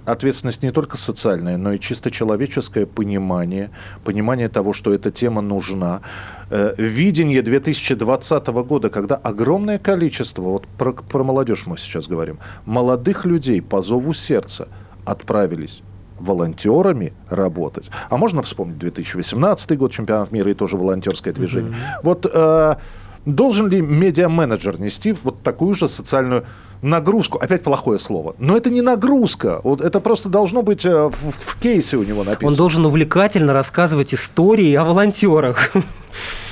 ответственность 0.05 0.63
не 0.63 0.71
только 0.71 0.97
социальная, 0.97 1.57
но 1.57 1.73
и 1.73 1.79
чисто 1.79 2.11
человеческое 2.11 2.85
понимание, 2.85 3.69
понимание 4.03 4.49
того, 4.49 4.73
что 4.73 4.93
эта 4.93 5.11
тема 5.11 5.41
нужна. 5.41 6.01
Э, 6.49 6.73
видение 6.77 7.41
2020 7.41 8.47
года, 8.47 8.89
когда 8.89 9.15
огромное 9.15 9.77
количество, 9.77 10.41
вот 10.41 10.67
про, 10.67 10.93
про 10.93 11.23
молодежь 11.23 11.65
мы 11.65 11.77
сейчас 11.77 12.07
говорим, 12.07 12.39
молодых 12.65 13.25
людей 13.25 13.61
по 13.61 13.81
зову 13.81 14.13
сердца 14.13 14.67
отправились 15.05 15.81
волонтерами 16.19 17.13
работать. 17.29 17.89
А 18.09 18.17
можно 18.17 18.41
вспомнить 18.41 18.77
2018 18.77 19.77
год, 19.77 19.91
чемпионат 19.91 20.31
мира 20.31 20.51
и 20.51 20.53
тоже 20.53 20.77
волонтерское 20.77 21.33
движение. 21.33 21.71
Mm-hmm. 21.71 21.99
Вот 22.03 22.29
э, 22.31 22.75
должен 23.25 23.67
ли 23.67 23.81
медиа-менеджер 23.81 24.79
нести 24.79 25.15
вот 25.23 25.41
такую 25.41 25.75
же 25.75 25.87
социальную 25.87 26.45
нагрузку, 26.81 27.37
опять 27.37 27.63
плохое 27.63 27.99
слово, 27.99 28.35
но 28.39 28.57
это 28.57 28.69
не 28.69 28.81
нагрузка, 28.81 29.61
вот 29.63 29.81
это 29.81 29.99
просто 29.99 30.29
должно 30.29 30.61
быть 30.61 30.85
э, 30.85 31.09
в, 31.09 31.31
в 31.31 31.59
кейсе 31.59 31.97
у 31.97 32.03
него 32.03 32.23
написано. 32.23 32.49
Он 32.49 32.55
должен 32.55 32.85
увлекательно 32.85 33.53
рассказывать 33.53 34.13
истории 34.13 34.73
о 34.73 34.83
волонтерах. 34.83 35.71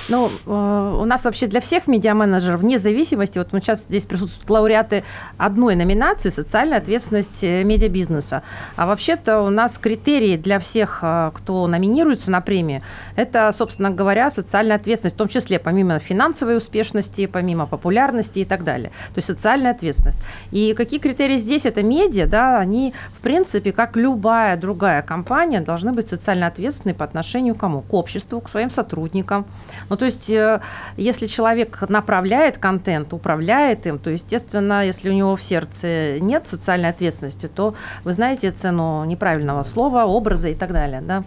Ну, 0.10 0.32
э, 0.47 0.97
у 1.01 1.05
нас 1.05 1.24
вообще 1.26 1.45
для 1.45 1.62
всех 1.62 1.88
медиаменеджеров, 1.88 2.62
вне 2.62 2.80
зависимости, 2.80 3.38
вот 3.38 3.53
мы 3.53 3.62
сейчас 3.62 3.84
здесь 3.84 4.05
присутствуют 4.05 4.49
лауреаты 4.49 5.03
одной 5.38 5.76
номинации 5.76 6.30
«Социальная 6.30 6.80
ответственность 6.80 7.43
э, 7.43 7.64
медиабизнеса». 7.64 8.41
А 8.76 8.88
вообще-то 8.88 9.41
у 9.41 9.51
нас 9.51 9.78
критерии 9.78 10.36
для 10.36 10.57
всех, 10.57 10.99
э, 11.03 11.30
кто 11.36 11.68
номинируется 11.68 12.32
на 12.32 12.41
премию, 12.41 12.82
это, 13.16 13.51
собственно 13.51 13.91
говоря, 13.91 14.32
социальная 14.32 14.78
ответственность, 14.78 15.16
в 15.16 15.20
том 15.20 15.28
числе 15.28 15.60
помимо 15.60 15.99
финансовой 15.99 16.57
успешности, 16.57 17.28
помимо 17.28 17.68
популярности 17.68 18.39
и 18.39 18.45
так 18.45 18.64
далее. 18.64 18.89
То 19.14 19.18
есть 19.18 19.28
социальная 19.28 19.72
ответственность. 19.72 20.20
И 20.49 20.74
какие 20.74 20.99
критерии 20.99 21.38
здесь? 21.38 21.68
Это 21.68 21.84
медиа, 21.84 22.26
да, 22.26 22.57
они, 22.57 22.95
в 23.14 23.20
принципе, 23.20 23.72
как 23.72 23.95
любая 23.95 24.57
другая 24.57 25.03
компания, 25.03 25.62
должны 25.62 25.93
быть 25.93 26.07
социально 26.07 26.47
ответственны 26.47 26.95
по 26.95 27.05
отношению 27.05 27.53
к 27.53 27.60
кому? 27.60 27.82
К 27.82 27.93
обществу, 27.93 28.41
к 28.41 28.49
своим 28.49 28.72
сотрудникам. 28.72 29.45
Но 29.88 29.98
то 29.99 30.05
есть, 30.05 30.29
э, 30.29 30.61
если 30.95 31.25
человек 31.25 31.83
направляет 31.89 32.57
контент, 32.57 33.11
управляет 33.13 33.85
им, 33.85 33.99
то, 33.99 34.09
естественно, 34.09 34.85
если 34.85 35.09
у 35.09 35.13
него 35.13 35.35
в 35.35 35.41
сердце 35.41 36.19
нет 36.19 36.47
социальной 36.47 36.89
ответственности, 36.89 37.47
то 37.47 37.75
вы 38.05 38.13
знаете 38.13 38.49
цену 38.51 39.03
неправильного 39.03 39.63
слова, 39.63 40.05
образа 40.05 40.47
и 40.47 40.55
так 40.55 40.71
далее. 40.71 41.01
Да? 41.01 41.23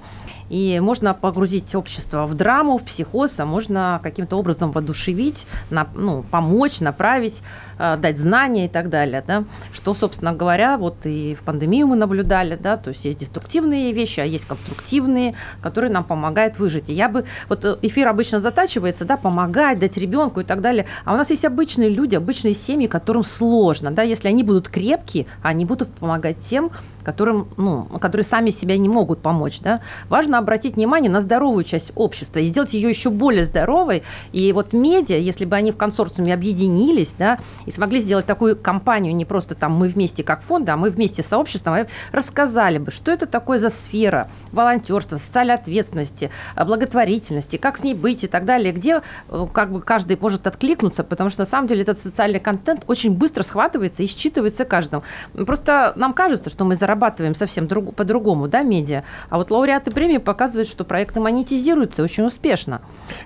И 0.52 0.80
можно 0.80 1.14
погрузить 1.14 1.74
общество 1.74 2.26
в 2.26 2.34
драму, 2.34 2.76
в 2.76 2.82
психоз, 2.82 3.40
а 3.40 3.46
можно 3.46 3.98
каким-то 4.02 4.36
образом 4.36 4.70
воодушевить, 4.70 5.46
на, 5.70 5.88
ну, 5.94 6.24
помочь, 6.30 6.80
направить, 6.80 7.42
э, 7.78 7.96
дать 7.96 8.18
знания 8.18 8.66
и 8.66 8.68
так 8.68 8.90
далее. 8.90 9.24
Да? 9.26 9.44
Что, 9.72 9.94
собственно 9.94 10.34
говоря, 10.34 10.76
вот 10.76 11.06
и 11.06 11.34
в 11.40 11.42
пандемию 11.42 11.86
мы 11.86 11.96
наблюдали, 11.96 12.56
да, 12.56 12.76
то 12.76 12.90
есть 12.90 13.06
есть 13.06 13.20
деструктивные 13.20 13.92
вещи, 13.92 14.20
а 14.20 14.26
есть 14.26 14.44
конструктивные, 14.44 15.36
которые 15.62 15.90
нам 15.90 16.04
помогают 16.04 16.58
выжить. 16.58 16.90
И 16.90 16.92
я 16.92 17.08
бы, 17.08 17.24
вот 17.48 17.64
э, 17.64 17.78
эфир 17.80 18.08
обычно 18.08 18.38
затачивается, 18.38 19.06
да, 19.06 19.16
помогать, 19.16 19.78
дать 19.78 19.96
ребенку 19.96 20.40
и 20.40 20.44
так 20.44 20.60
далее, 20.60 20.84
а 21.06 21.14
у 21.14 21.16
нас 21.16 21.30
есть 21.30 21.46
обычные 21.46 21.88
люди, 21.88 22.14
обычные 22.14 22.52
семьи, 22.52 22.88
которым 22.88 23.24
сложно, 23.24 23.90
да, 23.90 24.02
если 24.02 24.28
они 24.28 24.44
будут 24.44 24.68
крепкие, 24.68 25.24
они 25.42 25.64
будут 25.64 25.88
помогать 25.94 26.40
тем, 26.40 26.70
которым, 27.04 27.48
ну, 27.56 27.84
которые 28.00 28.24
сами 28.24 28.50
себя 28.50 28.76
не 28.76 28.88
могут 28.88 29.20
помочь. 29.20 29.60
Да? 29.60 29.80
Важно 30.08 30.38
обратить 30.38 30.76
внимание 30.76 31.10
на 31.10 31.20
здоровую 31.20 31.64
часть 31.64 31.92
общества 31.94 32.40
и 32.40 32.46
сделать 32.46 32.74
ее 32.74 32.88
еще 32.88 33.10
более 33.10 33.44
здоровой. 33.44 34.02
И 34.32 34.52
вот 34.52 34.72
медиа, 34.72 35.16
если 35.16 35.44
бы 35.44 35.56
они 35.56 35.72
в 35.72 35.76
консорциуме 35.76 36.34
объединились 36.34 37.14
да, 37.18 37.38
и 37.66 37.70
смогли 37.70 38.00
сделать 38.00 38.26
такую 38.26 38.56
кампанию, 38.56 39.14
не 39.14 39.24
просто 39.24 39.54
там 39.54 39.72
мы 39.72 39.88
вместе 39.88 40.22
как 40.22 40.42
фонд, 40.42 40.68
а 40.68 40.76
мы 40.76 40.90
вместе 40.90 41.22
с 41.22 41.26
сообществом, 41.26 41.74
а 41.74 41.86
рассказали 42.12 42.78
бы, 42.78 42.90
что 42.90 43.10
это 43.10 43.26
такое 43.26 43.58
за 43.58 43.70
сфера 43.70 44.28
волонтерства, 44.52 45.16
социальной 45.16 45.54
ответственности, 45.54 46.30
благотворительности, 46.56 47.56
как 47.56 47.78
с 47.78 47.84
ней 47.84 47.94
быть 47.94 48.24
и 48.24 48.26
так 48.26 48.44
далее, 48.44 48.72
где 48.72 49.02
э, 49.28 49.46
как 49.52 49.72
бы 49.72 49.80
каждый 49.80 50.18
может 50.20 50.46
откликнуться, 50.46 51.04
потому 51.04 51.30
что 51.30 51.40
на 51.40 51.46
самом 51.46 51.68
деле 51.68 51.82
этот 51.82 51.98
социальный 51.98 52.40
контент 52.40 52.84
очень 52.86 53.12
быстро 53.12 53.42
схватывается 53.42 54.02
и 54.02 54.06
считывается 54.06 54.64
каждым. 54.64 55.02
Просто 55.32 55.92
нам 55.96 56.12
кажется, 56.12 56.50
что 56.50 56.64
мы 56.64 56.74
заработали 56.74 56.91
зарабатываем 56.92 57.34
совсем 57.34 57.66
друг, 57.66 57.94
по-другому, 57.94 58.48
да, 58.48 58.62
медиа. 58.62 59.02
А 59.30 59.38
вот 59.38 59.50
лауреаты 59.50 59.90
премии 59.90 60.18
показывают, 60.18 60.68
что 60.68 60.84
проекты 60.84 61.20
монетизируются 61.20 62.02
очень 62.02 62.24
успешно. 62.24 62.80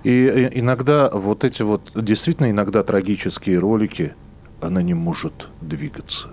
И 0.04 0.50
иногда 0.54 1.10
вот 1.12 1.44
эти 1.44 1.62
вот 1.62 1.90
действительно 1.94 2.50
иногда 2.50 2.82
трагические 2.82 3.58
ролики, 3.58 4.14
она 4.60 4.82
не 4.82 4.94
может 4.94 5.48
двигаться. 5.60 6.28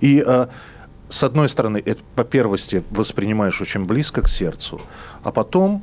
И 0.00 0.22
а, 0.26 0.48
с 1.08 1.22
одной 1.22 1.48
стороны, 1.48 1.82
это 1.84 2.02
по 2.14 2.24
первости 2.24 2.82
воспринимаешь 2.90 3.60
очень 3.60 3.86
близко 3.86 4.22
к 4.22 4.28
сердцу, 4.28 4.80
а 5.22 5.32
потом 5.32 5.82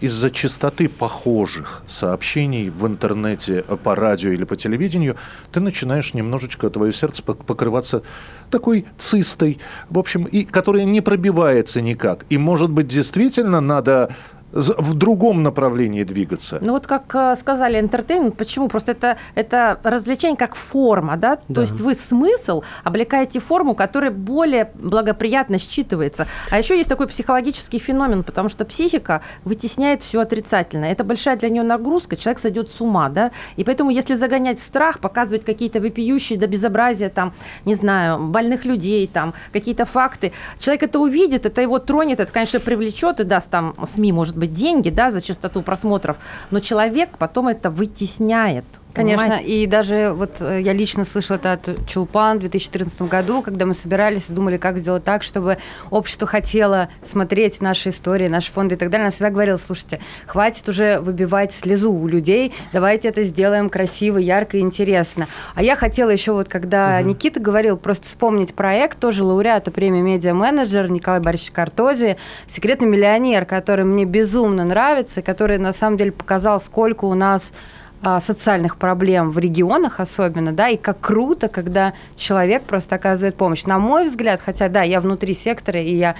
из-за 0.00 0.30
частоты 0.30 0.88
похожих 0.88 1.82
сообщений 1.88 2.70
в 2.70 2.86
интернете, 2.86 3.62
по 3.62 3.94
радио 3.94 4.30
или 4.30 4.44
по 4.44 4.56
телевидению, 4.56 5.16
ты 5.52 5.60
начинаешь 5.60 6.14
немножечко, 6.14 6.70
твое 6.70 6.92
сердце 6.92 7.22
покрываться 7.22 8.02
такой 8.50 8.86
цистой, 8.98 9.58
в 9.90 9.98
общем, 9.98 10.24
и 10.24 10.44
которая 10.44 10.84
не 10.84 11.00
пробивается 11.00 11.80
никак. 11.80 12.24
И, 12.30 12.38
может 12.38 12.70
быть, 12.70 12.88
действительно 12.88 13.60
надо 13.60 14.14
в 14.52 14.94
другом 14.94 15.42
направлении 15.42 16.04
двигаться? 16.04 16.58
Ну 16.60 16.72
вот 16.72 16.86
как 16.86 17.14
э, 17.14 17.36
сказали, 17.36 17.78
entertainment, 17.80 18.32
почему? 18.32 18.68
Просто 18.68 18.92
это, 18.92 19.16
это 19.34 19.78
развлечение 19.82 20.36
как 20.36 20.54
форма, 20.54 21.16
да? 21.16 21.38
Да. 21.48 21.54
То 21.56 21.60
есть 21.62 21.80
вы 21.80 21.94
смысл 21.94 22.62
облекаете 22.84 23.40
форму, 23.40 23.74
которая 23.74 24.10
более 24.10 24.70
благоприятно 24.74 25.56
считывается. 25.56 26.26
А 26.50 26.58
еще 26.58 26.76
есть 26.76 26.88
такой 26.88 27.06
психологический 27.06 27.78
феномен, 27.78 28.24
потому 28.24 28.48
что 28.48 28.64
психика 28.64 29.20
вытесняет 29.44 30.02
все 30.02 30.20
отрицательное. 30.20 30.92
Это 30.92 31.04
большая 31.04 31.36
для 31.36 31.50
нее 31.50 31.62
нагрузка, 31.62 32.16
человек 32.16 32.38
сойдет 32.38 32.70
с 32.70 32.80
ума, 32.80 33.08
да? 33.08 33.32
И 33.56 33.64
поэтому, 33.64 33.90
если 33.90 34.14
загонять 34.14 34.58
в 34.58 34.62
страх, 34.62 35.00
показывать 35.00 35.44
какие-то 35.44 35.80
вопиющие 35.80 36.38
до 36.38 36.46
безобразия, 36.46 37.10
там, 37.10 37.34
не 37.64 37.74
знаю, 37.74 38.18
больных 38.18 38.64
людей, 38.64 39.06
там, 39.06 39.34
какие-то 39.52 39.84
факты, 39.84 40.32
человек 40.58 40.84
это 40.84 40.98
увидит, 40.98 41.44
это 41.44 41.60
его 41.60 41.78
тронет, 41.78 42.20
это, 42.20 42.32
конечно, 42.32 42.60
привлечет 42.60 43.20
и 43.20 43.24
даст 43.24 43.50
там 43.50 43.74
СМИ, 43.84 44.12
может 44.12 44.37
быть, 44.38 44.52
деньги, 44.52 44.90
да, 44.90 45.10
за 45.10 45.20
частоту 45.20 45.62
просмотров, 45.62 46.16
но 46.50 46.60
человек 46.60 47.10
потом 47.18 47.48
это 47.48 47.70
вытесняет. 47.70 48.64
Конечно, 48.94 49.24
понимаете? 49.24 49.46
и 49.46 49.66
даже 49.66 50.12
вот 50.12 50.40
э, 50.40 50.60
я 50.62 50.72
лично 50.72 51.04
слышала 51.04 51.36
это 51.36 51.52
от 51.52 51.86
Чулпан 51.86 52.38
в 52.38 52.40
2014 52.40 53.02
году, 53.02 53.42
когда 53.42 53.66
мы 53.66 53.74
собирались 53.74 54.24
и 54.28 54.32
думали, 54.32 54.56
как 54.56 54.78
сделать 54.78 55.04
так, 55.04 55.22
чтобы 55.22 55.58
общество 55.90 56.26
хотело 56.26 56.88
смотреть 57.10 57.60
наши 57.60 57.90
истории, 57.90 58.28
наши 58.28 58.50
фонды 58.50 58.74
и 58.74 58.78
так 58.78 58.90
далее. 58.90 59.04
Она 59.06 59.10
всегда 59.12 59.30
говорила, 59.30 59.58
слушайте, 59.64 60.00
хватит 60.26 60.68
уже 60.68 61.00
выбивать 61.00 61.52
слезу 61.52 61.92
у 61.92 62.06
людей, 62.08 62.54
давайте 62.72 63.08
это 63.08 63.22
сделаем 63.22 63.68
красиво, 63.70 64.18
ярко 64.18 64.56
и 64.56 64.60
интересно. 64.60 65.28
А 65.54 65.62
я 65.62 65.76
хотела 65.76 66.10
еще 66.10 66.32
вот, 66.32 66.48
когда 66.48 66.98
Мгм. 67.00 67.08
Никита 67.10 67.40
говорил, 67.40 67.76
просто 67.76 68.06
вспомнить 68.06 68.54
проект, 68.54 68.98
тоже 68.98 69.22
лауреата 69.22 69.70
премии 69.70 70.00
«Медиа-менеджер» 70.00 70.90
Николай 70.90 71.20
Борисович 71.20 71.52
Картози, 71.52 72.16
«Секретный 72.48 72.88
миллионер», 72.88 73.44
который 73.44 73.84
мне 73.84 74.04
безумно 74.04 74.64
нравится, 74.64 75.22
который 75.22 75.58
на 75.58 75.72
самом 75.72 75.96
деле 75.98 76.12
показал, 76.12 76.60
сколько 76.60 77.04
у 77.04 77.14
нас 77.14 77.52
социальных 78.20 78.76
проблем 78.76 79.30
в 79.30 79.38
регионах 79.38 80.00
особенно, 80.00 80.52
да, 80.52 80.68
и 80.68 80.76
как 80.76 81.00
круто, 81.00 81.48
когда 81.48 81.94
человек 82.16 82.62
просто 82.62 82.94
оказывает 82.94 83.36
помощь. 83.36 83.64
На 83.64 83.78
мой 83.78 84.06
взгляд, 84.06 84.40
хотя, 84.44 84.68
да, 84.68 84.82
я 84.82 85.00
внутри 85.00 85.34
сектора, 85.34 85.80
и 85.80 85.94
я 85.94 86.14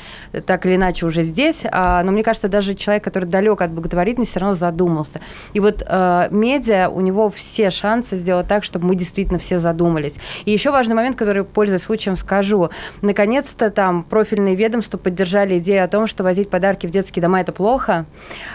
так 0.46 0.66
или 0.66 0.76
иначе 0.76 1.06
уже 1.06 1.22
здесь, 1.22 1.60
а, 1.70 2.02
но 2.02 2.12
мне 2.12 2.22
кажется, 2.22 2.48
даже 2.48 2.74
человек, 2.74 3.04
который 3.04 3.24
далек 3.24 3.60
от 3.60 3.70
благотворительности, 3.70 4.32
все 4.32 4.40
равно 4.40 4.54
задумался. 4.54 5.20
И 5.52 5.60
вот 5.60 5.82
а, 5.86 6.28
медиа, 6.30 6.88
у 6.88 7.00
него 7.00 7.30
все 7.30 7.70
шансы 7.70 8.16
сделать 8.16 8.48
так, 8.48 8.64
чтобы 8.64 8.86
мы 8.86 8.96
действительно 8.96 9.38
все 9.38 9.58
задумались. 9.58 10.14
И 10.44 10.50
еще 10.50 10.70
важный 10.70 10.94
момент, 10.94 11.16
который, 11.16 11.44
пользуясь 11.44 11.82
случаем, 11.82 12.16
скажу. 12.16 12.70
Наконец-то 13.02 13.70
там 13.70 14.02
профильные 14.02 14.54
ведомства 14.54 14.98
поддержали 14.98 15.58
идею 15.58 15.84
о 15.84 15.88
том, 15.88 16.06
что 16.06 16.24
возить 16.24 16.50
подарки 16.50 16.86
в 16.86 16.90
детские 16.90 17.22
дома– 17.22 17.40
это 17.42 17.52
плохо. 17.52 18.06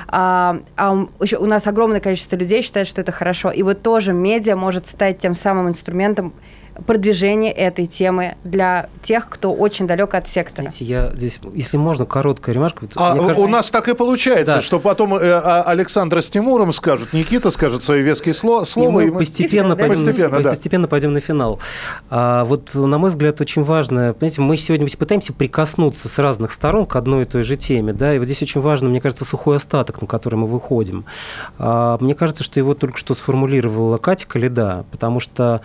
А, 0.07 0.57
а 0.75 1.07
еще 1.21 1.37
у 1.37 1.45
нас 1.45 1.65
огромное 1.67 1.99
количество 1.99 2.35
людей 2.35 2.61
считает, 2.61 2.87
что 2.87 3.01
это 3.01 3.12
хорошо. 3.13 3.51
И 3.51 3.63
вот 3.63 3.81
тоже 3.81 4.13
медиа 4.13 4.55
может 4.55 4.87
стать 4.87 5.19
тем 5.19 5.35
самым 5.35 5.69
инструментом 5.69 6.33
продвижения 6.85 7.51
этой 7.51 7.85
темы 7.85 8.35
для 8.43 8.89
тех, 9.03 9.29
кто 9.29 9.53
очень 9.53 9.87
далек 9.87 10.13
от 10.15 10.27
сектора. 10.27 10.63
Знаете, 10.63 10.85
я 10.85 11.11
здесь, 11.15 11.39
если 11.53 11.77
можно, 11.77 12.05
короткая 12.05 12.55
ремарка. 12.55 12.87
А 12.95 13.13
мне 13.13 13.23
у 13.23 13.27
кажется- 13.27 13.47
нас 13.47 13.71
так 13.71 13.87
и 13.87 13.93
получается, 13.93 14.55
Да. 14.55 14.61
что 14.61 14.79
потом 14.79 15.13
э, 15.15 15.19
а, 15.21 15.61
Александра 15.63 16.21
с 16.21 16.29
Тимуром 16.29 16.73
скажут, 16.73 17.13
Никита 17.13 17.51
скажет 17.51 17.83
свои 17.83 18.01
веские 18.01 18.33
сло- 18.33 18.63
И 18.63 18.65
слова. 18.65 18.91
мы 18.91 19.03
и 19.03 19.11
мы- 19.11 19.19
постепенно, 19.19 19.73
И 19.73 19.75
да? 19.75 19.75
пойдем, 19.75 19.95
Постепенно, 20.05 20.39
да. 20.41 20.49
постепенно 20.49 20.87
пойдем 20.87 21.13
на 21.13 21.19
финал. 21.19 21.59
А, 22.09 22.43
вот, 22.45 22.73
на 22.73 22.97
мой 22.97 23.09
взгляд, 23.09 23.39
очень 23.41 23.63
важно, 23.63 24.13
понимаете, 24.13 24.41
мы 24.41 24.57
сегодня 24.57 24.87
пытаемся 24.97 25.33
прикоснуться 25.33 26.09
с 26.09 26.17
разных 26.17 26.51
сторон 26.51 26.85
к 26.85 26.95
одной 26.95 27.23
и 27.23 27.25
той 27.25 27.43
же 27.43 27.55
теме, 27.57 27.93
да, 27.93 28.13
и 28.15 28.19
вот 28.19 28.25
здесь 28.25 28.41
очень 28.41 28.61
важно, 28.61 28.89
мне 28.89 29.01
кажется, 29.01 29.25
сухой 29.25 29.57
остаток, 29.57 30.01
на 30.01 30.07
который 30.07 30.35
мы 30.35 30.47
выходим. 30.47 31.05
А, 31.59 31.97
мне 31.99 32.15
кажется, 32.15 32.43
что 32.43 32.59
его 32.59 32.73
только 32.73 32.97
что 32.97 33.13
сформулировала 33.13 33.97
Катя 33.97 34.25
Калида, 34.27 34.85
потому 34.91 35.19
что 35.19 35.61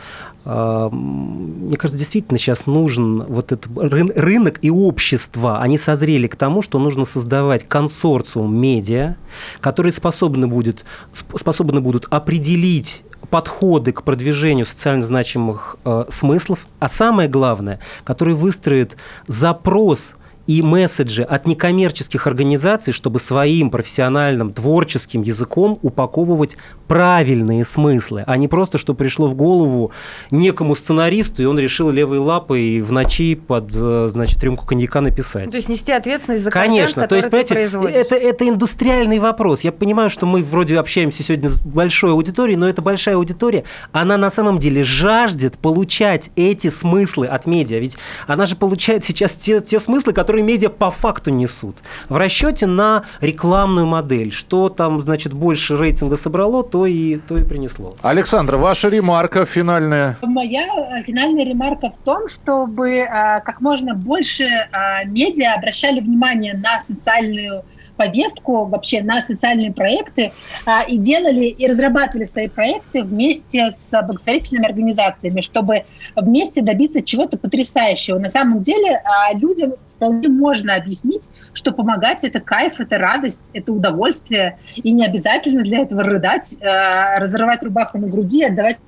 мне 0.48 1.76
кажется, 1.76 1.98
действительно 1.98 2.38
сейчас 2.38 2.66
нужен 2.66 3.22
вот 3.24 3.52
этот 3.52 3.66
рын- 3.70 4.12
рынок 4.18 4.58
и 4.62 4.70
общество. 4.70 5.60
Они 5.60 5.76
созрели 5.76 6.26
к 6.26 6.36
тому, 6.36 6.62
что 6.62 6.78
нужно 6.78 7.04
создавать 7.04 7.68
консорциум 7.68 8.56
медиа, 8.56 9.16
которые 9.60 9.92
способны, 9.92 10.46
будет, 10.46 10.86
сп- 11.12 11.38
способны 11.38 11.82
будут 11.82 12.06
определить 12.10 13.04
подходы 13.30 13.92
к 13.92 14.04
продвижению 14.04 14.64
социально 14.64 15.02
значимых 15.02 15.76
э, 15.84 16.04
смыслов, 16.08 16.60
а 16.78 16.88
самое 16.88 17.28
главное, 17.28 17.78
которые 18.04 18.34
выстроят 18.34 18.96
запрос 19.26 20.14
и 20.48 20.62
месседжи 20.62 21.22
от 21.22 21.46
некоммерческих 21.46 22.26
организаций, 22.26 22.94
чтобы 22.94 23.20
своим 23.20 23.70
профессиональным 23.70 24.50
творческим 24.50 25.20
языком 25.20 25.78
упаковывать 25.82 26.56
правильные 26.88 27.66
смыслы, 27.66 28.24
а 28.26 28.36
не 28.38 28.48
просто, 28.48 28.78
что 28.78 28.94
пришло 28.94 29.28
в 29.28 29.34
голову 29.34 29.92
некому 30.30 30.74
сценаристу, 30.74 31.42
и 31.42 31.44
он 31.44 31.58
решил 31.58 31.90
левой 31.90 32.18
лапой 32.18 32.80
в 32.80 32.90
ночи 32.92 33.34
под, 33.34 33.70
э, 33.74 34.08
значит, 34.10 34.42
рюмку 34.42 34.64
коньяка 34.64 35.02
написать. 35.02 35.50
То 35.50 35.58
есть 35.58 35.68
нести 35.68 35.92
ответственность 35.92 36.42
за 36.42 36.50
Конечно, 36.50 37.02
контент, 37.02 37.08
то 37.10 37.16
есть, 37.16 37.28
понимаете, 37.28 37.54
производишь. 37.54 37.94
это, 37.94 38.14
это 38.14 38.48
индустриальный 38.48 39.18
вопрос. 39.18 39.60
Я 39.60 39.72
понимаю, 39.72 40.08
что 40.08 40.24
мы 40.24 40.42
вроде 40.42 40.78
общаемся 40.78 41.22
сегодня 41.22 41.50
с 41.50 41.56
большой 41.56 42.12
аудиторией, 42.12 42.56
но 42.56 42.66
эта 42.66 42.80
большая 42.80 43.16
аудитория, 43.16 43.64
она 43.92 44.16
на 44.16 44.30
самом 44.30 44.58
деле 44.58 44.82
жаждет 44.82 45.58
получать 45.58 46.30
эти 46.36 46.70
смыслы 46.70 47.26
от 47.26 47.44
медиа. 47.44 47.80
Ведь 47.80 47.98
она 48.26 48.46
же 48.46 48.56
получает 48.56 49.04
сейчас 49.04 49.32
те, 49.32 49.60
те 49.60 49.78
смыслы, 49.78 50.14
которые 50.14 50.37
медиа 50.42 50.70
по 50.70 50.90
факту 50.90 51.30
несут. 51.30 51.76
В 52.08 52.16
расчете 52.16 52.66
на 52.66 53.04
рекламную 53.20 53.86
модель. 53.86 54.32
Что 54.32 54.68
там, 54.68 55.00
значит, 55.00 55.32
больше 55.32 55.76
рейтинга 55.76 56.16
собрало, 56.16 56.62
то 56.62 56.86
и, 56.86 57.16
то 57.16 57.36
и 57.36 57.44
принесло. 57.44 57.94
Александра, 58.02 58.56
ваша 58.56 58.88
ремарка 58.88 59.44
финальная. 59.44 60.16
Моя 60.22 60.66
э, 60.66 61.02
финальная 61.02 61.44
ремарка 61.44 61.90
в 61.90 62.04
том, 62.04 62.28
чтобы 62.28 62.90
э, 62.90 63.06
как 63.44 63.60
можно 63.60 63.94
больше 63.94 64.44
э, 64.44 65.04
медиа 65.06 65.54
обращали 65.54 66.00
внимание 66.00 66.54
на 66.54 66.80
социальную 66.80 67.64
повестку, 67.98 68.64
вообще 68.64 69.02
на 69.02 69.20
социальные 69.20 69.72
проекты 69.72 70.32
а, 70.64 70.84
и 70.84 70.96
делали 70.96 71.46
и 71.46 71.66
разрабатывали 71.66 72.24
свои 72.24 72.48
проекты 72.48 73.02
вместе 73.02 73.72
с 73.72 73.90
благотворительными 73.90 74.66
организациями, 74.66 75.42
чтобы 75.42 75.84
вместе 76.16 76.62
добиться 76.62 77.02
чего-то 77.02 77.36
потрясающего. 77.36 78.18
На 78.18 78.30
самом 78.30 78.62
деле 78.62 79.02
а, 79.04 79.34
людям 79.34 79.74
вполне 79.96 80.28
можно 80.28 80.76
объяснить, 80.76 81.28
что 81.52 81.72
помогать 81.72 82.22
это 82.22 82.38
кайф, 82.40 82.78
это 82.78 82.98
радость, 82.98 83.50
это 83.52 83.72
удовольствие, 83.72 84.58
и 84.76 84.92
не 84.92 85.04
обязательно 85.04 85.62
для 85.62 85.80
этого 85.80 86.04
рыдать, 86.04 86.54
э, 86.60 87.18
разрывать 87.18 87.64
рубаху 87.64 87.98
на 87.98 88.06
груди, 88.06 88.44
отдавать 88.44 88.78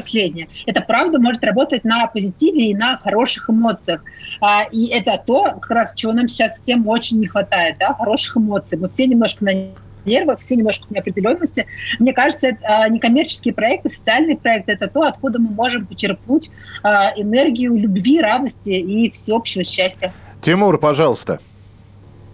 последнее. 0.00 0.48
Это 0.66 0.80
правда 0.80 1.18
может 1.18 1.44
работать 1.44 1.84
на 1.84 2.06
позитиве 2.06 2.70
и 2.70 2.74
на 2.74 2.96
хороших 2.96 3.50
эмоциях. 3.50 4.02
А, 4.40 4.64
и 4.64 4.86
это 4.86 5.22
то, 5.24 5.44
как 5.44 5.70
раз 5.70 5.94
чего 5.94 6.12
нам 6.12 6.26
сейчас 6.26 6.58
всем 6.58 6.88
очень 6.88 7.20
не 7.20 7.26
хватает, 7.26 7.76
да, 7.78 7.92
хороших 7.94 8.38
эмоций. 8.38 8.78
Мы 8.78 8.88
все 8.88 9.06
немножко 9.06 9.44
на 9.44 9.52
нервах, 10.06 10.40
все 10.40 10.56
немножко 10.56 10.86
в 10.86 10.90
неопределенности. 10.90 11.66
Мне 11.98 12.14
кажется, 12.14 12.48
это, 12.48 12.60
а, 12.64 12.88
некоммерческие 12.88 13.52
проекты, 13.52 13.90
социальные 13.90 14.38
проекты– 14.38 14.72
это 14.80 14.88
то, 14.88 15.02
откуда 15.02 15.38
мы 15.38 15.50
можем 15.50 15.86
почерпнуть 15.86 16.50
а, 16.82 17.12
энергию 17.16 17.76
любви, 17.76 18.20
радости 18.20 18.70
и 18.70 19.10
всеобщего 19.10 19.64
счастья. 19.64 20.14
Тимур, 20.40 20.78
пожалуйста. 20.78 21.40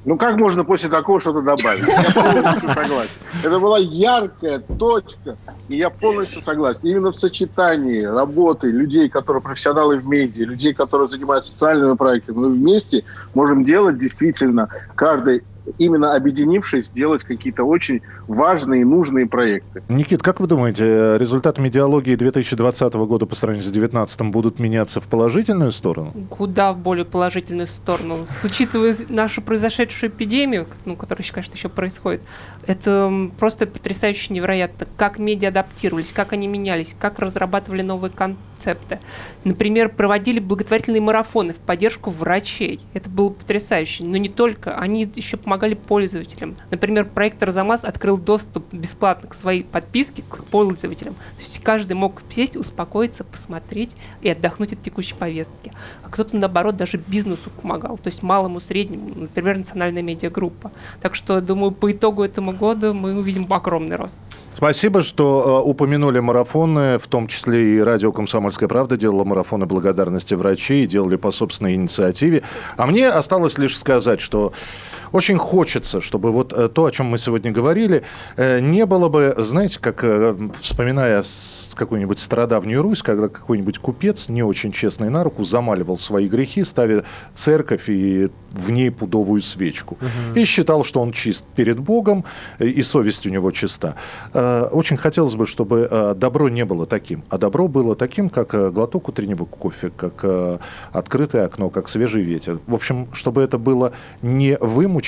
Ну 0.06 0.16
как 0.16 0.38
можно 0.38 0.64
после 0.64 0.88
такого 0.88 1.20
что-то 1.20 1.42
добавить? 1.42 1.84
Я 1.84 2.12
полностью 2.12 2.72
согласен. 2.72 3.20
Это 3.42 3.58
была 3.58 3.78
яркая 3.78 4.60
точка, 4.60 5.36
и 5.68 5.76
я 5.76 5.90
полностью 5.90 6.40
согласен. 6.42 6.80
Именно 6.84 7.10
в 7.10 7.16
сочетании 7.16 8.04
работы 8.04 8.68
людей, 8.68 9.08
которые 9.08 9.42
профессионалы 9.42 9.96
в 9.96 10.06
медиа, 10.06 10.46
людей, 10.46 10.74
которые 10.74 11.08
занимаются 11.08 11.50
социальными 11.50 11.96
проектами, 11.96 12.36
мы 12.36 12.50
вместе 12.50 13.02
можем 13.34 13.64
делать 13.64 13.98
действительно 13.98 14.68
каждый 14.94 15.42
именно 15.78 16.14
объединившись, 16.14 16.90
делать 16.90 17.22
какие-то 17.22 17.64
очень 17.64 18.02
важные 18.26 18.82
и 18.82 18.84
нужные 18.84 19.26
проекты. 19.26 19.82
Никит, 19.88 20.22
как 20.22 20.40
вы 20.40 20.46
думаете, 20.46 20.84
э, 20.84 21.18
результаты 21.18 21.60
медиалогии 21.60 22.14
2020 22.14 22.94
года 23.06 23.26
по 23.26 23.34
сравнению 23.34 23.68
с 23.68 23.72
2019 23.72 24.30
будут 24.30 24.58
меняться 24.58 25.00
в 25.00 25.04
положительную 25.04 25.72
сторону? 25.72 26.12
Куда 26.30 26.72
в 26.72 26.78
более 26.78 27.04
положительную 27.04 27.66
сторону. 27.66 28.26
С 28.28 28.44
учитывая 28.44 28.94
нашу 29.08 29.42
произошедшую 29.42 30.10
эпидемию, 30.10 30.66
ну, 30.84 30.96
которая, 30.96 31.22
еще, 31.22 31.32
конечно, 31.32 31.54
еще 31.54 31.68
происходит, 31.68 32.22
это 32.66 33.30
просто 33.38 33.66
потрясающе 33.66 34.34
невероятно, 34.34 34.86
как 34.96 35.18
медиа 35.18 35.48
адаптировались, 35.48 36.12
как 36.12 36.32
они 36.32 36.48
менялись, 36.48 36.96
как 36.98 37.18
разрабатывали 37.18 37.82
новый 37.82 38.10
контент 38.10 38.38
рецепты. 38.56 38.98
Например, 39.44 39.88
проводили 39.88 40.40
благотворительные 40.40 41.00
марафоны 41.00 41.52
в 41.52 41.58
поддержку 41.58 42.10
врачей. 42.10 42.80
Это 42.94 43.08
было 43.08 43.30
потрясающе. 43.30 44.04
Но 44.04 44.16
не 44.16 44.28
только. 44.28 44.76
Они 44.78 45.08
еще 45.14 45.36
помогали 45.36 45.74
пользователям. 45.74 46.56
Например, 46.70 47.04
проект 47.04 47.42
«Арзамас» 47.42 47.84
открыл 47.84 48.18
доступ 48.18 48.72
бесплатно 48.72 49.28
к 49.28 49.34
своей 49.34 49.64
подписке 49.64 50.22
к 50.28 50.44
пользователям. 50.44 51.14
То 51.14 51.42
есть 51.42 51.62
каждый 51.62 51.92
мог 51.94 52.22
сесть, 52.28 52.56
успокоиться, 52.56 53.24
посмотреть 53.24 53.96
и 54.22 54.28
отдохнуть 54.28 54.72
от 54.72 54.82
текущей 54.82 55.14
повестки. 55.14 55.72
А 56.02 56.08
кто-то, 56.08 56.36
наоборот, 56.36 56.76
даже 56.76 56.96
бизнесу 56.96 57.50
помогал. 57.50 57.98
То 57.98 58.08
есть 58.08 58.22
малому, 58.22 58.60
среднему, 58.60 59.12
например, 59.14 59.58
национальная 59.58 60.02
медиагруппа. 60.02 60.72
Так 61.00 61.14
что, 61.14 61.40
думаю, 61.40 61.72
по 61.72 61.90
итогу 61.90 62.22
этому 62.22 62.52
года 62.52 62.92
мы 62.92 63.16
увидим 63.16 63.46
огромный 63.52 63.96
рост. 63.96 64.16
Спасибо, 64.56 65.02
что 65.02 65.62
э, 65.62 65.68
упомянули 65.68 66.18
марафоны, 66.18 66.98
в 66.98 67.06
том 67.08 67.28
числе 67.28 67.76
и 67.76 67.78
радио 67.78 68.10
«Комсомольская 68.10 68.70
правда» 68.70 68.96
делала 68.96 69.22
марафоны 69.22 69.66
благодарности 69.66 70.32
врачей, 70.32 70.86
делали 70.86 71.16
по 71.16 71.30
собственной 71.30 71.74
инициативе. 71.74 72.42
А 72.78 72.86
мне 72.86 73.10
осталось 73.10 73.58
лишь 73.58 73.76
сказать, 73.78 74.22
что 74.22 74.54
очень 75.16 75.38
хочется, 75.38 76.02
чтобы 76.02 76.30
вот 76.30 76.52
э, 76.52 76.68
то, 76.68 76.84
о 76.84 76.90
чем 76.90 77.06
мы 77.06 77.16
сегодня 77.16 77.50
говорили, 77.50 78.02
э, 78.36 78.60
не 78.60 78.84
было 78.84 79.08
бы, 79.08 79.34
знаете, 79.38 79.78
как 79.80 80.04
э, 80.04 80.36
вспоминая 80.60 81.24
какую-нибудь 81.74 82.18
стародавнюю 82.18 82.82
Русь, 82.82 83.02
когда 83.02 83.28
какой-нибудь 83.28 83.78
купец, 83.78 84.28
не 84.28 84.42
очень 84.42 84.72
честный 84.72 85.08
на 85.08 85.24
руку, 85.24 85.44
замаливал 85.44 85.96
свои 85.96 86.28
грехи, 86.28 86.64
ставя 86.64 87.04
церковь 87.32 87.88
и 87.88 88.28
в 88.52 88.70
ней 88.70 88.90
пудовую 88.90 89.42
свечку. 89.42 89.98
И 90.34 90.44
считал, 90.44 90.84
что 90.84 91.00
он 91.00 91.12
чист 91.12 91.44
перед 91.54 91.78
Богом, 91.78 92.24
и 92.58 92.82
совесть 92.82 93.26
у 93.26 93.30
него 93.30 93.50
чиста. 93.50 93.96
Очень 94.32 94.96
хотелось 94.96 95.34
бы, 95.34 95.46
чтобы 95.46 96.14
добро 96.16 96.48
не 96.48 96.64
было 96.64 96.86
таким, 96.86 97.22
а 97.28 97.36
добро 97.36 97.68
было 97.68 97.94
таким, 97.94 98.30
как 98.30 98.72
глоток 98.72 99.10
утреннего 99.10 99.44
кофе, 99.44 99.90
как 99.94 100.24
открытое 100.90 101.44
окно, 101.44 101.68
как 101.68 101.90
свежий 101.90 102.22
ветер. 102.22 102.58
В 102.66 102.74
общем, 102.74 103.08
чтобы 103.12 103.42
это 103.42 103.58
было 103.58 103.92
не 104.22 104.56
вымучено, 104.58 105.05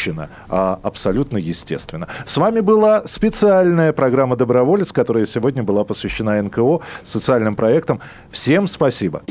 а 0.49 0.78
абсолютно 0.82 1.38
естественно. 1.38 2.09
С 2.24 2.36
вами 2.36 2.61
была 2.61 3.03
специальная 3.07 3.92
программа 3.92 4.36
«Доброволец», 4.36 4.92
которая 4.92 5.26
сегодня 5.26 5.62
была 5.62 5.84
посвящена 5.84 6.40
НКО, 6.42 6.80
социальным 7.03 7.57
проектам. 7.57 8.01
Всем 8.30 8.66
спасибо. 8.66 9.22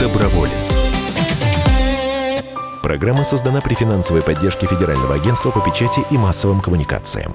Доброволец. 0.00 0.80
Программа 2.82 3.24
создана 3.24 3.60
при 3.60 3.74
финансовой 3.74 4.22
поддержке 4.22 4.66
Федерального 4.66 5.14
агентства 5.14 5.50
по 5.50 5.60
печати 5.60 6.00
и 6.10 6.16
массовым 6.16 6.60
коммуникациям. 6.60 7.34